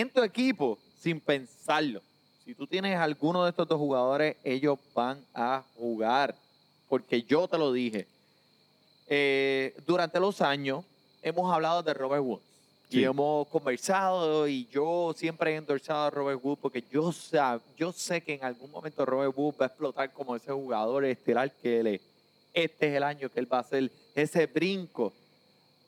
en 0.00 0.10
tu 0.10 0.22
equipo 0.22 0.78
sin 1.00 1.20
pensarlo. 1.20 2.00
Si 2.44 2.54
tú 2.54 2.66
tienes 2.66 2.96
alguno 2.98 3.44
de 3.44 3.50
estos 3.50 3.68
dos 3.68 3.78
jugadores, 3.78 4.36
ellos 4.42 4.78
van 4.94 5.24
a 5.34 5.62
jugar. 5.76 6.34
Porque 6.88 7.22
yo 7.22 7.46
te 7.48 7.56
lo 7.58 7.72
dije. 7.72 8.06
Eh, 9.06 9.74
durante 9.86 10.18
los 10.20 10.40
años 10.40 10.84
hemos 11.22 11.52
hablado 11.52 11.82
de 11.82 11.94
Robert 11.94 12.22
Woods. 12.22 12.42
Sí. 12.90 13.00
Y 13.00 13.04
hemos 13.04 13.46
conversado 13.48 14.46
y 14.48 14.66
yo 14.66 15.14
siempre 15.16 15.52
he 15.52 15.56
endorsado 15.56 16.04
a 16.06 16.10
Robert 16.10 16.40
Woods 16.42 16.58
porque 16.60 16.84
yo, 16.90 17.04
sab- 17.12 17.62
yo 17.76 17.90
sé 17.92 18.20
que 18.22 18.34
en 18.34 18.44
algún 18.44 18.70
momento 18.70 19.06
Robert 19.06 19.32
Woods 19.36 19.56
va 19.60 19.64
a 19.66 19.68
explotar 19.68 20.12
como 20.12 20.36
ese 20.36 20.52
jugador 20.52 21.04
estelar 21.04 21.50
que 21.50 21.80
él 21.80 21.86
es. 21.86 22.00
Este 22.52 22.88
es 22.88 22.94
el 22.96 23.02
año 23.02 23.30
que 23.30 23.40
él 23.40 23.50
va 23.50 23.58
a 23.58 23.60
hacer 23.62 23.90
ese 24.14 24.46
brinco 24.46 25.12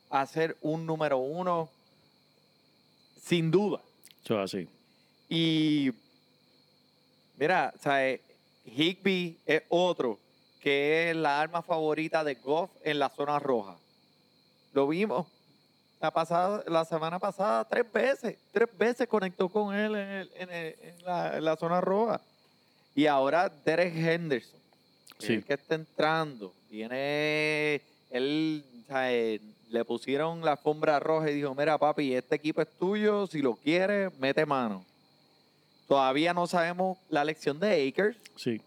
a 0.08 0.24
ser 0.26 0.56
un 0.62 0.86
número 0.86 1.18
uno 1.18 1.68
sin 3.22 3.50
duda. 3.50 3.80
Eso 4.24 4.42
es 4.42 4.54
así. 4.54 4.68
Y 5.28 5.90
mira, 7.38 7.72
o 7.78 7.82
sea, 7.82 8.08
eh, 8.08 8.20
Higby 8.64 9.38
es 9.46 9.62
otro 9.68 10.18
que 10.60 11.10
es 11.10 11.16
la 11.16 11.40
arma 11.40 11.62
favorita 11.62 12.24
de 12.24 12.36
Goff 12.36 12.70
en 12.82 12.98
la 12.98 13.10
zona 13.10 13.38
roja. 13.38 13.76
Lo 14.72 14.88
vimos 14.88 15.26
la, 16.00 16.10
pasada, 16.10 16.64
la 16.66 16.84
semana 16.84 17.18
pasada 17.18 17.64
tres 17.66 17.90
veces. 17.92 18.36
Tres 18.52 18.68
veces 18.78 19.06
conectó 19.06 19.48
con 19.48 19.74
él 19.74 19.94
en, 19.94 20.08
el- 20.08 20.30
en 20.36 20.50
el- 20.50 20.74
en 20.82 21.04
la, 21.04 21.36
en 21.36 21.44
la 21.44 21.56
zona 21.56 21.80
roja. 21.80 22.20
Y 22.94 23.06
ahora 23.06 23.48
Derek 23.64 23.94
Henderson, 23.94 24.60
Sí. 25.18 25.34
el 25.34 25.44
que 25.44 25.54
está 25.54 25.74
entrando, 25.76 26.52
viene, 26.70 27.80
él, 28.10 28.64
o 28.84 28.86
sea, 28.88 29.12
le 29.74 29.84
pusieron 29.84 30.42
la 30.44 30.52
alfombra 30.52 30.98
roja 31.00 31.30
y 31.30 31.34
dijo, 31.34 31.54
mira 31.54 31.76
papi, 31.76 32.14
este 32.14 32.36
equipo 32.36 32.62
es 32.62 32.68
tuyo, 32.78 33.26
si 33.26 33.42
lo 33.42 33.54
quieres, 33.56 34.10
mete 34.18 34.46
mano. 34.46 34.84
Todavía 35.88 36.32
no 36.32 36.46
sabemos 36.46 36.96
la 37.10 37.24
lección 37.24 37.58
de 37.60 37.88
Akers. 37.88 38.16
Sí. 38.36 38.60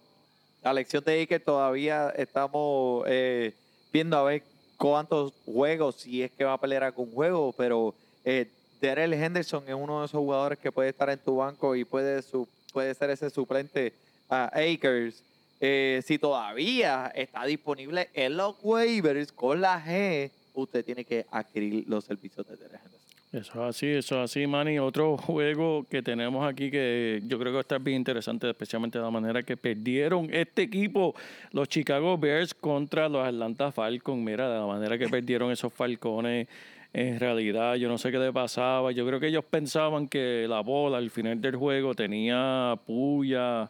La 0.63 0.73
lección 0.73 1.03
de 1.03 1.21
Akers 1.23 1.43
todavía 1.43 2.09
estamos 2.15 3.03
eh, 3.07 3.53
viendo 3.91 4.17
a 4.17 4.23
ver 4.23 4.43
cuántos 4.77 5.33
juegos, 5.45 5.95
si 5.95 6.21
es 6.21 6.29
que 6.31 6.43
va 6.43 6.53
a 6.53 6.59
pelear 6.59 6.83
algún 6.83 7.11
juego, 7.11 7.53
pero 7.57 7.95
eh, 8.23 8.47
Henderson 8.81 9.63
es 9.67 9.73
uno 9.73 10.01
de 10.01 10.05
esos 10.05 10.19
jugadores 10.19 10.59
que 10.59 10.71
puede 10.71 10.89
estar 10.89 11.09
en 11.09 11.17
tu 11.17 11.37
banco 11.37 11.75
y 11.75 11.83
puede, 11.85 12.21
su- 12.21 12.47
puede 12.71 12.93
ser 12.93 13.09
ese 13.09 13.29
suplente 13.31 13.93
a 14.29 14.51
Akers. 14.55 15.23
Eh, 15.59 16.03
si 16.05 16.19
todavía 16.19 17.11
está 17.15 17.43
disponible 17.45 18.09
en 18.13 18.37
los 18.37 18.55
waivers 18.61 19.31
con 19.31 19.59
la 19.61 19.83
G, 19.83 20.29
usted 20.61 20.83
tiene 20.83 21.05
que 21.05 21.25
adquirir 21.31 21.85
los 21.87 22.03
servicios 22.05 22.45
de 22.47 22.53
Henderson. 22.53 23.07
Eso 23.33 23.51
es 23.51 23.57
así, 23.57 23.87
eso 23.87 24.15
es 24.15 24.31
así, 24.31 24.47
Manny. 24.47 24.79
Otro 24.79 25.17
juego 25.17 25.85
que 25.89 26.01
tenemos 26.01 26.47
aquí 26.47 26.71
que 26.71 27.21
yo 27.25 27.37
creo 27.37 27.51
que 27.51 27.55
va 27.55 27.59
a 27.59 27.61
estar 27.61 27.81
bien 27.81 27.97
interesante, 27.97 28.49
especialmente 28.49 28.97
de 28.97 29.03
la 29.03 29.11
manera 29.11 29.43
que 29.43 29.57
perdieron 29.57 30.33
este 30.33 30.61
equipo, 30.61 31.13
los 31.51 31.67
Chicago 31.67 32.17
Bears 32.17 32.53
contra 32.53 33.09
los 33.09 33.27
Atlanta 33.27 33.71
Falcons. 33.71 34.23
Mira, 34.23 34.49
de 34.49 34.59
la 34.59 34.65
manera 34.65 34.97
que 34.97 35.09
perdieron 35.09 35.51
esos 35.51 35.73
Falcones, 35.73 36.47
en 36.93 37.19
realidad 37.19 37.75
yo 37.75 37.89
no 37.89 37.97
sé 37.97 38.11
qué 38.11 38.17
le 38.17 38.31
pasaba. 38.31 38.93
Yo 38.93 39.05
creo 39.05 39.19
que 39.19 39.27
ellos 39.27 39.43
pensaban 39.43 40.07
que 40.07 40.45
la 40.47 40.61
bola 40.61 40.97
al 40.97 41.09
final 41.09 41.41
del 41.41 41.57
juego 41.57 41.93
tenía 41.95 42.79
puya 42.85 43.69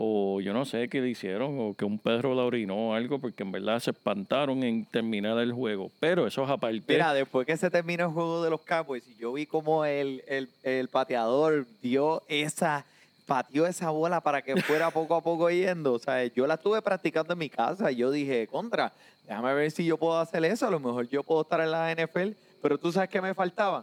o 0.00 0.40
yo 0.40 0.52
no 0.52 0.64
sé 0.64 0.88
qué 0.88 1.00
le 1.00 1.08
hicieron, 1.08 1.58
o 1.58 1.74
que 1.74 1.84
un 1.84 1.98
perro 1.98 2.32
la 2.32 2.44
orinó 2.44 2.90
o 2.90 2.94
algo, 2.94 3.18
porque 3.18 3.42
en 3.42 3.50
verdad 3.50 3.80
se 3.80 3.90
espantaron 3.90 4.62
en 4.62 4.84
terminar 4.84 5.36
el 5.38 5.52
juego. 5.52 5.90
Pero 5.98 6.24
eso 6.24 6.44
es 6.44 6.50
aparte. 6.50 6.84
Mira, 6.86 7.12
después 7.12 7.44
que 7.44 7.56
se 7.56 7.68
terminó 7.68 8.04
el 8.04 8.12
juego 8.12 8.44
de 8.44 8.50
los 8.50 8.60
Cowboys 8.60 9.02
y 9.08 9.16
yo 9.16 9.32
vi 9.32 9.46
como 9.46 9.84
el, 9.84 10.22
el, 10.28 10.48
el 10.62 10.86
pateador 10.86 11.66
dio 11.82 12.22
esa, 12.28 12.84
pateó 13.26 13.66
esa 13.66 13.90
bola 13.90 14.20
para 14.20 14.40
que 14.40 14.62
fuera 14.62 14.90
poco 14.92 15.16
a 15.16 15.20
poco 15.20 15.50
yendo. 15.50 15.94
O 15.94 15.98
sea, 15.98 16.24
yo 16.26 16.46
la 16.46 16.54
estuve 16.54 16.80
practicando 16.80 17.32
en 17.32 17.40
mi 17.40 17.50
casa 17.50 17.90
y 17.90 17.96
yo 17.96 18.12
dije, 18.12 18.46
contra, 18.46 18.92
déjame 19.26 19.52
ver 19.54 19.72
si 19.72 19.84
yo 19.84 19.96
puedo 19.96 20.20
hacer 20.20 20.44
eso. 20.44 20.68
A 20.68 20.70
lo 20.70 20.78
mejor 20.78 21.08
yo 21.08 21.24
puedo 21.24 21.40
estar 21.40 21.60
en 21.60 21.72
la 21.72 21.92
NFL, 21.92 22.36
pero 22.62 22.78
tú 22.78 22.92
sabes 22.92 23.10
que 23.10 23.20
me 23.20 23.34
faltaban. 23.34 23.82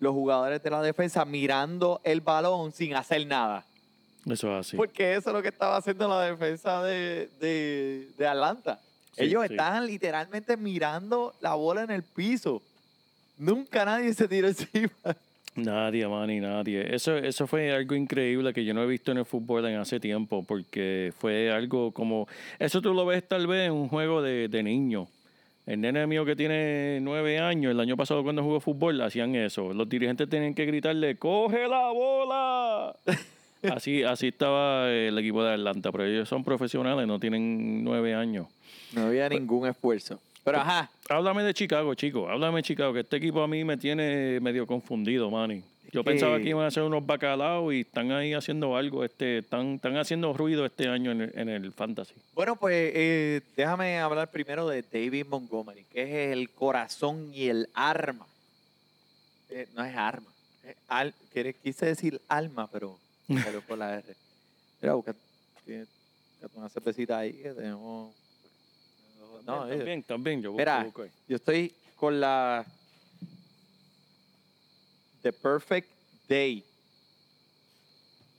Los 0.00 0.12
jugadores 0.12 0.60
de 0.60 0.70
la 0.70 0.82
defensa 0.82 1.24
mirando 1.24 2.00
el 2.02 2.20
balón 2.20 2.72
sin 2.72 2.96
hacer 2.96 3.24
nada. 3.28 3.64
Eso 4.30 4.52
es 4.52 4.66
así. 4.66 4.76
Porque 4.76 5.14
eso 5.14 5.30
es 5.30 5.36
lo 5.36 5.42
que 5.42 5.48
estaba 5.48 5.76
haciendo 5.76 6.08
la 6.08 6.22
defensa 6.22 6.82
de, 6.82 7.28
de, 7.40 8.08
de 8.16 8.26
Atlanta. 8.26 8.80
Sí, 9.12 9.24
Ellos 9.24 9.44
sí. 9.46 9.52
estaban 9.52 9.86
literalmente 9.86 10.56
mirando 10.56 11.34
la 11.40 11.54
bola 11.54 11.82
en 11.82 11.90
el 11.90 12.02
piso. 12.02 12.62
Nunca 13.38 13.84
nadie 13.84 14.14
se 14.14 14.26
tiró 14.28 14.48
encima. 14.48 14.90
Nadie, 15.56 16.08
Manny, 16.08 16.40
nadie. 16.40 16.94
Eso, 16.94 17.16
eso 17.16 17.46
fue 17.46 17.72
algo 17.72 17.94
increíble 17.94 18.52
que 18.52 18.64
yo 18.64 18.74
no 18.74 18.82
he 18.82 18.86
visto 18.86 19.12
en 19.12 19.18
el 19.18 19.24
fútbol 19.24 19.64
en 19.66 19.76
hace 19.76 20.00
tiempo, 20.00 20.42
porque 20.42 21.12
fue 21.18 21.52
algo 21.52 21.92
como... 21.92 22.26
Eso 22.58 22.82
tú 22.82 22.92
lo 22.92 23.06
ves 23.06 23.26
tal 23.28 23.46
vez 23.46 23.66
en 23.66 23.72
un 23.72 23.88
juego 23.88 24.20
de, 24.20 24.48
de 24.48 24.62
niños. 24.62 25.08
El 25.66 25.80
nene 25.80 26.06
mío 26.06 26.24
que 26.24 26.34
tiene 26.34 26.98
nueve 27.00 27.38
años, 27.38 27.70
el 27.70 27.80
año 27.80 27.96
pasado 27.96 28.22
cuando 28.22 28.42
jugó 28.42 28.60
fútbol, 28.60 29.00
hacían 29.00 29.34
eso. 29.36 29.72
Los 29.72 29.88
dirigentes 29.88 30.28
tenían 30.28 30.54
que 30.54 30.66
gritarle, 30.66 31.16
¡coge 31.16 31.68
la 31.68 31.90
bola! 31.90 32.96
así, 33.72 34.02
así 34.02 34.28
estaba 34.28 34.90
el 34.90 35.16
equipo 35.18 35.42
de 35.44 35.54
Atlanta, 35.54 35.90
pero 35.92 36.04
ellos 36.04 36.28
son 36.28 36.44
profesionales, 36.44 37.06
no 37.06 37.18
tienen 37.18 37.82
nueve 37.84 38.14
años. 38.14 38.46
No 38.92 39.06
había 39.06 39.28
ningún 39.28 39.66
esfuerzo. 39.68 40.20
Pero 40.44 40.58
ajá, 40.58 40.90
Háblame 41.08 41.42
de 41.42 41.54
Chicago, 41.54 41.94
chico. 41.94 42.28
Háblame 42.28 42.58
de 42.58 42.62
Chicago, 42.64 42.92
que 42.92 43.00
este 43.00 43.16
equipo 43.16 43.42
a 43.42 43.48
mí 43.48 43.64
me 43.64 43.76
tiene 43.76 44.38
medio 44.40 44.66
confundido, 44.66 45.30
Manny. 45.30 45.62
Yo 45.92 46.02
pensaba 46.02 46.38
que 46.40 46.48
iban 46.48 46.64
a 46.64 46.68
hacer 46.68 46.82
unos 46.82 47.06
bacalaos 47.06 47.72
y 47.72 47.80
están 47.82 48.10
ahí 48.10 48.34
haciendo 48.34 48.76
algo, 48.76 49.04
este, 49.04 49.38
están, 49.38 49.74
están 49.74 49.96
haciendo 49.96 50.32
ruido 50.32 50.66
este 50.66 50.88
año 50.88 51.12
en 51.12 51.20
el, 51.22 51.32
en 51.38 51.48
el 51.48 51.72
fantasy. 51.72 52.14
bueno, 52.34 52.56
pues 52.56 52.90
eh, 52.94 53.40
déjame 53.56 54.00
hablar 54.00 54.28
primero 54.30 54.66
de 54.66 54.82
David 54.82 55.26
Montgomery, 55.30 55.84
que 55.92 56.02
es 56.02 56.32
el 56.36 56.50
corazón 56.50 57.30
y 57.32 57.46
el 57.46 57.68
arma. 57.74 58.26
Eh, 59.50 59.68
no 59.76 59.84
es 59.84 59.96
arma. 59.96 60.26
al- 60.88 61.14
quise 61.62 61.86
decir 61.86 62.20
alma, 62.28 62.68
pero 62.72 62.98
salió 63.28 63.62
por 63.62 63.78
la 63.78 63.94
R. 63.98 64.16
Mira, 64.80 64.94
busca, 64.94 65.14
tiene- 65.64 65.86
una 66.52 66.68
cervecita 66.68 67.18
ahí 67.18 67.32
que 67.42 67.54
tenemos. 67.54 68.14
No, 69.44 69.66
eh, 69.68 69.76
también, 69.78 70.02
también, 70.04 70.42
yo 70.42 70.52
busco, 70.52 70.60
Mira, 70.60 70.84
busco 70.84 71.02
ahí. 71.02 71.10
yo 71.26 71.36
estoy 71.36 71.74
con 71.96 72.20
la 72.20 72.64
The 75.22 75.32
Perfect 75.32 75.90
Day. 76.28 76.64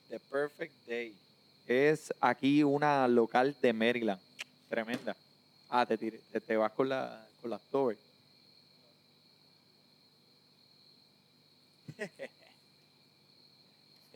The 0.09 0.19
Perfect 0.19 0.85
Day. 0.87 1.17
Es 1.65 2.13
aquí 2.21 2.61
una 2.63 3.07
local 3.07 3.55
de 3.59 3.73
Maryland. 3.73 4.21
Tremenda. 4.69 5.17
Ah, 5.67 5.85
te, 5.85 5.97
tiré- 5.97 6.21
te, 6.31 6.39
te 6.41 6.55
vas 6.57 6.71
con 6.73 6.87
la, 6.89 7.27
con 7.41 7.49
la 7.49 7.57
story. 7.57 7.97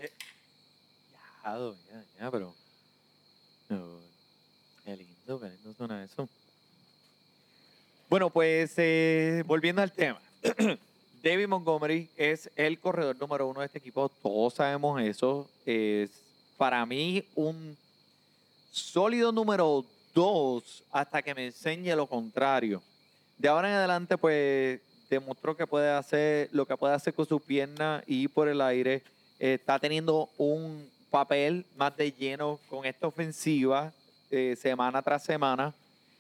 Eh, 0.02 0.10
ya, 1.44 2.32
pero. 2.32 2.54
No, 3.70 4.00
qué 4.84 4.96
lindo, 4.96 5.40
qué 5.40 5.50
lindo 5.50 5.74
suena 5.74 6.04
eso. 6.04 6.28
Bueno, 8.10 8.30
pues 8.30 8.74
eh, 8.78 9.44
volviendo 9.46 9.82
al 9.82 9.92
tema. 9.92 10.20
David 11.24 11.48
Montgomery 11.48 12.10
es 12.16 12.50
el 12.56 12.80
corredor 12.80 13.18
número 13.20 13.48
uno 13.48 13.60
de 13.60 13.68
este 13.68 13.80
equipo. 13.80 14.10
Todos 14.10 14.56
sabemos 14.56 15.02
eso. 15.02 15.50
Es 15.66 16.10
para 16.58 16.86
mí 16.86 17.24
un 17.36 17.78
sólido 18.72 19.32
número 19.32 19.86
dos 20.14 20.84
hasta 20.92 21.22
que 21.22 21.36
me 21.36 21.46
enseñe 21.46 21.96
lo 21.96 22.08
contrario. 22.08 22.82
De 23.38 23.48
ahora 23.48 23.70
en 23.70 23.76
adelante, 23.76 24.18
pues 24.18 24.80
demostró 25.10 25.56
que 25.56 25.68
puede 25.68 25.90
hacer 25.90 26.50
lo 26.52 26.66
que 26.66 26.78
puede 26.78 26.94
hacer 26.94 27.14
con 27.14 27.26
su 27.26 27.40
pierna 27.40 28.04
y 28.08 28.28
por 28.28 28.48
el 28.48 28.62
aire. 28.62 29.04
Eh, 29.40 29.56
está 29.56 29.80
teniendo 29.80 30.30
un 30.38 30.90
papel 31.10 31.66
más 31.76 31.96
de 31.98 32.12
lleno 32.12 32.60
con 32.70 32.86
esta 32.86 33.08
ofensiva 33.08 33.92
eh, 34.32 34.56
semana 34.60 35.02
tras 35.02 35.24
semana. 35.24 35.74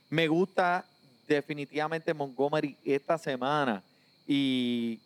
Me 0.09 0.27
gusta 0.27 0.85
definitivamente 1.27 2.13
Montgomery 2.13 2.75
esta 2.83 3.17
semana 3.17 3.83
y 4.27 4.99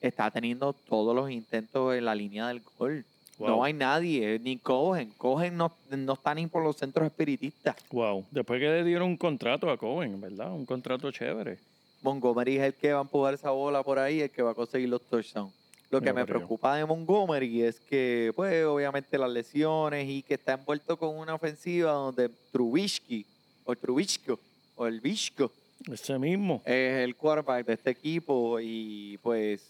está 0.00 0.30
teniendo 0.30 0.72
todos 0.72 1.14
los 1.14 1.30
intentos 1.30 1.94
en 1.94 2.04
la 2.04 2.14
línea 2.14 2.48
del 2.48 2.62
gol. 2.78 3.04
No 3.38 3.62
hay 3.62 3.72
nadie, 3.72 4.38
ni 4.40 4.58
Cogen. 4.58 5.12
Cogen 5.16 5.56
no, 5.56 5.72
no 5.90 6.12
está 6.14 6.34
ni 6.34 6.46
por 6.48 6.62
los 6.62 6.76
centros 6.76 7.06
espiritistas. 7.06 7.76
Wow. 7.92 8.24
Después 8.30 8.60
que 8.60 8.66
le 8.66 8.84
dieron 8.84 9.10
un 9.10 9.16
contrato 9.16 9.70
a 9.70 9.76
Cohen, 9.76 10.20
¿verdad? 10.20 10.52
Un 10.52 10.66
contrato 10.66 11.10
chévere. 11.12 11.58
Montgomery 12.02 12.56
es 12.56 12.62
el 12.64 12.74
que 12.74 12.92
va 12.92 12.98
a 12.98 13.02
empujar 13.02 13.34
esa 13.34 13.50
bola 13.50 13.82
por 13.82 13.98
ahí, 13.98 14.20
el 14.20 14.30
que 14.30 14.42
va 14.42 14.50
a 14.50 14.54
conseguir 14.54 14.88
los 14.88 15.02
touchdowns. 15.02 15.52
Lo 15.90 16.00
que 16.02 16.12
me 16.12 16.26
preocupa 16.26 16.76
de 16.76 16.84
Montgomery 16.84 17.62
es 17.62 17.80
que, 17.80 18.32
pues, 18.36 18.64
obviamente 18.66 19.16
las 19.16 19.30
lesiones 19.30 20.06
y 20.08 20.22
que 20.22 20.34
está 20.34 20.52
envuelto 20.52 20.98
con 20.98 21.16
una 21.16 21.34
ofensiva 21.34 21.92
donde 21.92 22.28
Trubisky, 22.52 23.24
o 23.64 23.74
Trubisky, 23.74 24.32
o 24.76 24.86
el 24.86 25.00
Vishko, 25.00 25.50
Ese 25.90 26.18
mismo. 26.18 26.60
es 26.66 26.98
el 27.04 27.16
quarterback 27.16 27.64
de 27.66 27.72
este 27.72 27.90
equipo 27.90 28.60
y, 28.60 29.18
pues, 29.22 29.62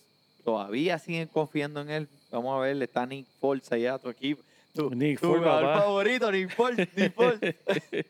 todavía 0.44 0.98
siguen 0.98 1.28
confiando 1.28 1.82
en 1.82 1.90
él. 1.90 2.08
Vamos 2.32 2.56
a 2.58 2.62
ver, 2.62 2.74
le 2.76 2.86
está 2.86 3.06
Nick 3.06 3.26
Foles 3.40 3.70
allá 3.70 3.94
a 3.94 3.98
tu 4.00 4.08
equipo. 4.10 4.42
Tu, 4.74 4.90
Nick 4.90 5.20
tu 5.20 5.34
favorito, 5.40 6.32
Nick 6.32 6.50
Foles, 6.54 6.88
Nick 6.96 7.14
Foles. 7.14 7.54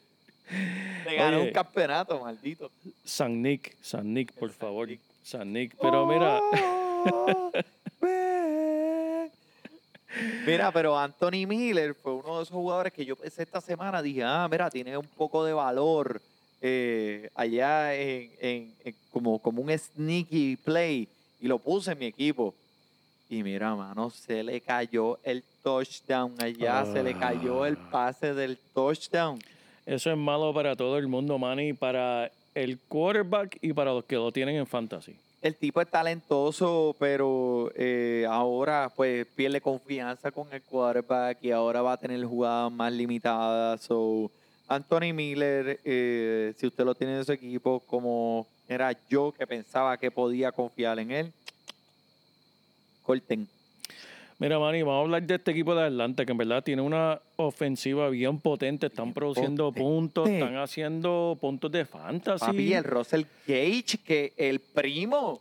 Le 1.05 1.15
ganó 1.15 1.39
Oye. 1.41 1.49
un 1.49 1.53
campeonato, 1.53 2.19
maldito. 2.21 2.71
San 3.05 3.43
Nick, 3.43 3.77
San 3.83 4.15
Nick, 4.15 4.33
por 4.33 4.51
favor. 4.51 4.89
San 5.23 5.53
Nick. 5.53 5.75
Pero 5.79 6.07
mira, 6.07 6.41
Oh. 7.11 7.53
Mira, 10.47 10.73
pero 10.73 10.99
Anthony 10.99 11.47
Miller 11.47 11.95
fue 11.95 12.15
uno 12.15 12.39
de 12.39 12.43
esos 12.45 12.55
jugadores 12.55 12.93
que 12.93 13.05
yo 13.05 13.15
pensé 13.17 13.43
esta 13.43 13.61
semana. 13.61 14.01
Dije, 14.03 14.23
ah, 14.25 14.49
mira, 14.51 14.71
tiene 14.71 14.97
un 14.97 15.07
poco 15.07 15.45
de 15.45 15.53
valor 15.53 16.21
eh, 16.63 17.29
allá 17.35 17.95
en, 17.95 18.31
en- 18.41 18.75
en- 18.85 18.95
como, 19.11 19.39
como 19.39 19.63
un 19.63 19.77
sneaky 19.79 20.57
play. 20.57 21.09
Y 21.41 21.47
lo 21.47 21.59
puse 21.59 21.93
en 21.93 21.99
mi 21.99 22.07
equipo. 22.07 22.55
Y 23.31 23.43
mira, 23.43 23.75
mano, 23.77 24.09
se 24.11 24.43
le 24.43 24.61
cayó 24.63 25.19
el 25.23 25.45
touchdown 25.63 26.35
allá. 26.41 26.85
Se 26.87 27.03
le 27.03 27.15
cayó 27.15 27.67
el 27.67 27.77
pase 27.77 28.33
del 28.35 28.57
touchdown. 28.75 29.39
eso 29.85 30.11
es 30.11 30.17
malo 30.17 30.53
para 30.55 30.75
todo 30.75 30.97
el 30.99 31.07
mundo, 31.07 31.39
Manny, 31.39 31.75
para 31.75 32.31
el 32.55 32.79
quarterback 32.89 33.59
y 33.61 33.73
para 33.75 33.93
los 33.93 34.05
que 34.05 34.17
lo 34.17 34.33
tienen 34.33 34.57
en 34.57 34.67
fantasy. 34.67 35.15
El 35.41 35.55
tipo 35.55 35.81
es 35.81 35.89
talentoso, 35.89 36.97
pero 36.99 37.71
eh, 37.77 38.27
ahora 38.29 38.91
pues 38.95 39.25
pierde 39.37 39.61
confianza 39.61 40.33
con 40.33 40.53
el 40.53 40.63
quarterback 40.63 41.39
y 41.43 41.53
ahora 41.53 41.81
va 41.81 41.93
a 41.93 41.97
tener 41.97 42.25
jugadas 42.25 42.73
más 42.73 42.93
limitadas. 42.93 43.83
So, 43.83 44.33
Anthony 44.67 45.13
Miller, 45.15 45.79
eh, 45.85 46.55
si 46.59 46.67
usted 46.67 46.85
lo 46.85 46.95
tiene 46.95 47.19
en 47.19 47.25
su 47.25 47.33
equipo, 47.33 47.79
como 47.87 48.49
era 48.67 48.95
yo 49.09 49.33
que 49.33 49.47
pensaba 49.47 49.97
que 49.97 50.11
podía 50.11 50.51
confiar 50.51 50.99
en 50.99 51.13
él, 51.13 51.33
corten. 53.05 53.49
Mira, 54.41 54.57
Manny, 54.61 54.83
vamos 54.83 54.99
a 54.99 55.01
hablar 55.01 55.23
de 55.25 55.35
este 55.35 55.51
equipo 55.51 55.75
de 55.75 55.87
Atlanta, 55.87 56.25
que 56.25 56.31
en 56.31 56.39
verdad 56.39 56.63
tiene 56.63 56.81
una 56.81 57.21
ofensiva 57.37 58.09
bien 58.09 58.39
potente. 58.39 58.87
Están 58.87 59.07
Bien 59.07 59.15
produciendo 59.15 59.67
potente. 59.73 59.81
puntos, 59.81 60.29
están 60.29 60.57
haciendo 60.57 61.37
puntos 61.41 61.73
de 61.73 61.85
fantasy. 61.85 62.47
Papi, 62.47 62.73
el 62.73 62.85
Russell 62.85 63.25
Gage, 63.47 63.99
que 64.05 64.33
el 64.37 64.61
primo 64.61 65.41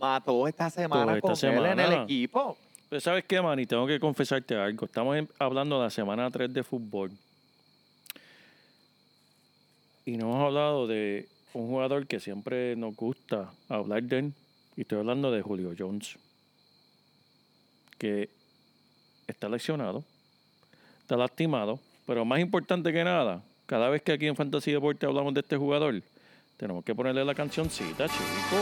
mató 0.00 0.48
esta 0.48 0.70
semana 0.70 1.16
esta 1.16 1.20
con 1.20 1.54
él 1.54 1.66
en 1.66 1.80
el 1.80 1.92
equipo. 2.02 2.56
Pero 2.88 3.00
¿Sabes 3.00 3.24
qué, 3.24 3.40
Manny? 3.40 3.64
Tengo 3.64 3.86
que 3.86 4.00
confesarte 4.00 4.56
algo. 4.56 4.86
Estamos 4.86 5.16
hablando 5.38 5.76
de 5.78 5.84
la 5.84 5.90
semana 5.90 6.28
3 6.28 6.52
de 6.52 6.64
fútbol. 6.64 7.12
Y 10.04 10.16
no 10.16 10.30
hemos 10.30 10.46
hablado 10.46 10.88
de 10.88 11.28
un 11.52 11.68
jugador 11.68 12.08
que 12.08 12.18
siempre 12.18 12.74
nos 12.74 12.96
gusta 12.96 13.52
hablar 13.68 14.02
de 14.02 14.18
él. 14.18 14.32
Y 14.76 14.80
estoy 14.80 14.98
hablando 14.98 15.30
de 15.30 15.42
Julio 15.42 15.72
Jones. 15.78 16.16
Que 18.00 18.30
está 19.26 19.46
lesionado, 19.46 20.02
está 21.02 21.18
lastimado. 21.18 21.78
Pero 22.06 22.24
más 22.24 22.40
importante 22.40 22.94
que 22.94 23.04
nada, 23.04 23.42
cada 23.66 23.90
vez 23.90 24.00
que 24.00 24.12
aquí 24.12 24.26
en 24.26 24.34
Fantasy 24.34 24.72
Deporte 24.72 25.04
hablamos 25.04 25.34
de 25.34 25.40
este 25.40 25.58
jugador, 25.58 26.02
tenemos 26.56 26.82
que 26.82 26.94
ponerle 26.94 27.22
la 27.26 27.34
cancioncita, 27.34 28.08
chico. 28.08 28.56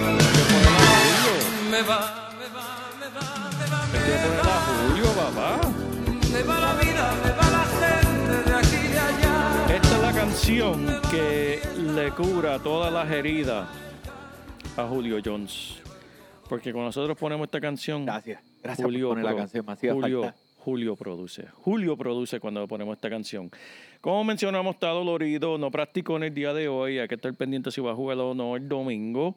Tenemos 0.00 0.26
que 0.32 0.42
ponerle 0.50 0.78
a 0.78 0.96
Julio. 1.04 1.70
Me 1.70 1.82
va, 1.82 2.30
me 2.38 2.46
va, 2.54 2.66
me 2.98 3.06
va, 3.14 3.50
me 3.58 3.66
va, 3.70 3.84
Hay 3.84 4.00
que 4.00 4.16
ponerle 4.24 4.50
a 4.50 4.60
Julio, 4.64 5.06
papá. 5.12 5.60
me 6.32 6.42
va 6.42 6.60
la 6.60 6.74
vida, 6.80 7.14
me 7.22 7.30
va 7.32 7.50
la 7.50 7.64
gente 7.76 8.50
de 8.50 8.56
aquí 8.56 8.76
y 8.76 8.92
de 8.92 8.98
allá. 8.98 9.74
Esta 9.76 9.96
es 9.96 10.02
la 10.02 10.12
canción 10.12 10.86
que 11.10 11.60
le 11.94 12.10
cura 12.12 12.58
todas 12.60 12.90
las 12.90 13.10
heridas 13.10 13.68
a 14.76 14.86
Julio 14.86 15.20
Jones. 15.22 15.82
Porque 16.48 16.72
cuando 16.72 16.86
nosotros 16.88 17.16
ponemos 17.16 17.46
esta 17.46 17.60
canción, 17.60 18.04
Gracias. 18.04 18.42
Gracias 18.62 18.84
Julio, 18.84 19.08
por 19.08 19.18
poner 19.18 19.30
la 19.32 19.36
canción. 19.36 19.66
Me 19.66 19.92
Julio, 19.92 20.22
falta. 20.22 20.36
Julio 20.66 20.96
produce. 20.96 21.46
Julio 21.52 21.96
produce 21.96 22.40
cuando 22.40 22.66
ponemos 22.66 22.96
esta 22.96 23.08
canción. 23.08 23.50
Como 24.00 24.24
mencionamos, 24.24 24.74
está 24.74 24.88
dolorido, 24.88 25.58
no 25.58 25.70
practicó 25.70 26.16
en 26.16 26.24
el 26.24 26.34
día 26.34 26.52
de 26.52 26.66
hoy. 26.66 26.98
Hay 26.98 27.06
que 27.06 27.14
estar 27.14 27.32
pendiente 27.34 27.70
si 27.70 27.80
va 27.80 27.92
a 27.92 27.94
jugar 27.94 28.18
o 28.18 28.34
no 28.34 28.56
el 28.56 28.68
domingo. 28.68 29.36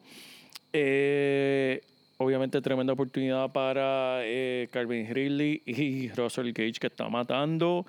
Eh, 0.72 1.80
obviamente, 2.16 2.60
tremenda 2.60 2.92
oportunidad 2.92 3.50
para 3.52 4.20
eh, 4.22 4.68
Calvin 4.72 5.12
Ridley 5.12 5.62
y 5.66 6.08
Russell 6.16 6.52
Gage, 6.52 6.80
que 6.80 6.88
está 6.88 7.08
matando. 7.08 7.86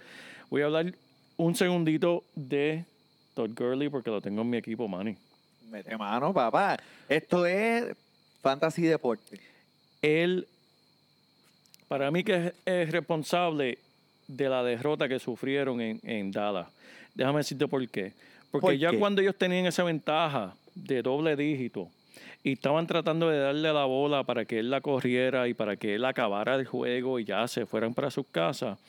Voy 0.51 0.61
a 0.61 0.65
hablar 0.65 0.93
un 1.37 1.55
segundito 1.55 2.23
de 2.35 2.85
Todd 3.33 3.51
Gurley, 3.55 3.89
porque 3.89 4.11
lo 4.11 4.21
tengo 4.21 4.43
en 4.43 4.49
mi 4.51 4.57
equipo, 4.57 4.87
Manny. 4.87 5.15
Mete 5.69 5.97
mano, 5.97 6.31
papá. 6.31 6.77
Esto 7.09 7.45
es 7.45 7.95
fantasy 8.41 8.83
deporte. 8.83 9.39
él, 10.01 10.47
para 11.87 12.09
mí 12.11 12.23
que 12.23 12.47
es, 12.47 12.53
es 12.65 12.91
responsable 12.91 13.77
de 14.27 14.49
la 14.49 14.63
derrota 14.63 15.07
que 15.07 15.19
sufrieron 15.19 15.81
en, 15.81 15.99
en 16.03 16.31
Dallas. 16.31 16.67
Déjame 17.13 17.39
decirte 17.39 17.67
por 17.67 17.87
qué. 17.89 18.13
Porque 18.49 18.67
¿Por 18.67 18.73
ya 18.75 18.91
qué? 18.91 18.99
cuando 18.99 19.21
ellos 19.21 19.35
tenían 19.35 19.65
esa 19.65 19.83
ventaja 19.83 20.55
de 20.75 21.01
doble 21.01 21.35
dígito 21.35 21.89
y 22.43 22.53
estaban 22.53 22.87
tratando 22.87 23.29
de 23.29 23.39
darle 23.39 23.71
la 23.71 23.85
bola 23.85 24.23
para 24.23 24.45
que 24.45 24.59
él 24.59 24.69
la 24.69 24.81
corriera 24.81 25.47
y 25.47 25.53
para 25.53 25.75
que 25.75 25.95
él 25.95 26.05
acabara 26.05 26.55
el 26.55 26.65
juego 26.65 27.19
y 27.19 27.25
ya 27.25 27.47
se 27.47 27.65
fueran 27.65 27.93
para 27.93 28.09
sus 28.09 28.25
casas, 28.27 28.79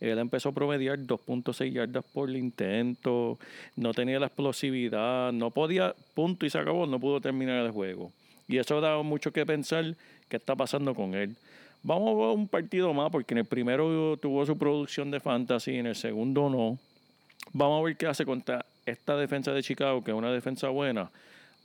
él 0.00 0.18
empezó 0.18 0.50
a 0.50 0.52
promediar 0.52 0.98
2.6 0.98 1.72
yardas 1.72 2.04
por 2.12 2.30
intento, 2.30 3.38
no 3.76 3.94
tenía 3.94 4.18
la 4.20 4.26
explosividad, 4.26 5.32
no 5.32 5.50
podía, 5.50 5.94
punto 6.14 6.46
y 6.46 6.50
se 6.50 6.58
acabó, 6.58 6.86
no 6.86 7.00
pudo 7.00 7.20
terminar 7.20 7.64
el 7.64 7.72
juego. 7.72 8.12
Y 8.48 8.58
eso 8.58 8.80
da 8.80 9.00
mucho 9.02 9.30
que 9.32 9.44
pensar 9.46 9.94
qué 10.28 10.36
está 10.36 10.56
pasando 10.56 10.94
con 10.94 11.14
él. 11.14 11.36
Vamos 11.82 12.08
a 12.08 12.14
ver 12.28 12.36
un 12.36 12.48
partido 12.48 12.92
más, 12.92 13.10
porque 13.10 13.34
en 13.34 13.38
el 13.38 13.44
primero 13.44 14.16
tuvo 14.16 14.44
su 14.46 14.56
producción 14.58 15.10
de 15.10 15.20
fantasy, 15.20 15.76
en 15.76 15.86
el 15.86 15.94
segundo 15.94 16.48
no. 16.50 16.78
Vamos 17.52 17.80
a 17.80 17.84
ver 17.84 17.96
qué 17.96 18.06
hace 18.06 18.24
contra 18.24 18.64
esta 18.84 19.16
defensa 19.16 19.52
de 19.52 19.62
Chicago, 19.62 20.02
que 20.02 20.10
es 20.10 20.16
una 20.16 20.32
defensa 20.32 20.68
buena. 20.70 21.10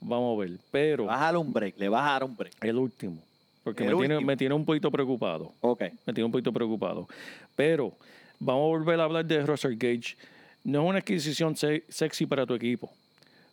Vamos 0.00 0.36
a 0.36 0.40
ver. 0.42 0.58
Pero 0.70 1.06
Bájale 1.06 1.38
un 1.38 1.52
break, 1.52 1.78
le 1.78 1.88
vas 1.88 2.02
a 2.08 2.12
dar 2.12 2.24
un 2.24 2.36
break. 2.36 2.54
el 2.62 2.76
último, 2.76 3.18
porque 3.64 3.84
El 3.86 3.96
me 3.96 4.06
tiene, 4.06 4.20
me 4.24 4.36
tiene 4.36 4.54
un 4.54 4.64
poquito 4.64 4.90
preocupado 4.90 5.52
Ok. 5.62 5.82
me 6.06 6.12
tiene 6.12 6.24
un 6.26 6.32
poquito 6.32 6.52
preocupado. 6.52 7.08
Pero 7.56 7.92
vamos 8.38 8.64
a 8.64 8.66
volver 8.68 9.00
a 9.00 9.04
hablar 9.04 9.24
de 9.24 9.44
Russell 9.44 9.74
Gage. 9.76 10.16
No 10.64 10.82
es 10.84 10.88
una 10.90 10.98
adquisición 10.98 11.56
se- 11.56 11.84
sexy 11.88 12.26
para 12.26 12.46
tu 12.46 12.54
equipo, 12.54 12.90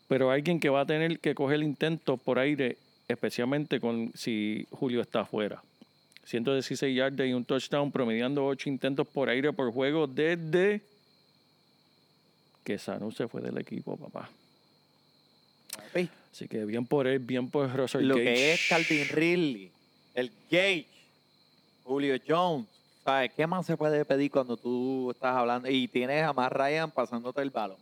pero 0.07 0.29
alguien 0.31 0.59
que 0.59 0.69
va 0.69 0.81
a 0.81 0.85
tener 0.85 1.19
que 1.19 1.33
coger 1.35 1.61
intentos 1.61 2.19
por 2.21 2.37
aire, 2.39 2.77
especialmente 3.11 3.79
con 3.79 4.11
si 4.15 4.67
Julio 4.71 5.01
está 5.01 5.21
afuera. 5.21 5.61
116 6.23 6.95
yardas 6.95 7.27
y 7.27 7.33
un 7.33 7.43
touchdown, 7.45 7.91
promediando 7.91 8.45
8 8.45 8.69
intentos 8.69 9.07
por 9.07 9.29
aire 9.29 9.51
por 9.53 9.71
juego 9.71 10.07
desde 10.07 10.81
que 12.63 12.77
Sanu 12.77 13.11
se 13.11 13.27
fue 13.27 13.41
del 13.41 13.57
equipo, 13.57 13.97
papá. 13.97 14.29
Así 16.31 16.47
que 16.47 16.63
bien 16.65 16.85
por 16.85 17.07
él, 17.07 17.19
bien 17.19 17.49
por 17.49 17.73
Russell 17.75 18.05
Lo 18.05 18.15
Gage. 18.15 18.25
que 18.25 18.53
es 18.53 18.67
Calvin 18.69 19.07
Ridley, 19.09 19.71
el 20.13 20.31
Gage, 20.49 20.87
Julio 21.83 22.15
Jones. 22.25 22.67
¿Sabes 23.03 23.31
qué 23.35 23.47
más 23.47 23.65
se 23.65 23.75
puede 23.75 24.05
pedir 24.05 24.29
cuando 24.29 24.55
tú 24.55 25.09
estás 25.11 25.35
hablando 25.35 25.67
y 25.69 25.87
tienes 25.87 26.23
a 26.23 26.33
Matt 26.33 26.53
Ryan 26.53 26.91
pasándote 26.91 27.41
el 27.41 27.49
balón? 27.49 27.77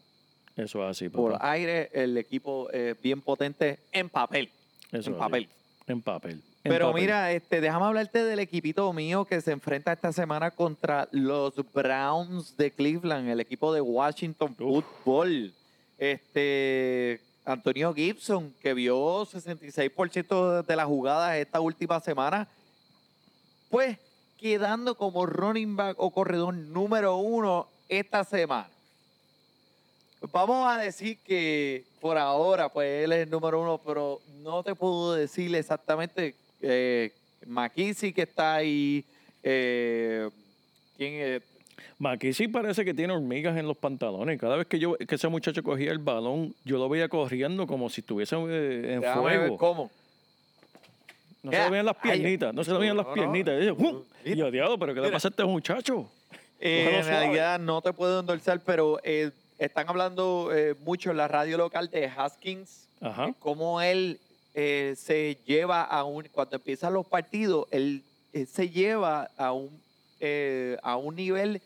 Eso 0.56 0.84
es 0.84 0.92
así, 0.92 1.10
Por 1.10 1.34
papá. 1.34 1.52
aire, 1.52 1.90
el 1.94 2.18
equipo 2.18 2.70
es 2.72 3.00
bien 3.02 3.22
potente 3.22 3.80
en 3.92 4.10
papel. 4.10 4.50
Eso 4.92 5.10
en 5.10 5.16
es 5.16 5.20
papel. 5.20 5.50
En 5.88 6.02
papel. 6.02 6.32
en 6.64 6.72
Pero 6.72 6.88
papel. 6.88 7.02
mira, 7.02 7.32
este, 7.32 7.62
déjame 7.62 7.86
hablarte 7.86 8.24
del 8.24 8.40
equipito 8.40 8.92
mío 8.94 9.26
que 9.26 9.42
se 9.42 9.52
enfrenta 9.52 9.94
esta 9.94 10.12
semana 10.12 10.52
contra 10.52 11.08
los 11.12 11.54
Browns 11.74 12.56
de 12.58 12.72
Cleveland, 12.72 13.30
el 13.30 13.40
equipo 13.40 13.74
de 13.74 13.82
Washington 13.82 14.56
Uf. 14.60 14.86
Football. 15.04 15.54
Este, 15.98 17.22
Antonio 17.46 17.94
Gibson, 17.94 18.54
que 18.62 18.74
vio 18.74 19.26
66% 19.26 20.64
de 20.64 20.76
las 20.76 20.86
jugadas 20.86 21.36
esta 21.38 21.60
última 21.60 22.00
semana, 22.00 22.48
pues 23.70 23.98
quedando 24.38 24.96
como 24.96 25.26
running 25.26 25.76
back 25.76 25.96
o 26.00 26.12
corredor 26.12 26.54
número 26.54 27.18
uno 27.18 27.68
esta 27.90 28.24
semana. 28.24 28.70
Vamos 30.32 30.68
a 30.70 30.78
decir 30.78 31.18
que 31.26 31.84
por 32.02 32.18
ahora, 32.18 32.70
pues 32.70 33.06
él 33.06 33.12
es 33.14 33.20
el 33.24 33.30
número 33.30 33.62
uno, 33.62 33.80
pero 33.86 34.20
no 34.42 34.64
te 34.64 34.76
puedo 34.76 35.14
decir 35.14 35.54
exactamente. 35.56 36.36
Eh, 36.62 37.14
McKissick 37.46 38.16
que 38.16 38.24
está 38.24 38.56
ahí. 38.56 39.06
Eh, 39.44 40.30
¿Quién 40.98 41.14
es? 41.14 41.42
McKissick 42.00 42.52
parece 42.52 42.84
que 42.84 42.94
tiene 42.94 43.14
hormigas 43.14 43.58
en 43.58 43.68
los 43.68 43.78
pantalones. 43.78 44.40
Cada 44.40 44.58
vez 44.58 44.68
que 44.68 44.80
yo 44.80 44.96
que 44.96 45.16
ese 45.16 45.28
muchacho 45.28 45.64
cogía 45.64 45.92
el 45.92 46.00
balón, 46.00 46.54
yo 46.66 46.78
lo 46.78 46.90
veía 46.90 47.08
corriendo 47.08 47.68
como 47.68 47.90
si 47.90 48.02
estuviese 48.02 48.36
eh, 48.36 48.94
en 48.94 49.02
Déjame 49.02 49.24
ver 49.30 49.40
fuego. 49.40 49.58
cómo. 49.58 49.92
No 51.42 51.52
se 51.52 51.58
le 51.58 51.70
veían 51.70 51.86
las 51.86 51.96
ay, 52.02 52.12
piernitas, 52.12 52.54
no 52.54 52.64
se 52.66 52.72
le 52.74 52.80
veían 52.80 52.98
las 52.98 53.06
no, 53.06 53.16
no, 53.16 53.16
piernitas. 53.16 53.62
Y 53.62 53.66
yo, 53.66 53.74
¡uh! 53.74 54.06
Y 54.26 54.36
yo, 54.36 54.52
diablo, 54.52 54.78
pero 54.78 54.94
¿qué 54.94 55.00
le 55.00 55.10
pasa 55.10 55.30
a 55.30 55.32
este 55.32 55.46
muchacho? 55.46 56.10
Eh, 56.60 57.00
en 57.00 57.06
realidad 57.06 57.60
no 57.60 57.82
te 57.82 57.94
puedo 57.94 58.20
endulzar, 58.20 58.60
pero 58.66 59.00
eh, 59.04 59.32
están 59.60 59.88
hablando 59.90 60.50
eh, 60.54 60.74
mucho 60.84 61.12
en 61.12 61.18
la 61.18 61.28
radio 61.28 61.58
local 61.58 61.90
de 61.90 62.06
Haskins, 62.08 62.88
Ajá. 63.02 63.28
eh, 63.28 63.34
cómo 63.40 63.82
él 63.82 64.20
eh, 64.56 64.96
se 64.98 65.38
lleva 65.46 65.84
a 65.84 66.04
un, 66.04 66.28
cuando 66.32 66.56
empiezan 66.56 66.94
los 66.94 67.06
partidos, 67.06 67.68
él, 67.72 68.04
eh, 68.34 68.46
se 68.46 68.70
lleva 68.70 69.30
a 69.38 69.52
un, 69.52 69.70
eh, 70.20 70.78
a 70.82 70.96
un 70.98 71.16
nivel 71.16 71.62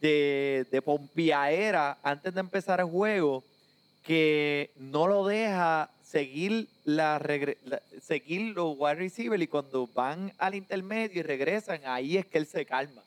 de, 0.00 0.66
de 0.70 0.82
pompiaera 0.82 1.98
antes 2.02 2.32
de 2.32 2.40
empezar 2.40 2.80
el 2.80 2.86
juego 2.86 3.42
que 4.04 4.70
no 4.76 5.06
lo 5.08 5.26
deja 5.26 5.90
seguir 6.04 6.68
la, 6.84 7.18
la- 7.64 7.82
seguir 8.00 8.54
los 8.54 8.74
wide 8.78 8.94
receivers 8.94 9.42
y 9.42 9.46
cuando 9.46 9.86
van 9.88 10.32
al 10.38 10.54
intermedio 10.54 11.20
y 11.20 11.22
regresan, 11.22 11.80
ahí 11.84 12.16
es 12.16 12.24
que 12.26 12.38
él 12.38 12.46
se 12.46 12.64
calma. 12.64 13.02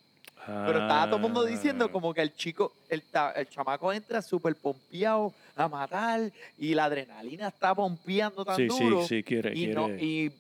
Pero 0.45 0.79
estaba 0.79 1.05
todo 1.05 1.15
el 1.17 1.21
mundo 1.21 1.43
diciendo 1.45 1.85
Ah. 1.85 1.91
como 1.91 2.13
que 2.13 2.21
el 2.21 2.33
chico, 2.35 2.73
el, 2.89 3.03
el 3.35 3.49
chamaco 3.49 3.93
entra 3.93 4.21
súper 4.21 4.55
pompeado 4.55 5.33
a 5.55 5.67
matar 5.67 6.31
y 6.57 6.73
la 6.73 6.85
adrenalina 6.85 7.47
está 7.49 7.75
pompeando 7.75 8.43
tan 8.43 8.55
Sí, 8.55 8.67
sí, 8.69 8.83
duro. 8.83 9.05
sí, 9.07 9.23
quiere, 9.23 9.53
y, 9.55 9.67
no, 9.67 9.85
quiere. 9.85 10.03
y 10.03 10.31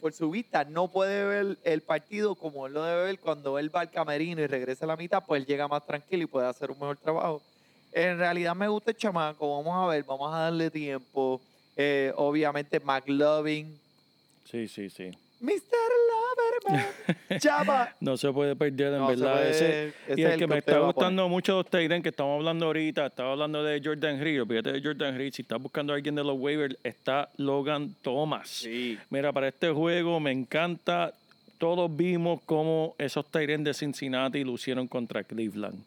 por 0.00 0.12
su 0.12 0.30
vista 0.30 0.64
no 0.64 0.88
puede 0.88 1.24
ver 1.24 1.58
el 1.64 1.80
partido 1.80 2.34
como 2.34 2.66
él 2.66 2.74
lo 2.74 2.82
debe 2.84 3.04
ver 3.04 3.18
cuando 3.18 3.58
él 3.58 3.74
va 3.74 3.80
al 3.80 3.90
camerino 3.90 4.42
y 4.42 4.46
regresa 4.46 4.84
a 4.84 4.88
la 4.88 4.96
mitad, 4.96 5.24
pues 5.26 5.40
él 5.40 5.46
llega 5.46 5.66
más 5.68 5.84
tranquilo 5.86 6.22
y 6.24 6.26
puede 6.26 6.46
hacer 6.46 6.70
un 6.70 6.78
mejor 6.78 6.98
trabajo. 6.98 7.40
En 7.92 8.18
realidad 8.18 8.54
me 8.54 8.68
gusta 8.68 8.90
el 8.90 8.96
chamaco, 8.98 9.56
vamos 9.62 9.84
a 9.84 9.90
ver, 9.90 10.04
vamos 10.04 10.32
a 10.34 10.38
darle 10.40 10.70
tiempo. 10.70 11.40
Eh, 11.76 12.12
obviamente 12.16 12.78
McLovin, 12.80 13.78
Sí, 14.44 14.68
sí, 14.68 14.88
sí. 14.90 15.10
Mr. 15.40 15.60
Loverman, 16.70 16.86
chapa. 17.40 17.94
No 18.00 18.16
se 18.16 18.32
puede 18.32 18.56
perder, 18.56 18.94
en 18.94 18.98
No, 19.00 19.08
verdad. 19.08 19.46
ese, 19.48 19.88
ese 20.08 20.20
y 20.20 20.24
es 20.24 20.26
el 20.26 20.32
el 20.32 20.38
que 20.38 20.46
me 20.46 20.58
está 20.58 20.78
gustando 20.78 21.28
mucho 21.28 21.52
de 21.52 21.58
los 21.58 21.70
Tyrants 21.70 22.02
que 22.02 22.08
estamos 22.08 22.36
hablando 22.38 22.66
ahorita, 22.66 23.06
estaba 23.06 23.32
hablando 23.32 23.62
de 23.62 23.80
Jordan 23.84 24.18
Reed, 24.20 24.42
olvídate 24.42 24.72
de 24.72 24.82
Jordan 24.82 25.16
Reed, 25.16 25.32
si 25.34 25.42
estás 25.42 25.60
buscando 25.60 25.92
a 25.92 25.96
alguien 25.96 26.14
de 26.14 26.24
los 26.24 26.36
waivers, 26.38 26.76
está 26.82 27.28
Logan 27.36 27.94
Thomas. 28.02 28.48
Sí. 28.48 28.98
Mira, 29.10 29.32
para 29.32 29.48
este 29.48 29.70
juego 29.70 30.18
me 30.20 30.32
encanta, 30.32 31.12
todos 31.58 31.94
vimos 31.94 32.40
cómo 32.46 32.94
esos 32.98 33.26
Tyrants 33.30 33.64
de 33.64 33.74
Cincinnati 33.74 34.42
lucieron 34.42 34.88
contra 34.88 35.22
Cleveland. 35.22 35.84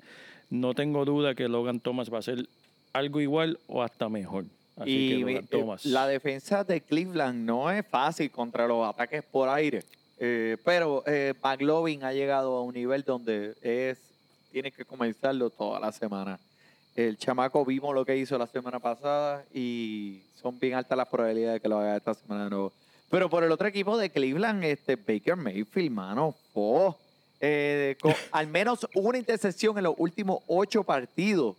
No 0.52 0.74
tengo 0.74 1.06
duda 1.06 1.36
que 1.36 1.48
Logan 1.48 1.80
Thomas 1.80 2.12
va 2.14 2.20
a 2.20 2.24
ser 2.24 2.48
algo 2.94 3.20
igual 3.22 3.60
o 3.68 3.84
hasta 3.84 4.10
mejor. 4.10 4.46
Así 4.80 4.90
y 4.92 5.10
que 5.10 5.18
Logan 5.18 5.36
eh, 5.36 5.48
Thomas. 5.50 5.86
la 5.86 6.08
defensa 6.08 6.64
de 6.64 6.82
Cleveland 6.82 7.46
no 7.46 7.70
es 7.70 7.86
fácil 7.86 8.32
contra 8.32 8.68
los 8.68 8.88
ataques 8.88 9.24
por 9.24 9.50
aire. 9.50 9.84
Eh, 10.18 10.58
pero 10.66 11.04
eh, 11.06 11.34
McLovin 11.42 12.04
ha 12.04 12.12
llegado 12.12 12.58
a 12.58 12.64
un 12.64 12.74
nivel 12.74 13.04
donde 13.04 13.56
es 13.62 13.98
tiene 14.52 14.72
que 14.72 14.84
comenzarlo 14.84 15.50
toda 15.50 15.80
la 15.80 15.92
semana. 15.92 16.40
El 16.96 17.18
chamaco 17.18 17.64
vimos 17.64 17.94
lo 17.94 18.04
que 18.04 18.18
hizo 18.18 18.38
la 18.38 18.48
semana 18.48 18.80
pasada 18.80 19.46
y 19.54 20.22
son 20.42 20.60
bien 20.60 20.74
altas 20.74 20.98
las 20.98 21.08
probabilidades 21.08 21.56
de 21.56 21.62
que 21.62 21.70
lo 21.70 21.80
haga 21.80 21.98
esta 21.98 22.14
semana 22.14 22.46
de 22.46 22.50
nuevo. 22.50 22.74
Pero 23.10 23.30
por 23.30 23.44
el 23.44 23.52
otro 23.52 23.68
equipo 23.68 23.98
de 23.98 24.10
Cleveland, 24.10 24.64
este 24.64 24.96
Baker 24.96 25.36
Mayfield, 25.36 25.92
mano, 25.92 26.36
oh, 26.54 26.96
eh, 27.40 27.96
con 28.02 28.14
al 28.32 28.48
menos 28.48 28.88
una 28.94 29.18
intercepción 29.18 29.78
en 29.78 29.86
los 29.86 29.96
últimos 29.98 30.42
ocho 30.48 30.84
partidos 30.84 31.56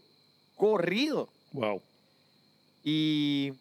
corridos. 0.57 1.29
Wow. 1.53 1.81
Y 2.85 3.53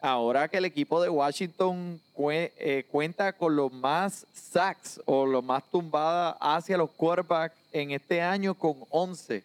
ahora 0.00 0.48
que 0.48 0.58
el 0.58 0.64
equipo 0.66 1.00
de 1.02 1.08
Washington 1.08 2.00
eh, 2.30 2.84
cuenta 2.90 3.32
con 3.32 3.56
los 3.56 3.72
más 3.72 4.26
sacks 4.32 5.00
o 5.06 5.26
los 5.26 5.42
más 5.44 5.62
tumbadas 5.70 6.36
hacia 6.40 6.76
los 6.76 6.90
quarterbacks 6.90 7.54
en 7.72 7.90
este 7.92 8.20
año 8.22 8.54
con 8.54 8.74
11. 8.90 9.42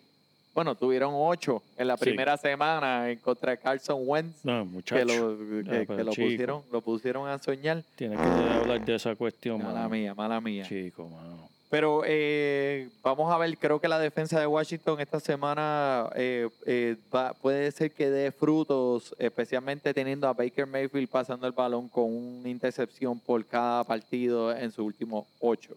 Bueno, 0.53 0.75
tuvieron 0.75 1.13
8 1.15 1.61
en 1.77 1.88
la 1.88 1.95
Sí. 1.97 2.03
primera 2.03 2.36
semana 2.36 3.09
en 3.09 3.19
contra 3.19 3.51
de 3.51 3.57
Carson 3.57 4.01
Wentz. 4.05 4.43
No, 4.43 4.63
Que, 4.63 4.69
muchacho. 4.69 5.05
lo, 5.05 5.63
que- 5.63 5.88
que 5.88 6.03
lo 6.03 6.11
pusieron, 6.11 6.61
lo 6.71 6.82
pusieron 6.82 7.27
a 7.29 7.39
soñar. 7.39 7.84
Tienes 7.95 8.19
que 8.19 8.25
hablar 8.25 8.84
de 8.84 8.95
esa 8.95 9.15
cuestión, 9.15 9.59
Mala 9.59 9.73
mano. 9.73 9.89
mía, 9.89 10.13
mala 10.13 10.41
mía. 10.41 10.65
Chico, 10.67 11.07
mano. 11.07 11.49
Pero 11.72 12.03
eh, 12.05 12.89
vamos 13.01 13.32
a 13.34 13.38
ver, 13.38 13.57
creo 13.57 13.80
que 13.80 13.88
la 13.88 13.97
defensa 13.97 14.38
de 14.39 14.45
Washington 14.45 14.99
esta 14.99 15.19
semana 15.22 16.09
eh, 16.15 16.49
eh, 16.65 16.97
va- 17.15 17.34
puede 17.34 17.72
ser 17.72 17.91
que 17.91 18.09
dé 18.09 18.32
frutos, 18.34 19.15
especialmente 19.17 19.93
teniendo 19.93 20.28
a 20.28 20.34
Baker 20.34 20.67
Mayfield 20.67 21.07
pasando 21.07 21.47
el 21.47 21.53
balón 21.53 21.88
con 21.88 22.13
una 22.13 22.49
intercepción 22.49 23.17
por 23.19 23.45
cada 23.45 23.86
partido 23.86 24.53
en 24.55 24.69
sus 24.72 24.86
últimos 24.86 25.26
ocho. 25.39 25.76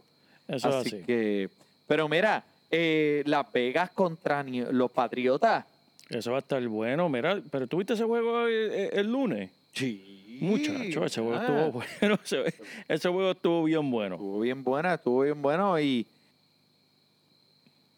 Eso 0.49 0.69
es 0.69 0.75
así 0.75 0.97
así. 0.97 1.03
que, 1.07 1.49
pero 1.87 2.09
mira, 2.09 2.43
eh, 2.73 3.23
Las 3.27 3.51
Vegas 3.53 3.91
contra 3.93 4.43
los 4.43 4.91
Patriotas. 4.91 5.65
Eso 6.11 6.33
va 6.33 6.39
a 6.39 6.41
estar 6.41 6.67
bueno. 6.67 7.09
Mira, 7.09 7.41
pero 7.53 7.69
¿tuviste 7.69 7.93
ese 7.95 8.03
juego 8.05 8.49
el- 8.49 8.91
el 8.93 9.07
lunes? 9.11 9.49
Sí. 9.73 10.11
Muchacho, 10.41 11.05
ese 11.05 11.21
juego 11.21 11.37
ah, 11.37 11.41
estuvo 11.41 11.73
bueno. 11.73 12.19
Ese, 12.25 12.55
ese 12.89 13.09
juego 13.09 13.31
estuvo 13.31 13.65
bien 13.65 13.91
bueno. 13.91 14.15
Estuvo 14.17 14.41
bien 14.41 14.63
buena, 14.63 14.95
estuvo 14.95 15.23
bien 15.23 15.41
bueno 15.41 15.79
y 15.81 16.07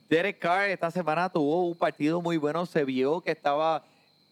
Derek 0.09 0.39
Carr 0.39 0.71
esta 0.71 0.91
semana 0.91 1.29
tuvo 1.29 1.67
un 1.67 1.77
partido 1.77 2.21
muy 2.23 2.37
bueno, 2.37 2.65
se 2.67 2.85
vio 2.85 3.21
que 3.21 3.33
estaba 3.33 3.85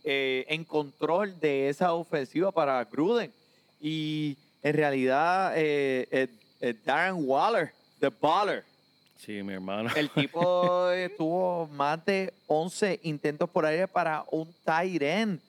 eh, 0.05 0.45
en 0.49 0.65
control 0.65 1.39
de 1.41 1.69
esa 1.69 1.95
ofensiva 1.95 2.53
para 2.53 2.85
Gruden 2.85 3.33
y 3.81 4.37
en 4.63 4.75
realidad 4.75 5.53
eh, 5.57 6.09
eh, 6.11 6.29
eh, 6.61 6.75
Darren 6.85 7.17
Waller, 7.29 7.73
the 8.01 8.09
baller, 8.09 8.65
Sí, 9.19 9.43
mi 9.43 9.55
hermano. 9.55 9.91
el 9.97 10.11
tipo 10.11 10.89
tuvo 11.19 11.67
más 11.69 12.05
de 12.05 12.33
11 12.47 13.01
intentos 13.03 13.49
por 13.51 13.67
aire 13.67 13.89
para 13.89 14.25
un 14.31 14.49
tight 14.65 15.03
end, 15.03 15.41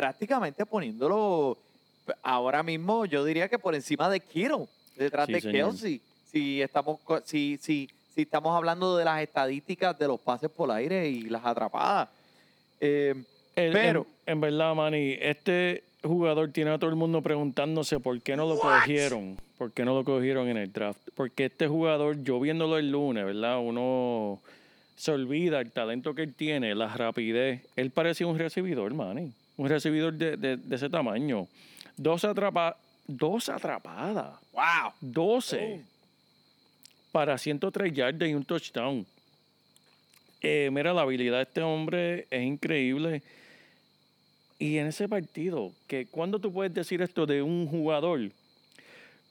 prácticamente 0.00 0.66
poniéndolo 0.66 1.56
ahora 2.22 2.62
mismo, 2.62 3.06
yo 3.06 3.24
diría 3.24 3.48
que 3.48 3.58
por 3.58 3.74
encima 3.74 4.10
de 4.10 4.20
Kittle, 4.20 4.66
detrás 4.96 5.26
Sí, 5.26 5.32
de 5.32 5.40
señor. 5.40 5.70
Kelsey. 5.70 6.00
Si 6.30 6.60
estamos, 6.60 6.98
si, 7.24 7.58
si, 7.62 7.88
si 8.14 8.22
estamos 8.22 8.54
hablando 8.54 8.94
de 8.98 9.06
las 9.06 9.22
estadísticas 9.22 9.98
de 9.98 10.06
los 10.06 10.20
pases 10.20 10.50
por 10.50 10.70
aire 10.70 11.08
y 11.08 11.22
las 11.22 11.44
atrapadas. 11.46 12.10
Eh, 12.78 13.14
El- 13.54 13.72
pero- 13.72 14.06
en, 14.26 14.32
en 14.34 14.40
verdad, 14.42 14.74
Manny, 14.74 15.16
este 15.18 15.82
jugador 16.02 16.50
tiene 16.52 16.72
a 16.72 16.78
todo 16.78 16.90
el 16.90 16.96
mundo 16.96 17.22
preguntándose 17.22 17.98
por 17.98 18.20
qué 18.20 18.36
no 18.36 18.46
lo 18.46 18.58
cogieron. 18.58 19.38
¿Por 19.56 19.72
qué 19.72 19.86
no 19.86 19.94
lo 19.94 20.04
cogieron 20.04 20.46
en 20.48 20.58
el 20.58 20.70
draft? 20.70 21.00
Porque 21.14 21.46
este 21.46 21.66
jugador, 21.68 22.22
yo 22.22 22.38
viéndolo 22.38 22.76
el 22.76 22.90
lunes, 22.90 23.24
¿verdad? 23.24 23.58
Uno 23.60 24.40
se 24.96 25.10
olvida 25.12 25.60
el 25.60 25.72
talento 25.72 26.14
que 26.14 26.22
él 26.24 26.34
tiene, 26.34 26.74
la 26.74 26.94
rapidez. 26.94 27.62
Él 27.76 27.90
parecía 27.90 28.26
un 28.26 28.38
recibidor, 28.38 28.92
Manny. 28.92 29.32
Un 29.56 29.68
recibidor 29.68 30.12
de, 30.14 30.36
de- 30.36 30.56
de 30.56 30.76
ese 30.76 30.88
tamaño. 30.90 31.46
Dos, 31.96 32.24
atrapa, 32.24 32.76
dos 33.06 33.48
atrapadas. 33.48 34.34
¡Wow! 34.52 34.92
12 35.00 35.80
para 37.12 37.38
103 37.38 37.92
yardas 37.92 38.28
y 38.28 38.34
un 38.34 38.44
touchdown. 38.44 39.06
Eh, 40.42 40.68
mira, 40.70 40.92
la 40.92 41.00
habilidad 41.02 41.38
de 41.38 41.42
este 41.44 41.62
hombre 41.62 42.26
es 42.30 42.42
increíble. 42.44 43.22
Y 44.58 44.76
en 44.78 44.86
ese 44.88 45.08
partido, 45.08 45.72
que 45.86 46.06
cuando 46.06 46.38
tú 46.38 46.52
puedes 46.52 46.72
decir 46.74 47.00
esto 47.02 47.24
de 47.26 47.42
un 47.42 47.66
jugador, 47.66 48.30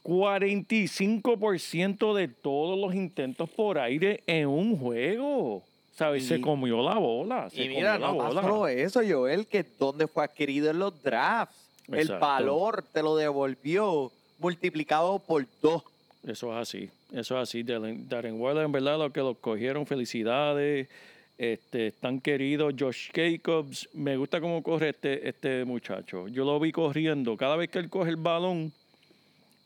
45% 0.04 2.14
de 2.16 2.28
todos 2.28 2.78
los 2.80 2.94
intentos 2.94 3.50
por 3.50 3.80
aire 3.80 4.24
en 4.28 4.48
un 4.48 4.78
juego. 4.78 5.64
¿Sabes? 5.96 6.28
Se 6.28 6.42
comió 6.42 6.82
la 6.82 6.96
bola. 6.96 7.50
Se 7.50 7.64
Y 7.64 7.70
mira, 7.70 7.98
no 7.98 8.16
bola. 8.16 8.42
solo 8.42 8.68
eso, 8.68 9.02
Joel, 9.08 9.48
que 9.48 9.66
donde 9.80 10.08
fue 10.08 10.26
adquirido 10.26 10.70
en 10.70 10.80
los 10.80 11.02
drafts. 11.02 11.56
El 11.88 12.10
valor 12.20 12.84
te 12.92 13.02
lo 13.02 13.16
devolvió 13.16 14.12
multiplicado 14.40 15.20
por 15.20 15.46
dos. 15.62 15.84
Eso 16.28 16.52
es 16.52 16.58
así, 16.58 16.90
eso 17.14 17.36
es 17.36 17.50
así. 17.50 17.64
Darren 17.64 18.42
Waller, 18.42 18.66
en 18.66 18.72
verdad, 18.72 18.98
lo 18.98 19.12
que 19.12 19.22
lo 19.22 19.36
cogieron, 19.36 19.86
felicidades. 19.86 20.90
Este, 21.38 21.92
tan 21.92 22.22
querido 22.22 22.70
Josh 22.78 23.12
Jacobs. 23.14 23.90
Me 23.94 24.18
gusta 24.18 24.42
cómo 24.42 24.64
corre 24.64 24.90
este, 24.90 25.28
este 25.28 25.66
muchacho. 25.66 26.28
Yo 26.28 26.46
lo 26.46 26.60
vi 26.60 26.72
corriendo. 26.72 27.38
Cada 27.38 27.56
vez 27.56 27.70
que 27.70 27.80
él 27.80 27.90
coge 27.90 28.10
el 28.10 28.16
balón, 28.16 28.72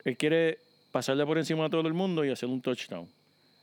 él 0.04 0.18
quiere 0.18 0.58
pasarle 0.92 1.26
por 1.26 1.38
encima 1.38 1.66
a 1.66 1.70
todo 1.70 1.88
el 1.88 1.94
mundo 1.94 2.26
y 2.26 2.30
hacer 2.30 2.50
un 2.50 2.62
touchdown. 2.62 3.08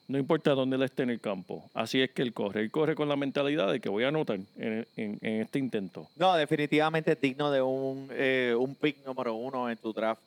No 0.09 0.19
importa 0.19 0.53
dónde 0.53 0.77
él 0.77 0.83
esté 0.85 1.03
en 1.03 1.11
el 1.11 1.21
campo. 1.21 1.69
Así 1.75 2.01
es 2.01 2.11
que 2.13 2.23
él 2.23 2.33
corre. 2.33 2.61
Él 2.61 2.71
corre 2.71 2.95
con 2.95 3.09
la 3.09 3.17
mentalidad 3.17 3.73
de 3.73 3.81
que 3.81 3.89
voy 3.89 4.05
a 4.05 4.09
anotar 4.09 4.39
en, 4.57 4.87
en- 4.97 5.19
en 5.21 5.41
este 5.43 5.59
intento. 5.59 6.07
No, 6.17 6.35
definitivamente 6.37 7.13
es 7.13 7.21
digno 7.21 7.51
de 7.51 7.61
un, 7.61 8.09
eh, 8.13 8.55
un 8.57 8.75
pick 8.77 9.05
número 9.05 9.35
uno 9.35 9.69
en 9.69 9.77
tu 9.79 9.93
draft. 9.93 10.21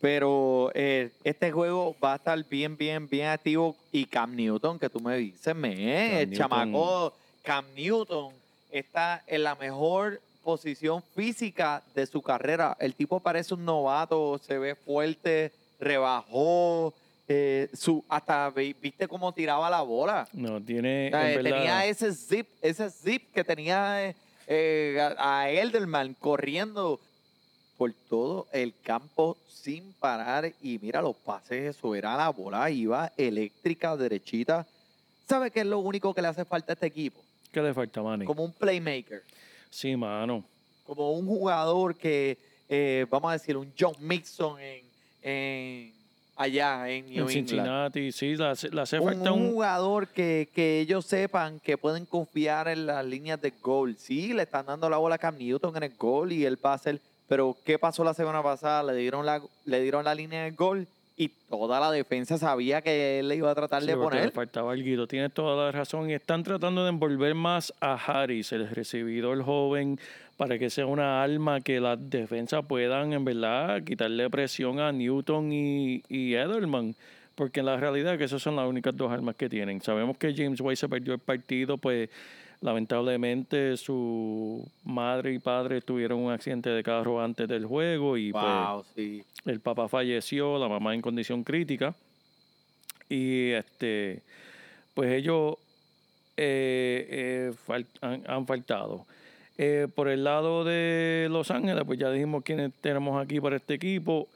Pero 0.00 0.70
eh, 0.74 1.10
este 1.22 1.50
juego 1.52 1.96
va 2.02 2.14
a 2.14 2.16
estar 2.16 2.44
bien, 2.48 2.76
bien, 2.76 3.08
bien 3.08 3.28
activo. 3.28 3.76
Y 3.92 4.04
Cam 4.06 4.34
Newton, 4.34 4.78
que 4.78 4.90
tú 4.90 5.00
me 5.00 5.16
dices, 5.16 5.54
me, 5.54 5.70
Cam 5.74 5.84
el 5.84 6.30
Newton. 6.30 6.32
chamaco 6.32 7.14
Cam 7.42 7.64
Newton 7.76 8.32
está 8.70 9.22
en 9.26 9.44
la 9.44 9.54
mejor 9.54 10.20
posición 10.42 11.02
física 11.14 11.82
de 11.94 12.04
su 12.06 12.20
carrera. 12.20 12.76
El 12.80 12.94
tipo 12.94 13.20
parece 13.20 13.54
un 13.54 13.64
novato, 13.64 14.38
se 14.44 14.58
ve 14.58 14.74
fuerte, 14.74 15.52
rebajó. 15.78 16.92
Eh, 17.28 17.68
su, 17.72 18.04
hasta 18.08 18.50
vi- 18.50 18.74
viste 18.80 19.08
cómo 19.08 19.32
tiraba 19.32 19.70
la 19.70 19.80
bola. 19.82 20.28
No, 20.32 20.60
tiene. 20.60 21.08
O 21.08 21.10
sea, 21.10 21.32
en 21.32 21.38
eh, 21.38 21.42
verdad- 21.42 21.56
tenía 21.58 21.86
ese 21.86 22.12
zip, 22.14 22.46
ese 22.60 22.90
zip 22.90 23.32
que 23.32 23.44
tenía 23.44 24.08
eh, 24.10 24.16
eh, 24.46 25.14
a, 25.18 25.40
a 25.40 25.50
Elderman 25.50 26.14
corriendo 26.14 27.00
por 27.78 27.92
todo 28.08 28.46
el 28.52 28.74
campo 28.82 29.36
sin 29.48 29.92
parar. 29.94 30.52
Y 30.62 30.78
mira 30.78 31.00
los 31.02 31.16
pases, 31.16 31.76
eso 31.76 31.94
era 31.94 32.16
la 32.16 32.28
bola, 32.30 32.70
iba 32.70 33.10
eléctrica, 33.16 33.96
derechita. 33.96 34.66
¿Sabe 35.28 35.50
qué 35.50 35.60
es 35.60 35.66
lo 35.66 35.78
único 35.78 36.12
que 36.12 36.20
le 36.20 36.28
hace 36.28 36.44
falta 36.44 36.72
a 36.72 36.74
este 36.74 36.86
equipo? 36.86 37.20
¿Qué 37.50 37.62
le 37.62 37.72
falta, 37.72 38.02
Manny? 38.02 38.26
Como 38.26 38.44
un 38.44 38.52
playmaker, 38.52 39.22
Sí, 39.70 39.96
mano. 39.96 40.44
como 40.84 41.12
un 41.12 41.26
jugador 41.26 41.96
que, 41.96 42.36
eh, 42.68 43.06
vamos 43.08 43.30
a 43.30 43.32
decir, 43.34 43.56
un 43.56 43.72
John 43.78 43.94
Mixon 44.00 44.60
en, 44.60 44.84
en- 45.22 45.94
allá 46.36 46.88
en 46.88 47.06
New 47.06 47.12
En 47.12 47.18
England. 47.18 47.30
Cincinnati, 47.30 48.12
sí, 48.12 48.34
hace, 48.42 48.68
le 48.70 48.80
hace 48.80 48.98
un, 48.98 49.06
falta 49.06 49.32
un 49.32 49.42
un. 49.42 49.50
jugador 49.52 50.08
que, 50.08 50.48
que 50.54 50.80
ellos 50.80 51.06
sepan 51.06 51.60
que 51.60 51.78
pueden 51.78 52.06
confiar 52.06 52.68
en 52.68 52.86
las 52.86 53.04
líneas 53.04 53.40
de 53.40 53.52
gol. 53.62 53.96
Sí, 53.98 54.32
le 54.32 54.42
están 54.42 54.66
dando 54.66 54.88
la 54.90 54.96
bola 54.96 55.16
a 55.16 55.18
Cam 55.18 55.36
Newton 55.38 55.76
en 55.76 55.84
el 55.84 55.92
gol 55.96 56.32
y 56.32 56.44
él 56.44 56.58
va 56.64 56.72
a 56.72 56.74
hacer. 56.74 57.00
Pero 57.28 57.56
¿qué 57.64 57.78
pasó 57.78 58.04
la 58.04 58.14
semana 58.14 58.42
pasada? 58.42 58.82
Le 58.82 58.94
dieron 58.96 59.24
la, 59.24 59.40
le 59.64 59.80
dieron 59.80 60.04
la 60.04 60.14
línea 60.14 60.44
de 60.44 60.50
gol 60.50 60.86
y 61.16 61.28
toda 61.48 61.78
la 61.78 61.92
defensa 61.92 62.38
sabía 62.38 62.82
que 62.82 63.20
él 63.20 63.28
le 63.28 63.36
iba 63.36 63.50
a 63.50 63.54
tratar 63.54 63.82
Sí, 63.82 63.88
de 63.88 63.94
porque 63.96 64.16
le 64.16 64.20
poner. 64.22 64.32
faltaba 64.34 64.72
algo. 64.72 65.06
Tienes 65.06 65.32
toda 65.32 65.66
la 65.66 65.72
razón. 65.72 66.10
Y 66.10 66.14
están 66.14 66.42
tratando 66.42 66.82
de 66.82 66.88
envolver 66.90 67.34
más 67.34 67.72
a 67.80 67.94
Harris, 67.94 68.52
el 68.52 68.68
recibidor 68.68 69.42
joven, 69.44 69.98
para 70.36 70.58
que 70.58 70.70
sea 70.70 70.86
una 70.86 71.22
alma 71.22 71.60
que 71.60 71.78
las 71.78 71.98
defensas 72.10 72.64
puedan, 72.66 73.12
en 73.12 73.24
verdad, 73.24 73.84
quitarle 73.84 74.28
presión 74.28 74.80
a 74.80 74.90
Newton 74.90 75.52
y, 75.52 76.02
y 76.08 76.34
Edelman. 76.34 76.96
Porque 77.36 77.60
en 77.60 77.66
la 77.66 77.76
realidad 77.76 78.18
que 78.18 78.24
esas 78.24 78.42
son 78.42 78.56
las 78.56 78.66
únicas 78.68 78.96
dos 78.96 79.12
armas 79.12 79.36
que 79.36 79.48
tienen. 79.48 79.80
Sabemos 79.82 80.16
que 80.18 80.34
James 80.34 80.60
White 80.60 80.76
se 80.76 80.88
perdió 80.88 81.14
el 81.14 81.20
partido, 81.20 81.78
pues 81.78 82.08
lamentablemente 82.60 83.76
su 83.76 84.66
madre 84.84 85.34
y 85.34 85.38
padre 85.38 85.80
tuvieron 85.80 86.18
un 86.20 86.32
accidente 86.32 86.70
de 86.70 86.82
carro 86.82 87.22
antes 87.22 87.46
del 87.48 87.66
juego 87.66 88.16
y 88.16 88.32
pues 88.32 88.42
Wow, 88.44 88.84
sí. 88.96 89.22
El 89.44 89.60
papá 89.60 89.88
falleció, 89.88 90.58
la 90.58 90.68
mamá 90.68 90.94
en 90.94 91.00
condición 91.02 91.44
crítica. 91.44 91.94
Y 93.08 93.50
este, 93.50 94.22
pues 94.94 95.12
ellos 95.12 95.56
eh, 96.36 97.06
eh, 97.10 97.52
fal- 97.66 97.86
han, 98.00 98.22
han 98.26 98.46
faltado. 98.46 99.06
Eh, 99.56 99.86
por 99.94 100.08
el 100.08 100.24
lado 100.24 100.64
de 100.64 101.28
Los 101.30 101.50
Ángeles, 101.50 101.84
pues 101.86 101.98
ya 101.98 102.10
dijimos 102.10 102.42
quiénes 102.42 102.72
tenemos 102.80 103.22
aquí 103.22 103.40
para 103.40 103.56
este 103.56 103.74
equipo. 103.74 104.28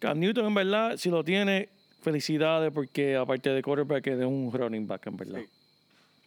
Cam 0.00 0.18
Newton, 0.18 0.46
en 0.46 0.54
verdad, 0.54 0.96
si 0.96 1.10
lo 1.10 1.22
tiene, 1.22 1.68
felicidades, 2.00 2.72
porque 2.72 3.14
aparte 3.14 3.50
de 3.50 3.62
quarterback, 3.62 4.04
es 4.08 4.18
de 4.18 4.26
un 4.26 4.50
running 4.52 4.86
back, 4.88 5.06
en 5.06 5.16
verdad. 5.16 5.40
Sí. 5.40 5.46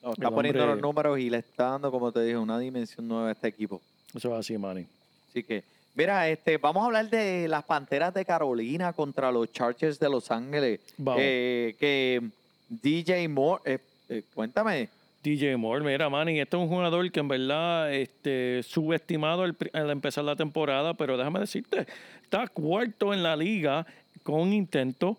No, 0.02 0.12
está 0.14 0.30
poniendo 0.32 0.66
los 0.66 0.80
números 0.80 1.20
y 1.20 1.30
le 1.30 1.38
está 1.40 1.72
dando, 1.72 1.92
como 1.92 2.12
te 2.12 2.22
dije, 2.22 2.38
una 2.38 2.58
dimensión 2.60 3.08
nueva 3.08 3.30
a 3.30 3.32
este 3.32 3.48
equipo. 3.48 3.82
Eso 4.14 4.32
es 4.34 4.40
así, 4.40 4.58
Manny. 4.58 4.86
Así 5.30 5.44
que, 5.44 5.64
mira, 5.96 6.30
este, 6.30 6.58
vamos 6.58 6.84
a 6.84 6.86
hablar 6.88 7.10
de 7.10 7.48
las 7.48 7.64
Panteras 7.64 8.14
de 8.14 8.26
Carolina 8.26 8.94
contra 8.94 9.32
los 9.32 9.52
Chargers 9.52 10.00
de 10.00 10.10
Los 10.10 10.30
Ángeles. 10.32 10.80
Vamos. 10.98 11.22
Eh, 11.24 11.76
que 11.80 12.22
DJ 12.70 13.28
Moore, 13.28 13.62
eh, 13.66 13.80
eh, 14.10 14.24
cuéntame. 14.34 14.90
DJ 15.24 15.58
Moore, 15.58 15.84
mira, 15.84 16.08
Manny, 16.10 16.40
este 16.40 16.56
es 16.56 16.62
un 16.62 16.70
jugador 16.70 17.12
que 17.12 17.20
en 17.20 17.28
verdad 17.28 17.92
este, 17.92 18.62
subestimado 18.62 19.42
al, 19.42 19.56
empezar 19.90 20.24
la 20.24 20.36
temporada, 20.36 20.94
pero 20.94 21.18
déjame 21.18 21.40
decirte, 21.40 21.88
está 22.22 22.48
cuarto 22.48 23.12
en 23.12 23.24
la 23.24 23.36
liga 23.36 23.88
con 24.22 24.54
intento 24.54 25.18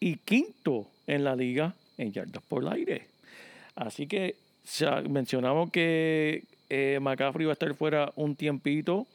y 0.00 0.16
quinto 0.16 0.86
en 1.06 1.22
la 1.22 1.36
liga 1.36 1.74
en 1.96 2.12
yardas 2.12 2.42
por 2.48 2.66
aire. 2.72 3.06
Así 3.76 4.08
que 4.08 4.34
sa- 4.64 5.02
mencionamos 5.02 5.70
que 5.70 6.42
eh, 6.68 6.98
McCaffrey 7.00 7.46
va 7.46 7.52
a 7.52 7.54
estar 7.54 7.72
fuera 7.74 8.12
un 8.16 8.34
tiempito. 8.34 9.06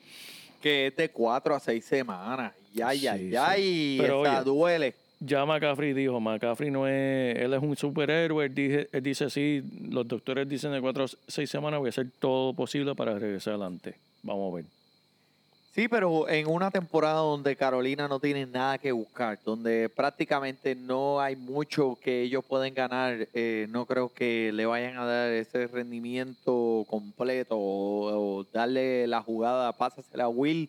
Que 0.61 0.87
es 0.87 0.95
de 0.95 1.09
cuatro 1.09 1.55
a 1.55 1.59
seis 1.59 1.83
semanas. 1.83 2.53
Ya, 2.73 2.93
ya, 2.93 3.17
Sí, 3.17 3.29
ya, 3.29 3.53
sí. 3.55 3.95
y 3.95 3.97
Pero, 3.99 4.25
esa 4.25 4.37
oye, 4.37 4.45
duele. 4.45 4.95
Ya 5.19 5.45
McCaffrey 5.45 5.93
dijo, 5.93 6.19
McCaffrey 6.19 6.71
no 6.71 6.87
es, 6.87 7.37
él 7.37 7.53
es 7.53 7.61
un 7.61 7.75
superhéroe, 7.75 8.45
él, 8.45 8.55
dije- 8.55 8.89
él 8.91 9.03
dice 9.03 9.29
sí, 9.29 9.61
los 9.89 10.07
doctores 10.07 10.47
dicen 10.49 10.71
de 10.71 10.81
cuatro 10.81 11.03
a 11.03 11.07
seis 11.27 11.49
semanas 11.49 11.79
voy 11.79 11.87
a 11.87 11.89
hacer 11.89 12.07
todo 12.17 12.53
posible 12.53 12.95
para 12.95 13.19
regresar 13.19 13.53
adelante. 13.53 13.95
Vamos 14.23 14.51
a 14.51 14.55
ver. 14.55 14.65
Sí, 15.73 15.87
pero 15.87 16.27
en 16.27 16.47
una 16.47 16.69
temporada 16.69 17.19
donde 17.21 17.55
Carolina 17.55 18.05
no 18.09 18.19
tiene 18.19 18.45
nada 18.45 18.77
que 18.77 18.91
buscar, 18.91 19.39
donde 19.45 19.87
prácticamente 19.87 20.75
no 20.75 21.21
hay 21.21 21.37
mucho 21.37 21.97
que 22.03 22.23
ellos 22.23 22.43
pueden 22.43 22.73
ganar, 22.73 23.27
eh, 23.33 23.67
no 23.69 23.85
creo 23.85 24.09
que 24.13 24.51
le 24.53 24.65
vayan 24.65 24.97
a 24.97 25.05
dar 25.05 25.31
ese 25.31 25.67
rendimiento 25.67 26.85
completo 26.89 27.55
o, 27.57 28.39
o 28.39 28.43
darle 28.51 29.07
la 29.07 29.21
jugada, 29.21 29.71
pásasela 29.71 30.25
a 30.25 30.29
Will 30.29 30.67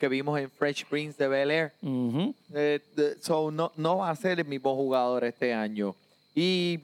que 0.00 0.08
vimos 0.08 0.40
en 0.40 0.50
Fresh 0.50 0.86
Prince 0.86 1.16
de 1.22 1.28
Bel 1.28 1.50
Air. 1.52 1.72
Ujú. 1.82 2.34
Eh, 2.52 2.80
de- 2.96 3.20
so, 3.22 3.52
no, 3.52 3.70
no 3.76 3.98
va 3.98 4.10
a 4.10 4.16
ser 4.16 4.40
el 4.40 4.46
mismo 4.46 4.74
jugador 4.74 5.22
este 5.24 5.54
año. 5.54 5.94
¿Y 6.34 6.80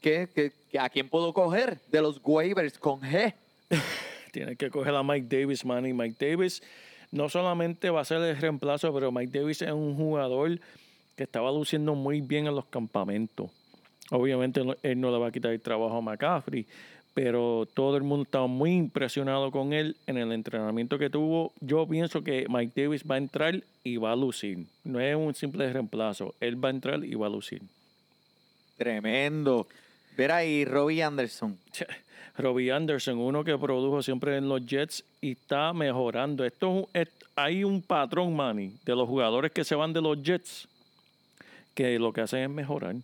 qué- 0.00 0.52
a 0.78 0.88
quién 0.88 1.08
puedo 1.10 1.34
coger? 1.34 1.78
De 1.90 2.00
los 2.00 2.18
waivers 2.24 2.78
con 2.78 3.00
G. 3.02 3.34
Tiene 4.32 4.56
que 4.56 4.70
coger 4.70 4.94
a 4.94 5.02
Mike 5.02 5.26
Davis, 5.28 5.64
man. 5.64 5.86
Y 5.86 5.92
Mike 5.92 6.16
Davis 6.18 6.62
no 7.10 7.28
solamente 7.28 7.90
va 7.90 8.00
a 8.00 8.04
ser 8.04 8.20
el 8.22 8.36
reemplazo, 8.36 8.92
pero 8.92 9.10
Mike 9.10 9.38
Davis 9.38 9.62
es 9.62 9.72
un 9.72 9.96
jugador 9.96 10.58
que 11.16 11.24
estaba 11.24 11.50
luciendo 11.50 11.94
muy 11.94 12.20
bien 12.20 12.46
en 12.46 12.54
los 12.54 12.66
campamentos. 12.66 13.50
Obviamente 14.10 14.62
él 14.82 15.00
no 15.00 15.10
le 15.10 15.18
va 15.18 15.28
a 15.28 15.32
quitar 15.32 15.52
el 15.52 15.60
trabajo 15.60 15.98
a 15.98 16.00
McCaffrey, 16.00 16.66
pero 17.12 17.66
todo 17.74 17.96
el 17.96 18.04
mundo 18.04 18.22
estaba 18.22 18.46
muy 18.46 18.72
impresionado 18.72 19.50
con 19.50 19.72
él 19.72 19.96
en 20.06 20.16
el 20.16 20.32
entrenamiento 20.32 20.98
que 20.98 21.10
tuvo. 21.10 21.52
Yo 21.60 21.86
pienso 21.86 22.22
que 22.22 22.46
Mike 22.48 22.80
Davis 22.80 23.02
va 23.10 23.16
a 23.16 23.18
entrar 23.18 23.62
y 23.82 23.96
va 23.96 24.12
a 24.12 24.16
lucir. 24.16 24.66
No 24.84 25.00
es 25.00 25.16
un 25.16 25.34
simple 25.34 25.70
reemplazo. 25.72 26.34
Él 26.40 26.62
va 26.62 26.68
a 26.68 26.70
entrar 26.70 27.04
y 27.04 27.14
va 27.14 27.26
a 27.26 27.30
lucir. 27.30 27.62
Tremendo. 28.76 29.66
Ver 30.16 30.30
ahí 30.30 30.64
Robbie 30.64 31.02
Anderson. 31.02 31.58
Robbie 32.38 32.72
Anderson, 32.72 33.18
uno 33.18 33.44
que 33.44 33.58
produjo 33.58 34.02
siempre 34.02 34.36
en 34.36 34.48
los 34.48 34.64
Jets 34.64 35.04
y 35.20 35.32
está 35.32 35.72
mejorando. 35.72 36.44
Esto 36.44 36.88
es 36.94 37.08
hay 37.38 37.62
un 37.62 37.82
patrón, 37.82 38.34
Manny, 38.34 38.72
de 38.84 38.96
los 38.96 39.06
jugadores 39.08 39.52
que 39.52 39.62
se 39.62 39.76
van 39.76 39.92
de 39.92 40.00
los 40.00 40.20
Jets 40.20 40.66
que 41.72 41.96
lo 42.00 42.12
que 42.12 42.22
hacen 42.22 42.40
es 42.40 42.50
mejorar. 42.50 42.96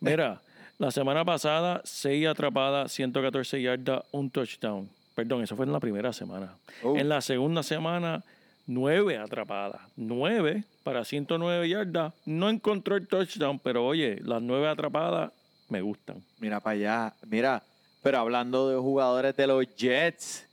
Mira, 0.00 0.40
la 0.78 0.90
semana 0.90 1.26
pasada, 1.26 1.82
6 1.84 2.28
atrapadas, 2.28 2.90
114 2.92 3.60
yardas, 3.60 4.02
un 4.12 4.30
touchdown. 4.30 4.88
Perdón, 5.14 5.42
eso 5.42 5.56
fue 5.56 5.66
en 5.66 5.72
la 5.72 5.80
primera 5.80 6.14
semana. 6.14 6.54
Oh. 6.82 6.96
En 6.96 7.10
la 7.10 7.20
segunda 7.20 7.62
semana, 7.62 8.24
9 8.66 9.18
atrapadas. 9.18 9.82
9 9.96 10.64
para 10.82 11.04
109 11.04 11.68
yardas. 11.68 12.14
No 12.24 12.48
encontró 12.48 12.96
el 12.96 13.06
touchdown, 13.06 13.58
pero 13.58 13.86
oye, 13.86 14.18
las 14.22 14.40
9 14.40 14.68
atrapadas 14.68 15.32
me 15.68 15.82
gustan. 15.82 16.22
Mira 16.38 16.60
para 16.60 16.74
allá. 16.74 17.14
Mira, 17.28 17.62
pero 18.06 18.20
hablando 18.20 18.68
de 18.68 18.76
jugadores 18.76 19.34
de 19.34 19.48
los 19.48 19.66
Jets 19.74 20.46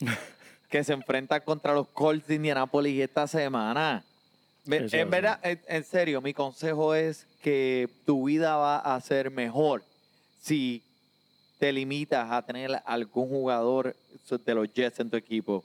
que 0.70 0.82
se 0.82 0.94
enfrentan 0.94 1.42
contra 1.42 1.74
los 1.74 1.86
Colts 1.88 2.26
de 2.26 2.36
Indianapolis 2.36 3.02
esta 3.02 3.26
semana. 3.26 4.02
Eso 4.64 4.96
en 4.96 5.10
verdad, 5.10 5.38
en, 5.42 5.60
en 5.68 5.84
serio, 5.84 6.22
mi 6.22 6.32
consejo 6.32 6.94
es 6.94 7.26
que 7.42 7.90
tu 8.06 8.24
vida 8.24 8.56
va 8.56 8.78
a 8.78 8.98
ser 9.02 9.30
mejor 9.30 9.84
si 10.40 10.82
te 11.58 11.74
limitas 11.74 12.32
a 12.32 12.40
tener 12.40 12.80
algún 12.86 13.28
jugador 13.28 13.94
de 14.30 14.54
los 14.54 14.72
Jets 14.72 15.00
en 15.00 15.10
tu 15.10 15.18
equipo. 15.18 15.62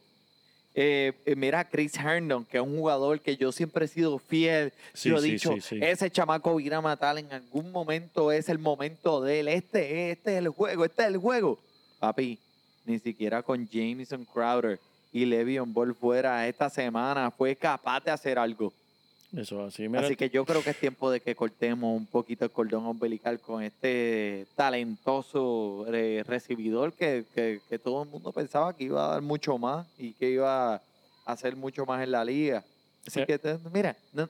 Eh, 0.76 1.14
eh, 1.26 1.36
mira, 1.36 1.64
Chris 1.70 1.96
Herndon, 1.96 2.46
que 2.46 2.58
es 2.58 2.64
un 2.64 2.78
jugador 2.78 3.20
que 3.20 3.38
yo 3.38 3.52
siempre 3.52 3.86
he 3.86 3.88
sido 3.88 4.18
fiel. 4.18 4.74
Sí, 4.94 5.10
yo 5.10 5.18
he 5.18 5.22
sí, 5.22 5.32
dicho, 5.32 5.56
sí, 5.62 5.78
ese 5.82 6.10
chamaco 6.10 6.56
viene 6.56 6.76
a 6.76 6.82
matar 6.82 7.18
en 7.18 7.32
algún 7.32 7.72
momento, 7.72 8.32
es 8.32 8.50
el 8.50 8.58
momento 8.58 9.22
de 9.22 9.42
él. 9.42 9.48
Este, 9.50 10.12
este 10.12 10.34
es 10.34 10.38
el 10.40 10.50
juego, 10.50 10.86
este 10.86 11.04
es 11.04 11.08
el 11.10 11.18
juego. 11.18 11.60
Papi, 12.00 12.40
ni 12.86 12.98
siquiera 12.98 13.44
con 13.44 13.68
Jameson 13.68 14.26
Crowder 14.26 14.80
y 15.12 15.26
Le'Veon 15.26 15.72
Ball 15.72 15.94
fuera 15.94 16.48
esta 16.48 16.70
semana 16.70 17.30
fue 17.30 17.56
capaz 17.56 18.04
de 18.04 18.12
hacer 18.12 18.40
algo. 18.40 18.74
Eso 19.36 19.64
así, 19.66 19.88
mira. 19.90 20.06
Así 20.06 20.16
que 20.16 20.30
yo 20.30 20.46
creo 20.46 20.62
que 20.64 20.70
es 20.70 20.78
tiempo 20.80 21.10
de 21.10 21.20
que 21.20 21.36
cortemos 21.36 21.96
un 21.98 22.06
poquito 22.06 22.46
el 22.46 22.52
cordón 22.52 22.86
umbilical 22.86 23.40
con 23.40 23.64
este 23.64 24.46
talentoso 24.56 25.86
eh, 25.92 26.24
recibidor 26.28 26.94
que, 26.94 27.26
que- 27.34 27.60
que 27.68 27.80
todo 27.80 28.04
el 28.04 28.10
mundo 28.10 28.32
pensaba 28.32 28.76
que 28.76 28.84
iba 28.86 29.06
a 29.06 29.14
dar 29.14 29.22
mucho 29.22 29.58
más 29.58 29.88
y 29.98 30.14
que 30.14 30.30
iba 30.30 30.76
a 30.76 30.82
hacer 31.26 31.56
mucho 31.56 31.86
más 31.86 32.04
en 32.04 32.12
la 32.12 32.24
liga. 32.24 32.64
Así 33.08 33.22
Eh. 33.22 33.26
que, 33.26 33.40
mira, 33.74 33.96
no, 34.14 34.30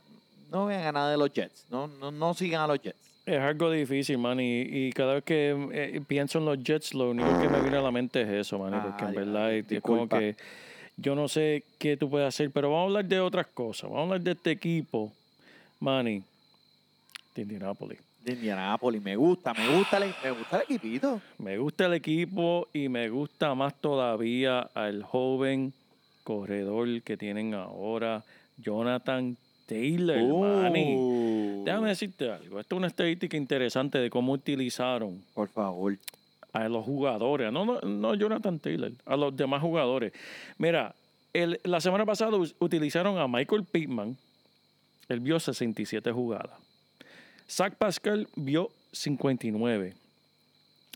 no 0.51 0.66
vean 0.68 0.84
a 0.88 0.91
nada 0.91 1.12
de 1.12 1.18
los 1.18 1.32
Jets. 1.34 1.66
No, 1.70 1.88
no, 1.88 2.12
no 2.12 2.34
sigan 2.34 2.62
a 2.62 2.68
los 2.68 2.82
Jets. 2.82 2.97
Es 3.26 3.39
algo 3.39 3.72
difícil, 3.72 4.18
man, 4.18 4.39
y, 4.39 4.62
y 4.62 4.91
cada 4.91 5.16
vez 5.16 5.24
que 5.24 5.51
eh, 5.74 6.01
pienso 6.08 6.39
en 6.39 6.45
los 6.45 6.62
Jets, 6.64 6.93
lo 6.93 7.12
único 7.12 7.39
que 7.39 7.47
me 7.49 7.62
viene 7.62 7.78
a 7.78 7.82
la 7.82 7.91
mente 7.91 8.22
es 8.22 8.30
eso, 8.30 8.60
man, 8.60 8.74
Ah, 8.74 8.84
porque 8.84 9.06
en 9.06 9.16
verdad 9.16 9.54
es, 9.54 9.82
como 9.82 10.08
que 10.10 10.36
yo 10.98 11.16
no 11.16 11.28
sé 11.28 11.64
qué 11.80 11.98
tú 11.98 12.10
puedes 12.10 12.28
hacer, 12.28 12.52
pero 12.52 12.70
vamos 12.70 12.84
a 12.84 12.86
hablar 12.86 13.06
de 13.06 13.20
otras 13.20 13.48
cosas. 13.48 13.89
Vamos 13.89 14.00
a 14.00 14.04
hablar 14.04 14.22
de 14.22 14.32
este 14.32 14.52
equipo, 14.52 15.12
Manny, 15.80 16.24
de 17.36 17.41
Indianapolis. 17.41 18.00
De 18.24 18.34
Indianapolis. 18.34 19.02
Me 19.02 19.16
gusta, 19.16 19.54
me 19.54 19.78
gusta, 19.78 19.98
el, 19.98 20.14
me 20.24 20.32
gusta 20.32 20.58
el 20.58 20.64
equipito. 20.64 21.22
Me 21.38 21.58
gusta 21.58 21.86
el 21.86 21.94
equipo 21.94 22.68
y 22.74 22.89
me 22.89 23.10
gusta 23.10 23.54
más 23.56 23.74
todavía 23.76 24.60
al 24.74 25.04
joven 25.04 25.74
corredor 26.24 27.02
que 27.02 27.18
tienen 27.18 27.54
ahora, 27.54 28.24
Jonathan 28.58 29.36
Taylor, 29.66 30.18
Manny. 30.18 30.96
Uh, 30.98 31.64
Déjame 31.66 31.89
decirte 31.89 32.32
algo. 32.32 32.60
Esto 32.60 32.76
es 32.76 32.78
una 32.78 32.88
estadística 32.88 33.38
interesante 33.38 33.98
de 33.98 34.10
cómo 34.10 34.34
utilizaron 34.34 35.22
Por 35.34 35.50
favor. 35.50 35.98
A 36.54 36.70
los 36.70 36.86
jugadores, 36.86 37.51
no, 37.51 37.66
no, 37.66 37.82
no 37.82 38.16
Jonathan 38.16 38.60
Taylor, 38.60 38.91
a 39.06 39.18
los 39.18 39.36
demás 39.36 39.62
jugadores. 39.62 40.14
Mira, 40.58 40.95
la 41.64 41.82
semana 41.82 42.06
pasada 42.06 42.38
utilizaron 42.60 43.18
a 43.18 43.28
Michael 43.28 43.66
Pittman, 43.66 44.16
él 45.10 45.20
vio 45.20 45.39
67 45.39 46.12
jugadas. 46.12 46.58
Zach 47.49 47.76
Pascal 47.76 48.28
vio 48.36 48.72
59. 48.91 49.95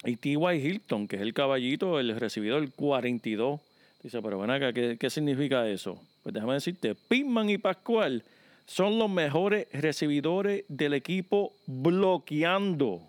Y 0.05 0.15
T.Y. 0.15 0.55
Hilton, 0.55 1.07
que 1.07 1.15
es 1.15 1.21
el 1.23 1.33
caballito, 1.33 1.99
el 1.99 2.17
recibidor, 2.19 2.71
42. 2.71 3.59
Dice, 4.03 4.21
pero 4.21 4.39
ven 4.39 4.51
acá, 4.51 4.71
¿qué, 4.71 4.95
qué 4.99 5.09
significa 5.09 5.67
eso? 5.67 5.99
Pues 6.21 6.33
déjame 6.33 6.53
decirte, 6.53 6.93
Pittman 6.93 7.49
y 7.49 7.57
Pascual 7.57 8.23
son 8.67 8.99
los 8.99 9.09
mejores 9.09 9.67
recibidores 9.73 10.65
del 10.67 10.93
equipo 10.93 11.53
bloqueando. 11.65 13.01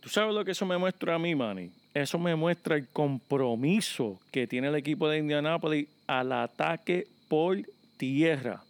¿Tú 0.00 0.08
sabes 0.08 0.34
lo 0.34 0.44
que 0.44 0.52
eso 0.52 0.64
me 0.66 0.78
muestra 0.78 1.14
a 1.14 1.18
mí, 1.18 1.34
Manny? 1.34 1.70
Eso 1.92 2.18
me 2.18 2.34
muestra 2.34 2.76
el 2.76 2.88
compromiso 2.88 4.20
que 4.30 4.46
tiene 4.46 4.68
el 4.68 4.76
equipo 4.76 5.08
de 5.08 5.18
Indianapolis 5.18 5.88
al 6.06 6.32
ataque 6.32 7.06
por 7.28 7.58
tierra. 7.96 8.62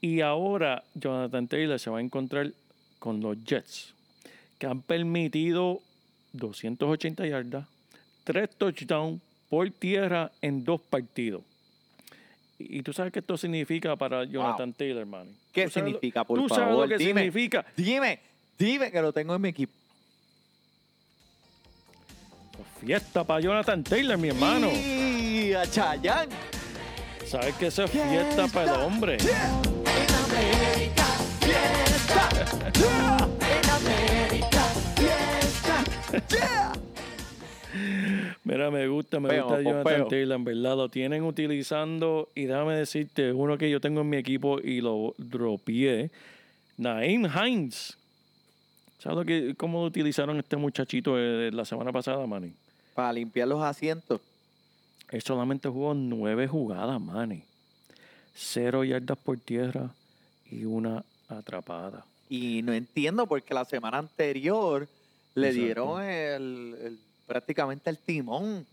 Y 0.00 0.20
ahora 0.20 0.84
Jonathan 0.94 1.48
Taylor 1.48 1.78
se 1.78 1.90
va 1.90 1.98
a 1.98 2.00
encontrar 2.02 2.52
con 2.98 3.20
los 3.20 3.36
Jets, 3.44 3.94
que 4.58 4.66
han 4.66 4.80
permitido 4.82 5.80
280 6.32 7.26
yardas, 7.26 7.66
tres 8.22 8.48
touchdowns 8.56 9.20
por 9.50 9.70
tierra 9.70 10.30
en 10.40 10.64
dos 10.64 10.80
partidos. 10.80 11.42
Y 12.58 12.82
tú 12.82 12.92
sabes 12.92 13.12
qué 13.12 13.18
esto 13.18 13.36
significa 13.36 13.96
para 13.96 14.24
Jonathan 14.24 14.72
Taylor, 14.72 15.04
Manny. 15.04 15.32
¿Qué 15.52 15.64
¿Tú 15.64 15.70
sabes 15.70 15.92
lo- 15.92 15.98
significa, 15.98 16.24
por 16.24 16.38
¿Tú 16.38 16.48
favor? 16.48 16.64
sabes 16.64 16.78
lo 16.78 16.88
que 16.88 17.04
Dime. 17.04 17.20
significa? 17.22 17.66
Dime, 17.76 18.20
dime 18.58 18.90
que 18.90 19.02
lo 19.02 19.12
tengo 19.12 19.34
en 19.34 19.42
mi 19.42 19.48
equipo. 19.48 19.72
Fiesta 22.80 23.24
para 23.24 23.40
Jonathan 23.40 23.82
Taylor, 23.82 24.18
mi 24.18 24.28
hermano. 24.28 24.70
Y 24.70 25.52
a 25.52 25.66
Chayanne. 25.68 26.32
¿Sabes 27.26 27.54
que 27.56 27.66
eso 27.66 27.84
es 27.84 27.90
fiesta 27.90 28.46
para 28.48 28.74
el 28.74 28.80
hombre? 28.80 29.16
Mira, 38.44 38.70
me 38.70 38.86
gusta, 38.86 39.18
me 39.18 39.30
Peo, 39.30 39.42
gusta 39.44 39.56
con 39.56 39.64
Jonathan 39.64 39.94
peo. 39.96 40.08
Taylor, 40.08 40.36
en 40.36 40.44
verdad. 40.44 40.76
Lo 40.76 40.88
tienen 40.88 41.24
utilizando, 41.24 42.28
y 42.34 42.44
déjame 42.44 42.76
decirte, 42.76 43.32
uno 43.32 43.58
que 43.58 43.70
yo 43.70 43.80
tengo 43.80 44.02
en 44.02 44.10
mi 44.10 44.16
equipo 44.16 44.60
y 44.60 44.80
lo 44.80 45.14
dropié, 45.18 46.10
Naim 46.76 47.26
Hines. 47.26 47.96
¿Sabes 49.04 49.18
lo 49.18 49.24
que, 49.26 49.54
cómo 49.54 49.84
utilizaron 49.84 50.38
este 50.38 50.56
muchachito 50.56 51.18
eh, 51.18 51.50
la 51.52 51.66
semana 51.66 51.92
pasada, 51.92 52.26
Manny? 52.26 52.54
Para 52.94 53.12
limpiar 53.12 53.46
los 53.48 53.62
asientos. 53.62 54.18
Él 55.10 55.20
solamente 55.20 55.68
jugó 55.68 55.92
nueve 55.92 56.48
jugadas, 56.48 56.98
Manny. 56.98 57.42
Cero 58.34 58.82
yardas 58.82 59.18
por 59.18 59.38
tierra 59.38 59.90
y 60.50 60.64
una 60.64 61.04
atrapada. 61.28 62.06
Y 62.30 62.62
no 62.62 62.72
entiendo 62.72 63.26
porque 63.26 63.52
la 63.52 63.66
semana 63.66 63.98
anterior 63.98 64.88
le 65.34 65.48
Exacto. 65.48 65.64
dieron 65.66 66.02
el, 66.02 66.74
el- 66.82 66.98
prácticamente 67.26 67.90
el 67.90 67.98
timón. 67.98 68.64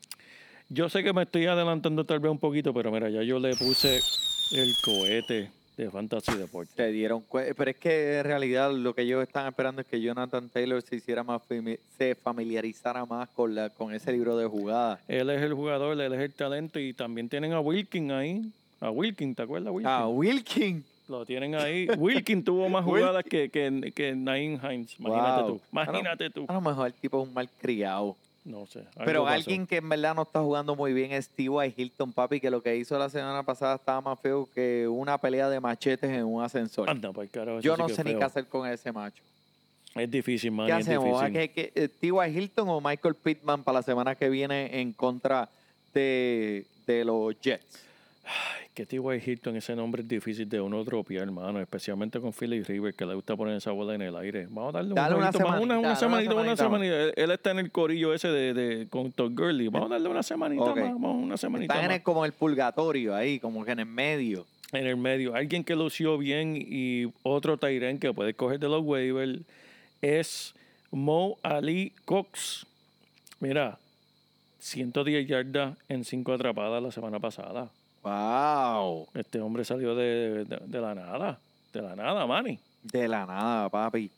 Yo 0.69 0.87
sé 0.87 1.03
que 1.03 1.11
me 1.11 1.23
estoy 1.23 1.45
adelantando 1.47 2.05
tal 2.05 2.21
vez 2.21 2.31
un 2.31 2.39
poquito, 2.39 2.73
pero 2.73 2.89
mira, 2.89 3.09
ya 3.09 3.21
yo 3.23 3.37
le 3.37 3.53
puse 3.57 3.99
el 4.53 4.73
cohete 4.81 5.51
de 5.77 5.89
Fantasy 5.89 6.35
Deportes. 6.35 6.73
Se 6.75 6.87
dieron 6.91 7.23
cue- 7.27 7.53
Pero 7.57 7.71
es 7.71 7.77
que 7.77 8.19
en 8.19 8.23
realidad 8.25 8.71
lo 8.73 8.93
que 8.93 9.01
ellos 9.03 9.23
están 9.23 9.47
esperando 9.47 9.81
es 9.81 9.87
que 9.87 9.99
Jonathan 10.01 10.49
Taylor 10.49 10.81
se 10.81 10.97
hiciera 10.97 11.23
más 11.23 11.41
se 11.97 12.15
familiarizara 12.15 13.05
más 13.05 13.29
con 13.29 13.55
la 13.55 13.69
con 13.69 13.93
ese 13.93 14.11
libro 14.11 14.37
de 14.37 14.45
jugadas. 14.47 14.99
Él 15.07 15.29
es 15.29 15.41
el 15.41 15.53
jugador, 15.53 15.99
él 15.99 16.13
es 16.13 16.19
el 16.19 16.33
talento 16.33 16.79
y 16.79 16.93
también 16.93 17.29
tienen 17.29 17.53
a 17.53 17.59
Wilkin 17.59 18.11
ahí. 18.11 18.41
A 18.79 18.89
Wilkin, 18.91 19.33
¿te 19.35 19.43
acuerdas, 19.43 19.71
Wilkin? 19.73 19.87
Ah, 19.91 20.07
Wilkin. 20.07 20.83
Lo 21.07 21.25
tienen 21.25 21.55
ahí. 21.55 21.87
Wilkin 21.97 22.43
tuvo 22.43 22.69
más 22.69 22.83
jugadas 22.85 23.23
que, 23.25 23.49
que, 23.49 23.91
que 23.93 24.15
Naim 24.15 24.59
Hines. 24.63 24.95
Imagínate 24.99 25.41
Wow. 25.41 25.49
tú. 25.57 25.61
Imagínate 25.71 26.29
tú. 26.29 26.45
A 26.47 26.53
lo 26.53 26.61
mejor 26.61 26.87
el 26.87 26.93
tipo 26.93 27.21
es 27.21 27.27
un 27.27 27.33
mal 27.33 27.49
criado. 27.59 28.15
No 28.43 28.65
sé. 28.65 28.83
Pero 29.05 29.23
pasó. 29.23 29.35
alguien 29.35 29.67
que 29.67 29.77
en 29.77 29.87
verdad 29.87 30.15
no 30.15 30.23
está 30.23 30.41
jugando 30.41 30.75
muy 30.75 30.93
bien 30.93 31.11
es 31.11 31.29
T.Y. 31.29 31.73
Hilton, 31.77 32.11
papi, 32.11 32.39
que 32.39 32.49
lo 32.49 32.63
que 32.63 32.75
hizo 32.75 32.97
la 32.97 33.07
semana 33.09 33.43
pasada 33.43 33.75
estaba 33.75 34.01
más 34.01 34.19
feo 34.19 34.49
que 34.55 34.87
una 34.87 35.17
pelea 35.19 35.47
de 35.49 35.59
machetes 35.59 36.09
en 36.09 36.25
un 36.25 36.43
ascensor. 36.43 36.89
Anda, 36.89 37.11
pues 37.11 37.29
carajo. 37.29 37.59
Yo 37.59 37.77
no 37.77 37.87
sé 37.87 38.03
ni 38.03 38.15
qué 38.15 38.23
hacer 38.23 38.47
con 38.47 38.67
ese 38.67 38.91
macho. 38.91 39.21
Es 39.93 40.09
difícil, 40.09 40.51
man. 40.51 40.65
¿Qué 40.67 40.73
hacemos? 40.73 41.05
difícil. 41.21 41.25
¿A 41.25 41.31
qué- 41.31 41.51
qué- 41.51 41.71
eh, 41.75 41.87
¿T.Y. 41.87 42.37
Hilton 42.37 42.67
o 42.69 42.81
Michael 42.81 43.13
Pittman 43.15 43.63
para 43.63 43.79
la 43.79 43.83
semana 43.83 44.15
que 44.15 44.29
viene 44.29 44.79
en 44.81 44.93
contra 44.93 45.47
de, 45.93 46.65
de 46.87 47.05
los 47.05 47.39
Jets? 47.41 47.83
Ay, 48.23 48.67
que 48.73 48.85
T.Y. 48.85 48.99
Hilton, 49.25 49.55
ese 49.57 49.75
nombre 49.75 50.03
es 50.03 50.07
difícil 50.07 50.47
de 50.47 50.61
uno 50.61 50.83
dropear, 50.83 51.23
hermano. 51.23 51.59
Especialmente 51.59 52.19
con 52.19 52.31
Philly 52.33 52.61
River, 52.63 52.93
que 52.93 53.05
le 53.05 53.15
gusta 53.15 53.35
poner 53.35 53.55
esa 53.57 53.71
bola 53.71 53.95
en 53.95 54.01
el 54.03 54.15
aire. 54.15 54.45
Vamos 54.49 54.69
a 54.75 54.77
darle 54.77 54.93
un 54.93 54.99
una 54.99 55.17
más, 55.17 55.35
una, 55.61 55.79
una 55.79 55.95
semanita, 55.95 56.35
una 56.35 56.35
semanita, 56.35 56.35
una 56.35 56.55
semanita 56.55 56.55
semanita. 56.57 56.95
Él, 57.03 57.13
él 57.15 57.31
está 57.31 57.51
en 57.51 57.59
el 57.59 57.71
corillo 57.71 58.13
ese 58.13 58.27
de, 58.29 58.53
de 58.53 58.87
con 58.87 59.11
Todd 59.11 59.31
Gurley. 59.33 59.67
Vamos 59.69 59.89
a 59.89 59.93
darle 59.95 60.09
una 60.09 60.23
semanita 60.23 60.63
Ok. 60.63 60.77
más. 60.77 60.93
Vamos, 60.93 61.23
una 61.23 61.37
semanita 61.37 61.73
Están 61.73 61.85
en 61.85 61.89
más. 61.91 61.97
el- 61.97 62.03
como 62.03 62.25
el 62.25 62.31
purgatorio 62.33 63.15
ahí, 63.15 63.39
como 63.39 63.65
que 63.65 63.71
en 63.71 63.79
el 63.79 63.85
medio. 63.87 64.45
en 64.71 64.85
el 64.87 64.95
medio. 64.97 65.35
Alguien 65.35 65.63
que 65.65 65.75
lució 65.75 66.17
bien 66.17 66.55
y 66.57 67.11
otro 67.23 67.57
Tyren 67.57 67.99
que 67.99 68.13
puede 68.13 68.33
coger 68.35 68.59
de 68.59 68.69
los 68.69 68.81
waivers 68.83 69.39
es 70.01 70.53
Mo 70.91 71.37
Ali 71.43 71.91
Cox. 72.05 72.65
Mira, 73.41 73.77
110 74.59 75.27
yardas 75.27 75.75
en 75.89 76.05
5 76.05 76.31
atrapadas 76.33 76.81
la 76.81 76.91
semana 76.91 77.19
pasada. 77.19 77.69
¡Wow! 78.03 79.07
Este 79.13 79.39
hombre 79.39 79.63
salió 79.63 79.95
de, 79.95 80.45
de- 80.45 80.61
de 80.65 80.81
la 80.81 80.95
nada. 80.95 81.39
De 81.73 81.81
la 81.81 81.95
nada, 81.95 82.25
Manny. 82.25 82.59
De 82.83 83.07
la 83.07 83.25
nada, 83.25 83.69
papi. 83.69 84.09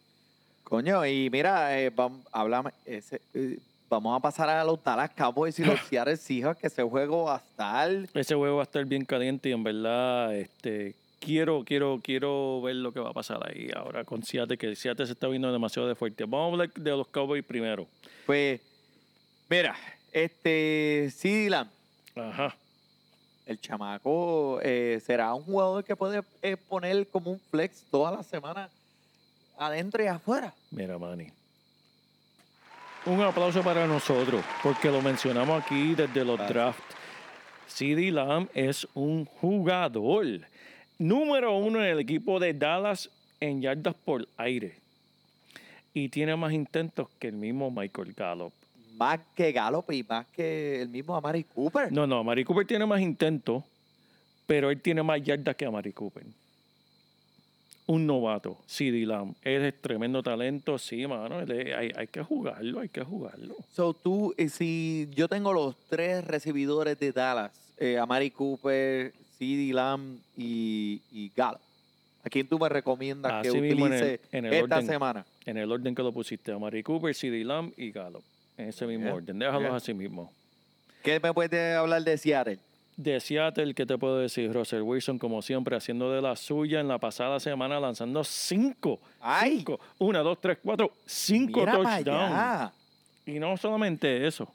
Coño, 0.64 1.06
y 1.06 1.30
mira, 1.30 1.78
eh, 1.80 1.94
vam- 1.94 2.22
háblame, 2.32 2.72
ese, 2.86 3.22
eh, 3.34 3.60
vamos 3.90 4.18
a 4.18 4.22
pasar 4.22 4.50
a 4.50 4.64
los 4.64 4.82
Dallas 4.84 5.12
Cowboys 5.12 5.60
y 5.60 5.66
los 5.66 5.80
Seattle 5.90 6.18
Seahawks, 6.18 6.60
que 6.62 6.68
ese 6.68 6.82
juego 6.84 7.26
va 7.26 7.36
a 7.36 7.38
estar... 7.38 7.92
Ese 8.14 8.34
juego 8.36 8.56
va 8.58 8.64
a 8.64 8.66
estar 8.66 8.86
bien 8.86 9.06
caliente 9.06 9.50
y 9.50 9.52
en 9.52 9.64
verdad 9.64 10.34
este, 10.36 10.96
quiero, 11.20 11.64
quiero, 11.66 12.00
quiero 12.02 12.62
ver 12.62 12.78
lo 12.78 12.92
que 12.94 13.02
va 13.02 13.10
a 13.10 13.14
pasar 13.14 13.40
ahí 13.48 13.70
ahora 13.76 14.04
con 14.06 14.24
Seattle, 14.24 14.58
que 14.58 14.76
Seattle 14.76 15.06
se 15.06 15.12
está 15.12 15.28
viendo 15.28 15.52
demasiado 15.52 15.88
de 15.88 15.96
fuerte. 15.96 16.24
Vamos 16.24 16.48
a 16.50 16.52
hablar 16.54 16.72
de 16.74 16.92
los 16.92 17.08
Cowboys 17.10 17.44
primero. 17.44 17.86
Pues, 18.26 18.62
mira, 19.50 19.76
este, 20.14 21.12
Lamb, 21.50 21.68
Ajá. 22.16 22.56
El 23.46 23.60
chamaco, 23.60 24.60
eh, 24.62 25.02
será 25.06 25.34
un 25.34 25.44
jugador 25.44 25.84
que 25.84 25.96
puede 25.96 26.22
eh, 26.42 26.58
poner 26.58 27.08
como 27.08 27.32
un 27.32 27.40
flex 27.40 27.84
toda 27.92 28.12
la 28.12 28.24
semana 28.24 28.70
adentro 29.58 30.04
y 30.04 30.08
afuera. 30.08 30.54
Mira, 30.72 30.98
Manny. 30.98 31.28
Un 33.06 33.22
aplauso 33.22 33.62
para 33.62 33.86
nosotros, 33.86 34.44
porque 34.62 34.90
lo 34.90 35.02
mencionamos 35.02 35.62
aquí 35.62 35.94
desde 35.94 36.24
los 36.24 36.38
Gracias. 36.38 36.50
drafts. 36.54 36.84
CD 37.68 38.12
Lamb 38.12 38.48
es 38.54 38.88
un 38.94 39.26
jugador 39.26 40.26
número 41.00 41.58
uno 41.58 41.80
en 41.84 41.90
el 41.90 42.00
equipo 42.00 42.40
de 42.40 42.54
Dallas 42.54 43.10
en 43.40 43.62
yardas 43.62 43.96
por 43.96 44.28
aire. 44.38 44.76
Y 45.94 46.10
tiene 46.10 46.36
más 46.36 46.54
intentos 46.54 47.10
que 47.20 47.28
el 47.28 47.36
mismo 47.36 47.70
Michael 47.72 48.14
Gallup. 48.14 48.54
Más 48.98 49.20
que 49.36 49.52
Gallup 49.52 49.92
y 49.92 50.04
más 50.04 50.26
que 50.28 50.82
el 50.82 50.90
mismo 50.90 51.16
Amari 51.16 51.44
Cooper. 51.44 51.92
No, 51.92 52.06
no, 52.08 52.20
Amari 52.20 52.44
Cooper 52.44 52.66
tiene 52.68 52.86
más 52.86 53.02
intentos, 53.02 53.64
pero 54.46 54.70
él 54.70 54.80
tiene 54.82 55.02
más 55.04 55.22
yardas 55.24 55.56
que 55.56 55.66
Amari 55.66 55.92
Cooper. 55.94 56.24
Un 57.86 58.08
novato, 58.08 58.58
CD 58.66 59.06
Lamb. 59.06 59.36
Él 59.44 59.64
es 59.66 59.82
tremendo 59.82 60.24
talento, 60.24 60.78
sí, 60.78 61.06
mano. 61.06 61.42
él 61.42 61.52
es- 61.52 61.76
hay, 61.76 61.92
hay 61.96 62.08
que 62.08 62.24
jugarlo, 62.24 62.80
hay 62.80 62.88
que 62.90 63.04
jugarlo. 63.04 63.56
So, 63.74 63.94
tú, 63.94 64.34
eh, 64.38 64.48
si 64.48 65.10
yo 65.14 65.28
tengo 65.28 65.52
los 65.52 65.76
tres 65.90 66.24
recibidores 66.26 66.98
de 66.98 67.12
Dallas, 67.12 67.52
eh, 67.78 67.98
Amari 67.98 68.32
Cooper, 68.32 69.12
CeeDee 69.38 69.74
Lamb 69.74 70.18
y, 70.38 71.02
y 71.12 71.30
Gallup, 71.36 71.60
¿a 72.24 72.30
quién 72.30 72.48
tú 72.48 72.58
me 72.58 72.70
recomiendas 72.70 73.42
que 73.42 73.50
en 73.50 73.56
el- 73.66 73.74
utilice 73.74 74.22
en 74.32 74.46
el 74.46 74.54
esta 74.54 74.76
orden. 74.78 74.88
semana? 74.88 75.26
En 75.46 75.58
el 75.58 75.70
orden 75.70 75.94
que 75.94 76.04
lo 76.04 76.14
pusiste, 76.14 76.54
Amari 76.54 76.84
Cooper, 76.84 77.14
CD 77.14 77.44
Lamb 77.44 77.74
y 77.76 77.92
Gallup. 77.92 78.24
En 78.58 78.70
ese 78.70 78.86
mismo 78.86 79.14
orden. 79.14 79.40
Déjalos 79.40 79.62
bien. 79.62 79.74
así 79.76 79.94
mismo. 79.94 80.32
¿Qué 81.02 81.20
me 81.20 81.34
puedes 81.34 81.76
hablar 81.76 82.04
de 82.04 82.18
Seattle? 82.18 82.60
De 82.96 83.20
Seattle, 83.20 83.74
¿qué 83.74 83.86
te 83.86 83.98
puedo 83.98 84.20
decir? 84.20 84.54
Russell 84.54 84.82
Wilson, 84.82 85.18
como 85.18 85.42
siempre, 85.42 85.76
haciendo 85.76 86.12
de 86.12 86.22
la 86.22 86.36
suya 86.36 86.80
en 86.80 86.88
la 86.88 87.00
pasada 87.00 87.40
semana, 87.40 87.80
lanzando 87.80 88.24
cinco. 88.24 89.00
¡Ay! 89.20 89.58
Cinco. 89.58 89.80
Una, 89.98 90.20
dos, 90.20 90.40
tres, 90.40 90.60
cuatro. 90.64 90.92
Cinco 91.06 91.62
Mira 91.62 91.74
touchdowns. 91.74 92.72
Y 93.26 93.40
no 93.40 93.58
solamente 93.58 94.28
eso. 94.28 94.48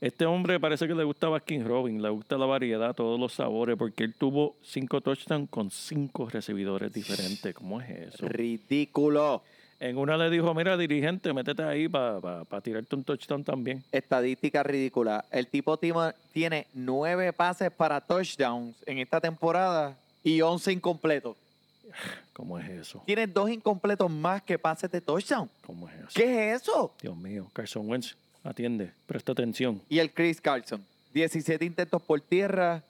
Este 0.00 0.26
hombre 0.26 0.58
parece 0.58 0.88
que 0.88 0.94
le 0.94 1.04
gusta 1.04 1.28
Baskin 1.28 1.64
Robin, 1.64 2.02
le 2.02 2.08
gusta 2.08 2.36
la 2.36 2.46
variedad, 2.46 2.94
todos 2.94 3.20
los 3.20 3.34
sabores, 3.34 3.76
porque 3.76 4.04
él 4.04 4.14
tuvo 4.14 4.56
cinco 4.62 5.00
touchdowns 5.00 5.48
con 5.48 5.70
cinco 5.70 6.28
recibidores 6.28 6.92
diferentes. 6.92 7.54
¿Cómo 7.54 7.80
es 7.80 8.14
eso? 8.14 8.26
Ridículo. 8.28 9.42
En 9.82 9.98
una 9.98 10.16
le 10.16 10.30
dijo, 10.30 10.54
mira, 10.54 10.76
dirigente, 10.76 11.32
métete 11.32 11.64
ahí 11.64 11.88
para 11.88 12.60
tirarte 12.62 12.94
un 12.94 13.02
touchdown 13.02 13.42
también. 13.42 13.82
Estadística 13.90 14.62
ridícula. 14.62 15.24
El 15.28 15.48
tipo 15.48 15.76
tiene 15.76 16.68
nueve 16.72 17.32
pases 17.32 17.72
para 17.72 18.00
touchdowns 18.00 18.76
en 18.86 18.98
esta 18.98 19.20
temporada 19.20 19.96
y 20.22 20.40
once 20.40 20.70
incompletos. 20.70 21.36
¿Cómo 22.32 22.60
es 22.60 22.68
eso? 22.68 23.02
Tiene 23.06 23.26
dos 23.26 23.50
incompletos 23.50 24.08
más 24.08 24.40
que 24.44 24.56
pases 24.56 24.88
de 24.92 25.00
touchdown. 25.00 25.50
¿Cómo 25.66 25.88
es 25.88 25.96
eso? 25.96 26.10
¿Qué 26.14 26.52
es 26.52 26.62
eso? 26.62 26.94
Dios 27.02 27.16
mío, 27.16 27.50
Carson 27.52 27.90
Wentz, 27.90 28.14
atiende, 28.44 28.92
presta 29.06 29.32
atención. 29.32 29.82
Y 29.88 29.98
el 29.98 30.12
Chris 30.12 30.40
Carlson. 30.40 30.86
17 31.12 31.64
intentos 31.64 32.00
por 32.00 32.20
tierra. 32.20 32.84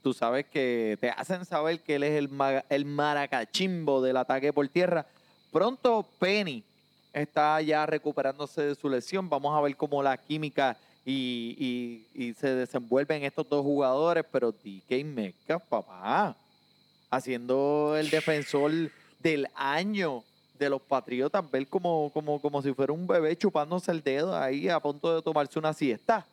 Tú 0.00 0.14
sabes 0.14 0.46
que 0.46 0.96
te 1.00 1.10
hacen 1.10 1.44
saber 1.44 1.80
que 1.80 1.96
él 1.96 2.04
es 2.04 2.16
el, 2.16 2.30
el 2.68 2.84
maracachimbo 2.84 4.00
del 4.00 4.16
ataque 4.16 4.52
por 4.52 4.68
tierra. 4.68 5.06
Pronto 5.60 6.04
Penny 6.18 6.62
está 7.14 7.62
ya 7.62 7.86
recuperándose 7.86 8.60
de 8.60 8.74
su 8.74 8.90
lesión. 8.90 9.26
Vamos 9.30 9.56
a 9.56 9.62
ver 9.62 9.74
cómo 9.74 10.02
la 10.02 10.18
química 10.18 10.76
y, 11.02 12.04
y- 12.14 12.26
y 12.26 12.34
se 12.34 12.54
desenvuelven 12.54 13.22
estos 13.24 13.48
dos 13.48 13.62
jugadores. 13.62 14.22
Pero 14.30 14.52
DK 14.52 15.02
Metcalf, 15.02 15.62
papá, 15.66 16.36
haciendo 17.10 17.96
el 17.98 18.10
defensor 18.10 18.70
del 19.20 19.48
año 19.54 20.22
de 20.58 20.68
los 20.68 20.82
Patriotas, 20.82 21.50
ver 21.50 21.66
como, 21.68 22.10
como, 22.12 22.38
como 22.38 22.60
si 22.60 22.74
fuera 22.74 22.92
un 22.92 23.06
bebé 23.06 23.34
chupándose 23.34 23.90
el 23.92 24.02
dedo 24.02 24.36
ahí 24.36 24.68
a 24.68 24.78
punto 24.78 25.14
de 25.16 25.22
tomarse 25.22 25.58
una 25.58 25.72
siesta. 25.72 26.26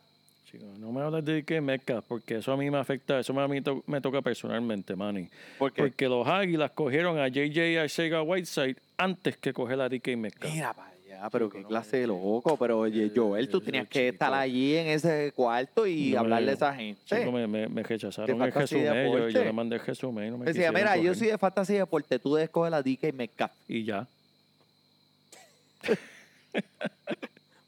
Chicos, 0.54 0.78
no 0.78 0.91
me 0.91 1.01
hables 1.01 1.26
de 1.26 1.41
que 1.43 1.60
Metcalf, 1.62 2.06
porque 2.08 2.36
eso 2.38 2.51
a 2.51 2.58
mí 2.58 2.70
me 2.70 2.78
afecta, 2.78 3.20
eso 3.20 3.38
a 3.39 3.47
mí 3.47 3.60
to- 3.62 3.84
me 3.88 3.99
toca 3.99 4.22
personalmente, 4.22 4.95
Manny. 4.95 5.28
¿Por 5.58 5.74
qué? 5.74 5.82
Porque 5.82 6.08
los 6.08 6.28
Águilas 6.28 6.70
cogieron 6.72 7.18
a 7.18 7.28
JJ 7.28 7.80
Arcega 7.80 8.22
Whiteside 8.22 8.76
antes 8.97 9.36
que 9.38 9.51
coger 9.51 9.82
a 9.82 9.89
DK 9.89 10.16
Metcalf. 10.16 10.54
Mira 10.54 10.72
para 10.76 10.89
allá, 10.91 11.28
pero 11.32 11.49
qué 11.49 11.64
clase 11.64 11.97
de 11.97 12.06
loco. 12.08 12.56
Pero 12.56 12.78
oye, 12.82 13.12
Joel, 13.16 13.49
tú 13.49 13.58
Ese 13.58 13.66
tenías 13.66 13.88
que 13.88 13.99
chico. 14.01 14.14
estar 14.14 14.32
allí 14.36 14.76
en 14.76 14.88
ese 14.89 15.32
cuarto 15.36 15.88
y 15.88 16.12
No, 16.12 16.20
hablarle 16.20 16.51
a 16.51 16.54
esa 16.54 16.76
gente. 16.76 17.01
Chico, 17.04 17.32
me, 17.32 17.47
me, 17.47 17.68
me 17.68 17.82
rechazaron 17.82 18.39
el 18.39 18.51
Jesumé, 18.54 19.06
yo, 19.12 19.30
yo 19.30 19.43
le 19.43 19.54
mandé 19.54 19.78
el 19.78 19.82
Jesumé 19.82 20.28
y 20.28 20.30
no 20.30 20.38
me 20.38 20.45
Decía, 20.45 20.72
mira, 20.72 20.95
yo 20.97 21.16
soy 21.16 21.30
de 21.30 21.38
fantasy 21.39 21.74
deporte, 21.74 22.20
tú 22.20 22.36
debes 22.36 22.51
coger 22.51 22.70
la 22.70 22.84
DK 22.84 23.06
y 23.08 23.12
Metcalf. 23.12 23.51
Y 23.68 23.84
ya. 23.86 24.06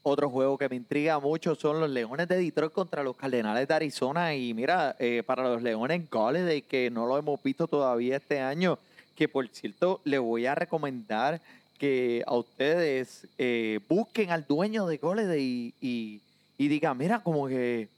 Otro 0.08 0.30
juego 0.30 0.56
que 0.56 0.68
me 0.68 0.76
intriga 0.76 1.18
mucho 1.18 1.56
son 1.56 1.80
los 1.80 1.90
Leones 1.90 2.28
de 2.28 2.36
Detroit 2.36 2.70
contra 2.72 3.02
los 3.02 3.16
Cardenales 3.16 3.66
de 3.66 3.74
Arizona. 3.74 4.36
Y 4.36 4.54
mira, 4.54 4.94
eh, 5.00 5.24
para 5.26 5.42
los 5.42 5.60
Leones 5.60 6.08
Golladay, 6.08 6.62
que 6.62 6.90
no 6.90 7.06
lo 7.06 7.18
hemos 7.18 7.42
visto 7.42 7.66
todavía 7.66 8.18
este 8.18 8.38
año, 8.38 8.78
que 9.16 9.26
por 9.26 9.48
cierto, 9.48 10.00
le 10.04 10.18
voy 10.18 10.46
a 10.46 10.54
recomendar 10.54 11.40
que 11.76 12.22
a 12.24 12.36
ustedes 12.36 13.26
eh, 13.36 13.80
busquen 13.88 14.30
al 14.30 14.46
dueño 14.46 14.86
de 14.86 14.98
Golladay 14.98 15.42
y, 15.42 15.74
y, 15.80 16.20
y 16.56 16.68
digan, 16.68 16.96
mira, 16.96 17.18
como 17.18 17.48
que 17.48 17.88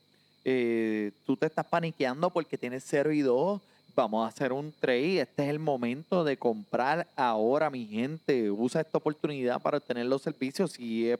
eh, 0.46 1.10
tú 1.26 1.36
te 1.36 1.44
estás 1.44 1.66
paniqueando 1.66 2.30
porque 2.30 2.56
tienes 2.56 2.84
0 2.86 3.12
y 3.12 3.20
2. 3.20 3.60
Vamos 3.94 4.24
a 4.24 4.28
hacer 4.28 4.54
un 4.54 4.72
trade. 4.80 5.20
Este 5.20 5.42
es 5.42 5.50
el 5.50 5.58
momento 5.58 6.24
de 6.24 6.38
comprar 6.38 7.06
ahora, 7.16 7.68
mi 7.68 7.84
gente. 7.84 8.50
Usa 8.50 8.80
esta 8.80 8.96
oportunidad 8.96 9.60
para 9.60 9.76
obtener 9.76 10.06
los 10.06 10.22
servicios 10.22 10.72
si 10.72 11.10
es, 11.10 11.18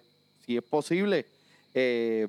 si 0.49 0.57
es 0.57 0.63
posible 0.65 1.27
eh, 1.75 2.27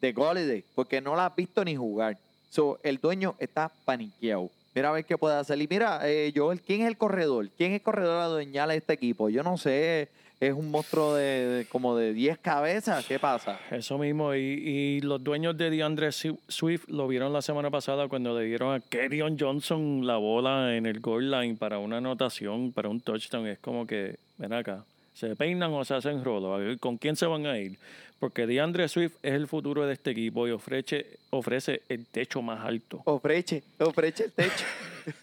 de 0.00 0.64
porque 0.74 1.02
no 1.02 1.14
la 1.14 1.26
has 1.26 1.36
visto 1.36 1.62
ni 1.62 1.76
jugar. 1.76 2.16
So, 2.48 2.78
el 2.82 2.96
dueño 2.96 3.34
está 3.38 3.70
paniqueado. 3.84 4.48
Mira 4.74 4.88
a 4.88 4.92
ver 4.92 5.04
qué 5.04 5.18
puede 5.18 5.36
hacer. 5.36 5.60
Y 5.60 5.68
mira, 5.68 6.00
eh, 6.08 6.32
Joel, 6.34 6.62
¿quién 6.62 6.80
es 6.80 6.86
el 6.88 6.96
corredor? 6.96 7.50
¿Quién 7.58 7.72
es 7.72 7.80
el 7.80 7.82
corredor 7.82 8.22
adueñal 8.22 8.70
de 8.70 8.76
este 8.76 8.94
equipo? 8.94 9.28
Yo 9.28 9.42
no 9.42 9.58
sé. 9.58 10.08
Es 10.40 10.54
un 10.54 10.70
monstruo 10.70 11.14
de, 11.16 11.66
como 11.68 11.96
de 11.96 12.14
10 12.14 12.38
cabezas. 12.38 13.04
¿Qué 13.04 13.18
pasa? 13.18 13.58
Eso 13.72 13.98
mismo, 13.98 14.34
y, 14.36 14.38
y 14.38 15.00
los 15.00 15.22
dueños 15.22 15.58
de 15.58 15.68
DeAndre 15.68 16.08
Swi- 16.10 16.38
Swift 16.46 16.84
lo 16.88 17.08
vieron 17.08 17.32
la 17.32 17.42
semana 17.42 17.70
pasada 17.70 18.06
cuando 18.08 18.38
le 18.38 18.46
dieron 18.46 18.72
a 18.72 18.78
Kerryon 18.80 19.36
Johnson 19.38 20.06
la 20.06 20.16
bola 20.16 20.76
en 20.76 20.86
el 20.86 21.00
goal 21.00 21.30
line 21.32 21.56
para 21.56 21.80
una 21.80 21.96
anotación, 21.98 22.70
para 22.72 22.88
un 22.88 23.00
touchdown. 23.00 23.48
Es 23.48 23.58
como 23.58 23.84
que, 23.84 24.14
ven 24.38 24.52
acá, 24.52 24.84
¿se 25.18 25.34
peinan 25.34 25.72
o 25.72 25.84
se 25.84 25.94
hacen 25.94 26.22
rolo? 26.22 26.56
¿Con 26.78 26.96
quién 26.96 27.16
se 27.16 27.26
van 27.26 27.44
a 27.46 27.58
ir? 27.58 27.76
Porque 28.20 28.46
DeAndre 28.46 28.88
Swift 28.88 29.16
es 29.22 29.34
el 29.34 29.48
futuro 29.48 29.84
de 29.84 29.94
este 29.94 30.12
equipo 30.12 30.46
y 30.46 30.52
ofrece, 30.52 31.18
ofrece 31.30 31.82
el 31.88 32.06
techo 32.06 32.40
más 32.40 32.64
alto. 32.64 33.02
Ofreche, 33.04 33.64
ofreche 33.80 34.26
el 34.26 34.32
techo. 34.32 34.64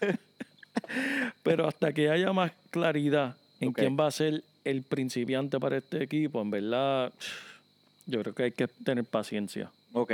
Pero 1.42 1.66
hasta 1.66 1.94
que 1.94 2.10
haya 2.10 2.30
más 2.34 2.52
claridad 2.70 3.36
en 3.58 3.72
quién 3.72 3.96
va 3.98 4.06
a 4.06 4.10
ser 4.10 4.42
el 4.64 4.82
principiante 4.82 5.58
para 5.58 5.78
este 5.78 6.02
equipo, 6.02 6.42
en 6.42 6.50
verdad, 6.50 7.12
yo 8.04 8.20
creo 8.20 8.34
que 8.34 8.42
hay 8.42 8.52
que 8.52 8.68
tener 8.68 9.04
paciencia. 9.04 9.70
ok. 9.92 10.12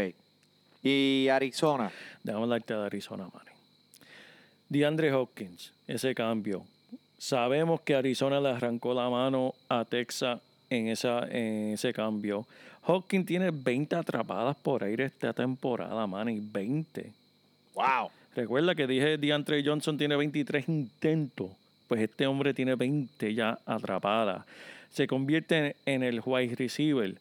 Y 0.85 1.29
Arizona. 1.29 1.93
Déjame 2.25 2.45
hablarte 2.45 2.75
de 2.75 2.87
Arizona, 2.87 3.29
Manny. 3.33 3.51
DeAndre 4.69 5.13
Hopkins, 5.13 5.73
ese 5.87 6.13
cambio. 6.13 6.67
Sabemos 7.23 7.81
que 7.83 7.95
Arizona 7.95 8.41
le 8.41 8.49
arrancó 8.49 8.93
la 8.93 9.09
mano 9.09 9.55
a 9.69 9.85
Texas 9.85 10.41
en, 10.69 10.89
esa, 10.89 11.21
en 11.31 11.75
ese 11.75 11.93
cambio. 11.93 12.49
Hopkins 12.85 13.27
tiene 13.27 13.53
20 13.53 13.95
atrapadas 13.95 14.57
por 14.57 14.83
aire 14.83 15.05
esta 15.05 15.33
temporada, 15.33 16.05
Manny. 16.09 16.41
20. 16.43 17.13
Wow. 17.75 18.11
Recuerda 18.35 18.75
que 18.75 18.89
dije 18.89 19.19
DeAndre 19.19 19.63
Johnson 19.65 19.97
tiene 19.97 20.17
23 20.17 20.69
intentos. 20.69 21.53
Pues 21.87 22.01
este 22.01 22.27
hombre 22.27 22.55
tiene 22.55 22.75
20 22.75 23.33
ya 23.33 23.57
atrapadas. 23.67 24.45
Se 24.91 25.07
convierte 25.07 25.59
en, 25.59 25.77
en 25.87 26.03
el 26.03 26.21
wide 26.27 26.57
receiver 26.57 27.15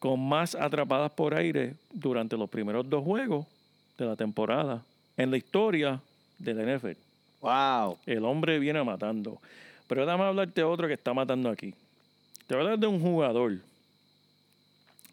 con 0.00 0.28
más 0.28 0.56
atrapadas 0.56 1.12
por 1.12 1.34
aire 1.34 1.74
durante 1.92 2.36
los 2.36 2.50
primeros 2.50 2.90
dos 2.90 3.04
juegos 3.04 3.46
de 3.96 4.06
la 4.06 4.16
temporada 4.16 4.82
en 5.16 5.30
la 5.30 5.36
historia 5.36 6.00
del 6.36 6.78
NFL. 6.78 7.05
Wow. 7.40 7.98
El 8.06 8.24
hombre 8.24 8.58
viene 8.58 8.82
matando. 8.82 9.40
Pero 9.86 10.04
déjame 10.04 10.24
hablarte 10.24 10.60
de 10.60 10.64
otro 10.64 10.88
que 10.88 10.94
está 10.94 11.14
matando 11.14 11.48
aquí. 11.48 11.74
Te 12.46 12.54
voy 12.54 12.58
a 12.58 12.64
hablar 12.64 12.78
de 12.78 12.86
un 12.86 13.00
jugador 13.00 13.58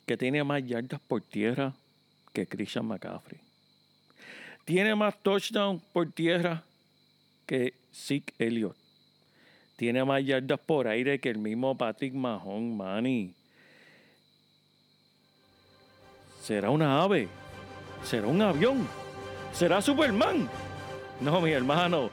que 0.06 0.18
tiene 0.18 0.44
más 0.44 0.66
yardas 0.66 1.00
por 1.08 1.22
tierra 1.22 1.74
que 2.32 2.48
Christian 2.48 2.86
McCaffrey. 2.86 3.40
Tiene 4.66 4.96
más 4.96 5.18
touchdowns 5.22 5.82
por 5.92 6.12
tierra 6.12 6.64
que 7.46 7.74
Zeke 7.94 8.34
Elliott. 8.40 8.76
Tiene 9.76 10.04
más 10.04 10.24
yardas 10.24 10.60
por 10.60 10.88
aire 10.88 11.20
que 11.20 11.30
el 11.30 11.38
mismo 11.38 11.78
Patrick 11.78 12.14
Mahon, 12.14 12.78
Manny. 12.78 13.34
¿Será 16.42 16.70
una 16.70 17.02
ave? 17.02 17.28
¿Será 18.04 18.28
un 18.28 18.42
avión? 18.42 18.88
¿Será 19.54 19.82
Superman? 19.82 20.50
No, 21.22 21.42
mi 21.42 21.52
hermano. 21.52 22.10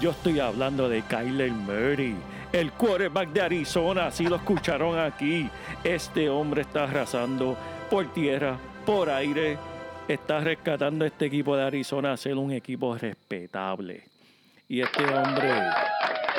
Yo 0.00 0.10
estoy 0.10 0.40
hablando 0.40 0.88
de 0.88 1.02
Kyler 1.02 1.52
Murray, 1.52 2.16
el 2.52 2.72
quarterback 2.72 3.28
de 3.30 3.42
Arizona. 3.42 4.10
Si 4.10 4.24
lo 4.26 4.36
escucharon 4.36 4.98
aquí, 4.98 5.48
este 5.84 6.28
hombre 6.28 6.62
está 6.62 6.84
arrasando 6.84 7.56
por 7.90 8.12
tierra, 8.12 8.58
por 8.84 9.08
aire 9.08 9.56
está 10.08 10.40
rescatando 10.40 11.04
este 11.04 11.26
equipo 11.26 11.56
de 11.56 11.62
Arizona 11.62 12.12
a 12.12 12.16
ser 12.16 12.34
un 12.36 12.50
equipo 12.52 12.96
respetable. 12.96 14.02
Y 14.68 14.80
este 14.80 15.04
hombre 15.04 15.52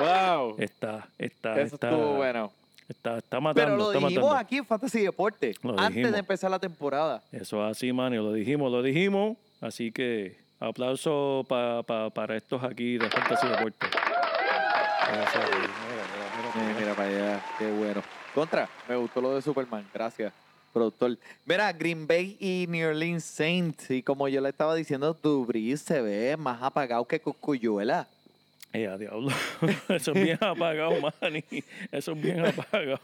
¡Wow! 0.02 0.56
está, 0.60 1.08
está, 1.18 1.54
Eso 1.62 1.76
está, 1.76 1.90
estuvo 1.90 2.16
bueno. 2.16 2.52
está, 2.90 3.18
está 3.20 3.40
matando. 3.40 3.66
Pero 3.66 3.78
lo 3.78 3.94
está 3.94 4.06
dijimos 4.08 4.26
matando. 4.30 4.40
aquí 4.46 4.58
en 4.58 4.66
Fantasy 4.66 5.00
Deporte, 5.02 5.54
Lo 5.64 5.72
antes 5.72 5.88
dijimos. 5.90 6.12
de 6.12 6.20
empezar 6.20 6.52
la 6.52 6.60
temporada. 6.60 7.24
Eso 7.32 7.64
es 7.66 7.72
así, 7.78 7.94
mano. 7.94 8.18
Lo 8.22 8.34
dijimos, 8.34 8.70
lo 8.72 8.82
dijimos. 8.84 9.38
Así 9.62 9.92
que 9.92 10.44
aplauso 10.60 11.46
pa- 11.48 11.84
pa- 11.84 12.10
para 12.10 12.36
estos 12.38 12.64
aquí 12.64 12.98
de 12.98 13.10
Fantasy 13.10 13.48
Deportes. 13.48 13.90
Eso, 13.90 15.40
mira, 15.40 15.70
mira, 15.92 16.68
mira, 16.68 16.80
mira 16.80 16.94
para 16.96 17.10
allá, 17.10 17.46
qué 17.60 17.72
bueno. 17.72 18.02
Contra, 18.34 18.68
me 18.90 18.96
gustó 18.96 19.22
lo 19.22 19.36
de 19.36 19.42
Superman, 19.42 19.88
gracias, 19.94 20.34
productor. 20.74 21.18
Mira, 21.46 21.72
Green 21.74 22.08
Bay 22.08 22.36
y 22.40 22.66
New 22.70 22.90
Orleans 22.90 23.24
Saints, 23.24 23.90
y 23.92 24.02
como 24.04 24.28
yo 24.28 24.42
le 24.42 24.50
estaba 24.50 24.76
diciendo, 24.76 25.14
Dubris 25.22 25.82
se 25.82 26.02
ve 26.02 26.36
más 26.38 26.62
apagado 26.62 27.06
que 27.06 27.20
Cuscuyuela. 27.20 28.08
Eh, 28.74 28.88
a 28.88 28.98
diablo. 28.98 29.30
Eso 29.90 30.12
es 30.12 30.22
bien 30.24 30.38
apagado, 30.42 30.92
Manny. 31.22 31.44
Eso 31.92 32.12
es 32.12 32.22
bien 32.22 32.46
apagado. 32.46 33.00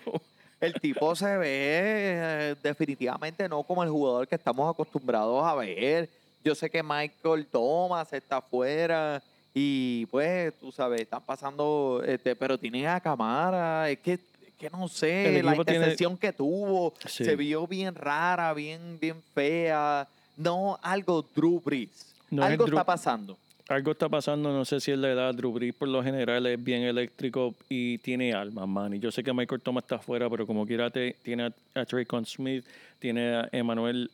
El 0.60 0.74
tipo 0.74 1.16
se 1.16 1.38
ve 1.38 1.48
eh, 1.50 2.56
definitivamente 2.62 3.48
no 3.48 3.64
como 3.64 3.82
el 3.84 3.90
jugador 3.90 4.28
que 4.28 4.36
estamos 4.36 4.70
acostumbrados 4.70 5.44
a 5.46 5.56
ver. 5.56 6.10
Yo 6.44 6.56
sé 6.56 6.70
que 6.70 6.82
Michael 6.84 7.46
Thomas 7.52 8.12
está 8.14 8.38
afuera 8.38 9.22
y 9.54 10.06
pues, 10.08 10.54
tú 10.60 10.72
sabes, 10.72 11.02
están 11.02 11.22
pasando, 11.24 12.02
este, 12.06 12.36
pero 12.36 12.58
tienen 12.58 12.88
a 12.88 13.00
Camara, 13.00 13.90
es 13.90 14.00
que, 14.00 14.14
es 14.14 14.20
que 14.58 14.70
no 14.70 14.88
sé, 14.88 15.42
la 15.44 15.52
tiene- 15.54 15.58
intercepción 15.74 16.18
que 16.18 16.32
tuvo 16.34 16.94
Sí. 17.08 17.26
se 17.26 17.36
vio 17.36 17.68
bien 17.68 17.94
rara, 17.96 18.54
bien, 18.54 18.98
bien 19.00 19.22
fea. 19.34 20.08
No, 20.38 20.80
algo 20.82 21.26
Drew 21.36 21.60
Brees. 21.64 22.14
No 22.30 22.44
es 22.44 22.52
algo 22.52 22.66
Drew- 22.66 22.74
está 22.76 22.86
pasando. 22.86 23.38
Algo 23.68 23.92
está 23.92 24.10
pasando, 24.10 24.52
no 24.52 24.66
sé 24.66 24.80
si 24.82 24.92
es 24.92 24.98
la 24.98 25.12
edad. 25.12 25.34
Drew 25.34 25.52
Brees 25.54 25.74
por 25.76 25.88
lo 25.88 26.04
general 26.04 26.46
es 26.48 26.62
bien 26.62 26.82
eléctrico 26.84 27.54
y 27.70 28.00
tiene 28.00 28.34
alma, 28.34 28.66
man. 28.66 28.94
Y 28.94 29.00
yo 29.00 29.12
sé 29.12 29.24
que 29.24 29.32
Michael 29.32 29.62
Thomas 29.62 29.84
está 29.84 29.96
afuera, 29.96 30.30
pero 30.30 30.46
como 30.48 30.66
quiera 30.66 30.90
te- 30.90 31.16
tiene 31.24 31.44
a, 31.76 31.80
a 31.82 31.86
Traycon 31.86 32.26
Smith, 32.26 32.66
tiene 33.00 33.36
a 33.36 33.50
Emmanuel 33.52 34.10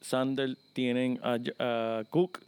Sanders, 0.00 0.56
tienen 0.72 1.20
a, 1.22 1.38
a 1.58 2.04
Cook, 2.10 2.40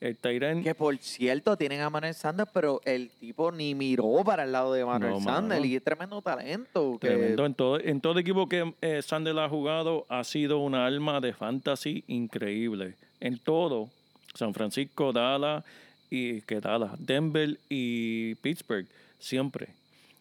el 0.00 0.16
Tyren. 0.16 0.62
Que 0.62 0.74
por 0.74 0.96
cierto, 0.98 1.56
tienen 1.56 1.80
a 1.82 1.90
Manuel 1.90 2.14
Sanders, 2.14 2.48
pero 2.54 2.80
el 2.84 3.10
tipo 3.20 3.52
ni 3.52 3.74
miró 3.74 4.22
para 4.24 4.44
el 4.44 4.52
lado 4.52 4.72
de 4.72 4.84
Manuel 4.84 5.12
No, 5.14 5.20
Sanders 5.20 5.60
mano. 5.60 5.64
y 5.66 5.76
es 5.76 5.84
tremendo 5.84 6.22
talento. 6.22 6.98
que- 7.00 7.08
Tremendo. 7.08 7.44
En 7.46 7.54
todo, 7.54 7.78
en 7.80 8.00
todo 8.00 8.18
equipo 8.18 8.48
que 8.48 8.72
eh, 8.80 9.02
Sanders 9.02 9.36
ha 9.38 9.48
jugado 9.48 10.06
ha 10.08 10.24
sido 10.24 10.58
una 10.60 10.86
alma 10.86 11.20
de 11.20 11.32
fantasy 11.34 12.02
increíble. 12.06 12.94
En 13.20 13.38
todo. 13.38 13.90
San 14.34 14.54
Francisco, 14.54 15.12
Dallas 15.12 15.64
y 16.08 16.40
que 16.42 16.60
Dallas, 16.60 16.92
Denver 16.98 17.58
y 17.68 18.36
Pittsburgh, 18.36 18.86
siempre. 19.18 19.68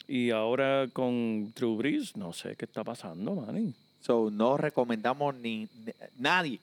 Y 0.07 0.31
ahora 0.31 0.87
con 0.91 1.53
Drew 1.53 1.77
Brees, 1.77 2.17
no 2.17 2.33
sé 2.33 2.55
qué 2.55 2.65
está 2.65 2.83
pasando, 2.83 3.35
man. 3.35 3.73
So, 4.01 4.31
no 4.31 4.57
recomendamos 4.57 5.35
ni, 5.35 5.67
ni- 5.85 5.93
nadie, 6.17 6.59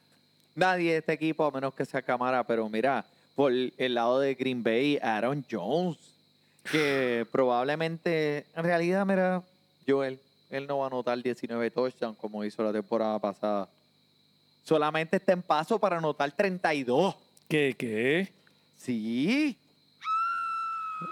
nadie 0.57 0.93
de 0.93 0.99
este 0.99 1.13
equipo 1.13 1.45
a 1.45 1.51
menos 1.53 1.75
que 1.75 1.85
sea 1.85 2.03
cámara, 2.03 2.45
pero 2.45 2.69
mira, 2.69 3.05
por 3.37 3.53
el 3.53 3.95
lado 3.95 4.19
de 4.19 4.35
Green 4.35 4.63
Bay, 4.63 4.99
Aaron 5.01 5.45
Jones, 5.49 5.99
que 6.71 7.27
probablemente, 7.31 8.47
en 8.57 8.65
realidad, 8.65 9.07
mira, 9.07 9.43
Joel, 9.87 10.19
él 10.51 10.67
no 10.67 10.79
va 10.79 10.85
a 10.85 10.87
anotar 10.89 11.23
19 11.23 11.71
touchdowns 11.71 12.19
como 12.19 12.45
hizo 12.45 12.65
la 12.65 12.73
temporada 12.73 13.19
pasada. 13.19 13.69
Solamente 14.65 15.19
está 15.19 15.33
en 15.33 15.43
paso 15.43 15.79
para 15.79 15.99
anotar 15.99 16.33
32. 16.33 17.15
¿Qué, 17.49 17.77
qué? 17.79 18.33
Sí, 18.77 19.57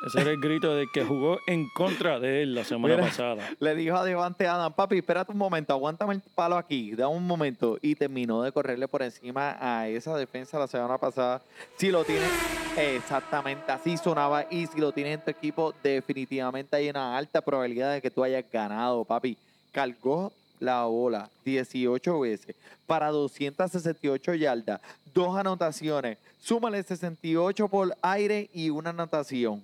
Ese 0.06 0.20
era 0.20 0.30
el 0.30 0.40
grito 0.40 0.74
del 0.74 0.90
que 0.90 1.04
jugó 1.04 1.38
en 1.46 1.68
contra 1.68 2.18
de 2.18 2.42
él 2.42 2.54
la 2.54 2.64
semana 2.64 2.94
Mira. 2.94 3.06
pasada. 3.06 3.50
Le 3.60 3.74
dijo 3.74 3.96
a 3.96 4.04
Devante 4.04 4.46
Adam, 4.46 4.72
papi, 4.72 4.98
espérate 4.98 5.32
un 5.32 5.38
momento, 5.38 5.72
aguántame 5.74 6.14
el 6.14 6.22
palo 6.34 6.56
aquí, 6.56 6.92
da 6.92 7.08
un 7.08 7.26
momento. 7.26 7.78
Y 7.82 7.94
terminó 7.94 8.42
de 8.42 8.52
correrle 8.52 8.88
por 8.88 9.02
encima 9.02 9.56
a 9.60 9.88
esa 9.88 10.16
defensa 10.16 10.58
la 10.58 10.68
semana 10.68 10.96
pasada. 10.96 11.42
Si 11.76 11.90
lo 11.90 12.04
tienes, 12.04 12.30
exactamente 12.78 13.70
así 13.72 13.96
sonaba. 13.98 14.46
Y 14.50 14.66
si 14.66 14.80
lo 14.80 14.92
tienes 14.92 15.14
en 15.18 15.24
tu 15.24 15.30
equipo, 15.30 15.74
definitivamente 15.82 16.76
hay 16.76 16.88
una 16.88 17.16
alta 17.16 17.42
probabilidad 17.42 17.92
de 17.92 18.00
que 18.00 18.10
tú 18.10 18.24
hayas 18.24 18.44
ganado, 18.50 19.04
papi. 19.04 19.36
Cargó 19.72 20.32
la 20.60 20.84
bola 20.84 21.28
18 21.44 22.20
veces 22.20 22.56
para 22.86 23.08
268 23.10 24.34
yardas, 24.34 24.80
dos 25.12 25.36
anotaciones. 25.36 26.18
Súmale 26.40 26.82
68 26.82 27.68
por 27.68 27.96
aire 28.02 28.48
y 28.52 28.70
una 28.70 28.90
anotación. 28.90 29.62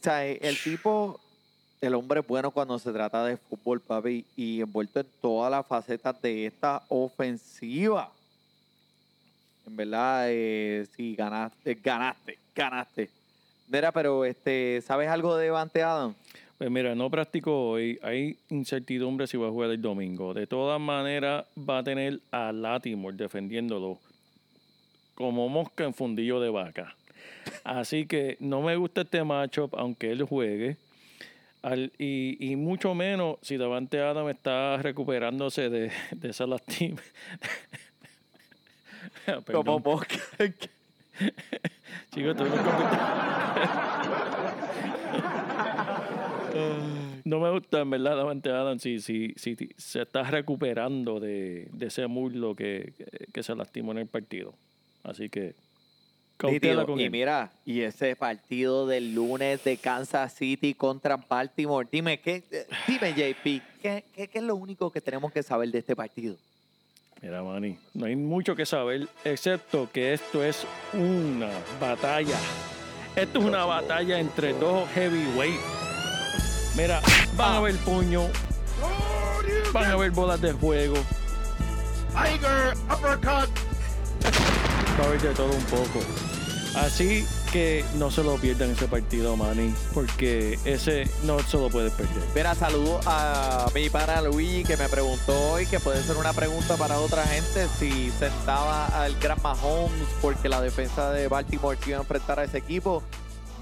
Sea, 0.00 0.26
eh, 0.26 0.38
el 0.42 0.56
tipo 0.58 1.20
el 1.82 1.94
hombre 1.94 2.20
es 2.20 2.26
bueno 2.26 2.52
cuando 2.52 2.78
se 2.78 2.92
trata 2.92 3.24
de 3.24 3.36
fútbol, 3.36 3.80
papi, 3.80 4.24
y 4.36 4.60
envuelto 4.60 5.00
en 5.00 5.06
todas 5.20 5.50
las 5.50 5.66
facetas 5.66 6.20
de 6.22 6.46
esta 6.46 6.82
ofensiva. 6.88 8.10
En 9.66 9.76
verdad, 9.76 10.26
eh, 10.28 10.86
sí, 10.96 11.16
ganaste, 11.16 11.74
ganaste, 11.82 12.38
ganaste. 12.54 13.10
Mira, 13.68 13.90
pero 13.90 14.24
este, 14.24 14.80
¿sabes 14.86 15.08
algo 15.08 15.36
de 15.36 15.46
Devante 15.46 15.82
Adam? 15.82 16.14
Pues 16.56 16.70
mira, 16.70 16.94
no 16.94 17.10
practicó 17.10 17.70
hoy. 17.70 17.98
Hay 18.02 18.38
incertidumbre 18.48 19.26
si 19.26 19.36
va 19.36 19.48
a 19.48 19.50
jugar 19.50 19.70
el 19.70 19.82
domingo. 19.82 20.34
De 20.34 20.46
todas 20.46 20.80
maneras, 20.80 21.46
va 21.58 21.78
a 21.78 21.82
tener 21.82 22.20
a 22.30 22.52
Latimore 22.52 23.16
defendiéndolo 23.16 23.98
como 25.16 25.48
mosca 25.48 25.82
en 25.82 25.94
fundillo 25.94 26.38
de 26.38 26.50
vaca. 26.50 26.94
Así 27.64 28.06
que 28.06 28.36
no 28.40 28.62
me 28.62 28.76
gusta 28.76 29.02
este 29.02 29.22
matchup, 29.24 29.74
aunque 29.76 30.10
él 30.10 30.22
juegue. 30.22 30.76
Al- 31.62 31.92
y, 31.98 32.36
y 32.40 32.56
mucho 32.56 32.94
menos 32.94 33.36
si 33.42 33.56
Davante 33.56 34.00
Adam 34.00 34.28
está 34.28 34.78
recuperándose 34.78 35.70
de, 35.70 35.92
de 36.10 36.30
esa 36.30 36.46
lastima. 36.46 37.00
Como 39.50 39.78
mosca. 39.78 40.16
Chicos, 42.12 42.36
no 47.24 47.38
me 47.40 47.50
gusta, 47.50 47.80
en 47.80 47.90
verdad, 47.90 48.16
Davante 48.16 48.50
Adams 48.50 48.82
si, 48.82 49.00
si, 49.00 49.32
si 49.36 49.56
se 49.76 50.02
está 50.02 50.24
recuperando 50.24 51.20
de, 51.20 51.68
de 51.72 51.86
ese 51.86 52.06
muslo 52.08 52.54
que, 52.56 52.92
que, 52.96 53.26
que 53.32 53.42
se 53.42 53.54
lastimó 53.54 53.92
en 53.92 53.98
el 53.98 54.06
partido. 54.06 54.54
Así 55.04 55.28
que, 55.28 55.54
Nítido. 56.50 56.86
con 56.86 56.98
Y 56.98 57.04
él. 57.04 57.10
mira, 57.10 57.50
y 57.64 57.82
ese 57.82 58.16
partido 58.16 58.86
del 58.86 59.14
lunes 59.14 59.62
de 59.64 59.76
Kansas 59.76 60.34
City 60.34 60.74
contra 60.74 61.16
Baltimore. 61.16 61.86
Dime, 61.90 62.20
¿qué, 62.20 62.42
eh, 62.50 62.66
dime 62.86 63.12
JP, 63.12 63.42
¿qué, 63.82 64.04
qué, 64.14 64.28
qué 64.28 64.38
es 64.38 64.44
lo 64.44 64.56
único 64.56 64.90
que 64.90 65.00
tenemos 65.00 65.32
que 65.32 65.42
saber 65.42 65.70
de 65.70 65.78
este 65.78 65.94
partido? 65.94 66.36
Mira, 67.20 67.42
Manny, 67.42 67.78
no 67.94 68.06
hay 68.06 68.16
mucho 68.16 68.56
que 68.56 68.66
saber, 68.66 69.08
excepto 69.24 69.88
que 69.92 70.12
esto 70.12 70.42
es 70.42 70.66
una 70.92 71.50
batalla. 71.80 72.36
Esto 73.14 73.38
es 73.38 73.44
una 73.44 73.64
batalla 73.64 74.18
entre 74.18 74.54
dos 74.54 74.88
heavyweight. 74.90 75.60
Mira, 76.76 77.00
van 77.36 77.54
a 77.56 77.60
ver 77.60 77.76
puño, 77.76 78.22
van 79.72 79.90
a 79.90 79.96
ver 79.96 80.10
bolas 80.10 80.40
de 80.40 80.52
fuego, 80.54 80.96
Tiger 82.12 82.74
uppercut. 82.90 83.71
Va 85.00 85.10
de 85.10 85.34
todo 85.34 85.50
un 85.52 85.64
poco. 85.64 86.00
Así 86.74 87.26
que 87.52 87.84
no 87.96 88.10
se 88.10 88.24
lo 88.24 88.36
pierdan 88.36 88.70
ese 88.70 88.88
partido, 88.88 89.36
Manny, 89.36 89.74
porque 89.92 90.58
ese 90.64 91.04
no 91.24 91.38
se 91.40 91.58
lo 91.58 91.68
puedes 91.68 91.92
perder. 91.92 92.24
Mira, 92.34 92.54
saludo 92.54 92.98
a 93.04 93.66
mi 93.74 93.90
pana 93.90 94.22
Luigi 94.22 94.64
que 94.64 94.78
me 94.78 94.88
preguntó 94.88 95.52
hoy, 95.52 95.66
que 95.66 95.78
puede 95.80 96.02
ser 96.02 96.16
una 96.16 96.32
pregunta 96.32 96.76
para 96.76 96.98
otra 96.98 97.24
gente, 97.26 97.66
si 97.78 98.10
sentaba 98.12 98.86
al 98.86 99.18
gran 99.18 99.40
Mahomes 99.42 100.08
porque 100.22 100.48
la 100.48 100.62
defensa 100.62 101.10
de 101.10 101.28
Baltimore 101.28 101.78
iba 101.86 101.98
a 101.98 102.00
enfrentar 102.00 102.40
a 102.40 102.44
ese 102.44 102.58
equipo. 102.58 103.02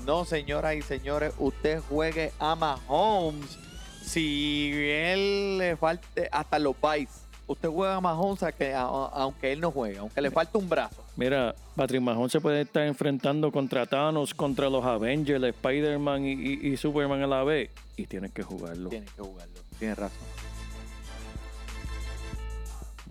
No, 0.07 0.25
señoras 0.25 0.77
y 0.77 0.83
señores, 0.83 1.35
usted 1.39 1.81
juegue 1.89 2.33
a 2.39 2.55
Mahomes. 2.55 3.59
Si 4.05 4.71
él 4.73 5.59
le 5.59 5.77
falte 5.77 6.29
hasta 6.31 6.61
los 6.61 6.81
bytes, 6.81 7.23
usted 7.49 7.69
juega 7.69 7.97
a 7.97 8.01
Mahomes 8.01 8.41
aunque 8.43 9.53
él 9.53 9.61
no 9.61 9.73
juegue, 9.73 9.99
aunque 9.99 10.21
le 10.21 10.31
falte 10.31 10.57
un 10.57 10.69
brazo. 10.69 11.03
Mira, 11.21 11.55
Patrick 11.77 12.01
Mahon 12.01 12.31
se 12.31 12.41
puede 12.41 12.63
estar 12.63 12.83
enfrentando 12.87 13.53
contra 13.53 13.85
Thanos, 13.85 14.33
contra 14.33 14.71
los 14.71 14.83
Avengers, 14.83 15.45
Spider-Man 15.45 16.25
y, 16.25 16.33
y- 16.33 16.69
y 16.73 16.77
Superman 16.79 17.23
a 17.23 17.27
la 17.27 17.45
vez. 17.45 17.69
Y 17.99 18.07
tienes 18.07 18.33
que 18.33 18.43
jugarlo. 18.43 18.89
Tiene 18.89 19.05
que 19.05 19.21
jugarlo. 19.23 19.61
Tiene 19.79 19.95
razón. 19.97 20.27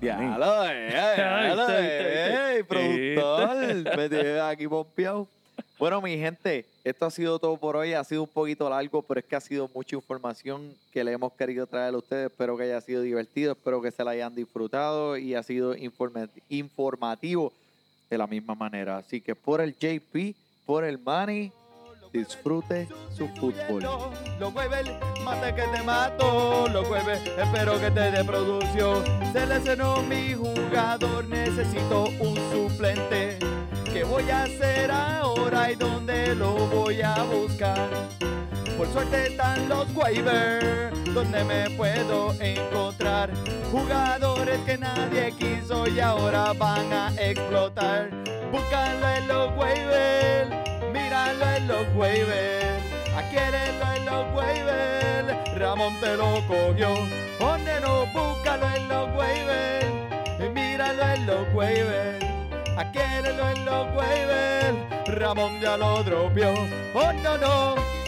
Diablo, 0.02 0.66
eh, 0.66 0.90
eh, 2.58 2.64
productor. 2.68 3.96
Me 3.98 4.10
tiene 4.10 4.40
aquí 4.40 4.68
pompeado. 4.68 5.28
Bueno, 5.78 6.02
mi 6.02 6.18
gente, 6.18 6.66
esto 6.84 7.06
ha 7.06 7.12
sido 7.12 7.38
todo 7.38 7.58
por 7.58 7.76
hoy. 7.76 7.94
Ha 7.94 8.04
sido 8.04 8.24
un 8.24 8.30
poquito 8.30 8.68
largo, 8.72 9.04
pero 9.04 9.20
es 9.20 9.26
que 9.28 9.36
ha 9.36 9.42
sido 9.42 9.70
mucha 9.76 9.96
información 9.96 10.74
que 10.92 11.04
le 11.04 11.12
hemos 11.12 11.32
querido 11.34 11.68
traer 11.68 11.94
a 11.94 11.98
ustedes. 11.98 12.32
Espero 12.32 12.58
que 12.58 12.64
haya 12.64 12.82
sido 12.82 13.04
divertido, 13.04 13.52
espero 13.52 13.82
que 13.84 13.92
se 13.92 14.04
la 14.04 14.12
hayan 14.12 14.34
disfrutado 14.34 15.16
y 15.16 15.36
ha 15.36 15.44
sido 15.44 15.76
informa- 15.76 16.28
informativo. 16.50 17.54
De 18.10 18.18
la 18.18 18.28
misma 18.28 18.56
manera. 18.56 18.98
Así 18.98 19.22
que 19.22 19.36
por 19.36 19.62
el 19.62 19.76
JP, 19.76 20.36
por 20.66 20.84
el 20.84 21.00
Manny, 21.00 21.52
disfrute 22.12 22.88
su 23.16 23.28
fútbol. 23.30 23.84
Los 24.40 24.54
jueves, 24.54 24.86
mate 25.24 25.54
que 25.54 25.62
te 25.62 25.84
mato. 25.84 26.68
Los 26.70 26.88
jueves, 26.88 27.22
espero 27.38 27.80
que 27.80 27.92
te 27.92 28.12
dé 28.12 28.24
producción. 28.24 29.04
Se 29.34 29.46
lesionó 29.46 30.02
mi 30.04 30.34
jugador, 30.34 31.26
necesito 31.26 32.06
un 32.20 32.36
suplente. 32.52 33.38
¿Qué 33.92 34.04
voy 34.04 34.30
a 34.30 34.44
hacer 34.44 34.92
ahora 34.92 35.72
y 35.72 35.76
dónde 35.76 36.36
lo 36.36 36.54
voy 36.68 37.02
a 37.02 37.24
buscar? 37.24 37.90
Por 38.80 38.88
suerte 38.94 39.28
están 39.28 39.68
los 39.68 39.94
waivers, 39.94 41.14
donde 41.14 41.44
me 41.44 41.70
puedo 41.72 42.34
encontrar 42.40 43.30
jugadores 43.74 44.58
que 44.60 44.78
nadie 44.78 45.34
quiso 45.38 45.86
y 45.86 46.00
ahora 46.00 46.54
van 46.54 46.94
a 46.94 47.12
explotar. 47.18 48.10
Búscalo 48.50 49.10
en 49.18 49.28
los 49.28 49.58
waivers, 49.58 50.50
míralo 50.94 51.46
en 51.58 51.68
los 51.68 51.94
waivers, 51.94 52.82
adquiérelo 53.14 53.94
en 53.98 54.06
los 54.06 54.34
waivers. 54.34 55.60
Ramón 55.60 55.94
te 56.00 56.16
lo 56.16 56.36
cogió, 56.48 56.96
donde 57.38 57.82
no, 57.82 58.06
búscalo 58.14 58.66
en 58.78 58.88
los 58.88 59.10
waivers, 59.14 60.54
míralo 60.54 61.04
en 61.04 61.26
los 61.26 61.54
waivers. 61.54 62.26
Adquiérelo 62.78 63.50
en 63.50 63.66
los 63.66 63.88
waivers, 63.94 65.18
Ramón 65.20 65.60
ya 65.60 65.76
lo 65.76 66.02
dropió, 66.02 66.54
oh 66.94 67.12
no 67.22 67.38
no. 67.38 67.99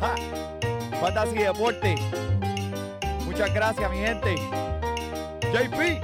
Ja. 0.00 0.14
Fantasy 1.00 1.38
Deporte. 1.38 1.94
Muchas 3.24 3.54
gracias, 3.54 3.90
mi 3.90 3.98
gente. 3.98 4.34
JP. 5.52 6.00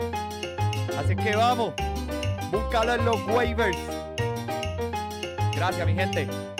Así 0.98 1.14
que 1.16 1.36
vamos. 1.36 1.74
Búscalo 2.50 2.94
en 2.94 3.04
los 3.04 3.22
waivers. 3.26 3.76
Gracias, 5.54 5.86
mi 5.86 5.94
gente. 5.94 6.55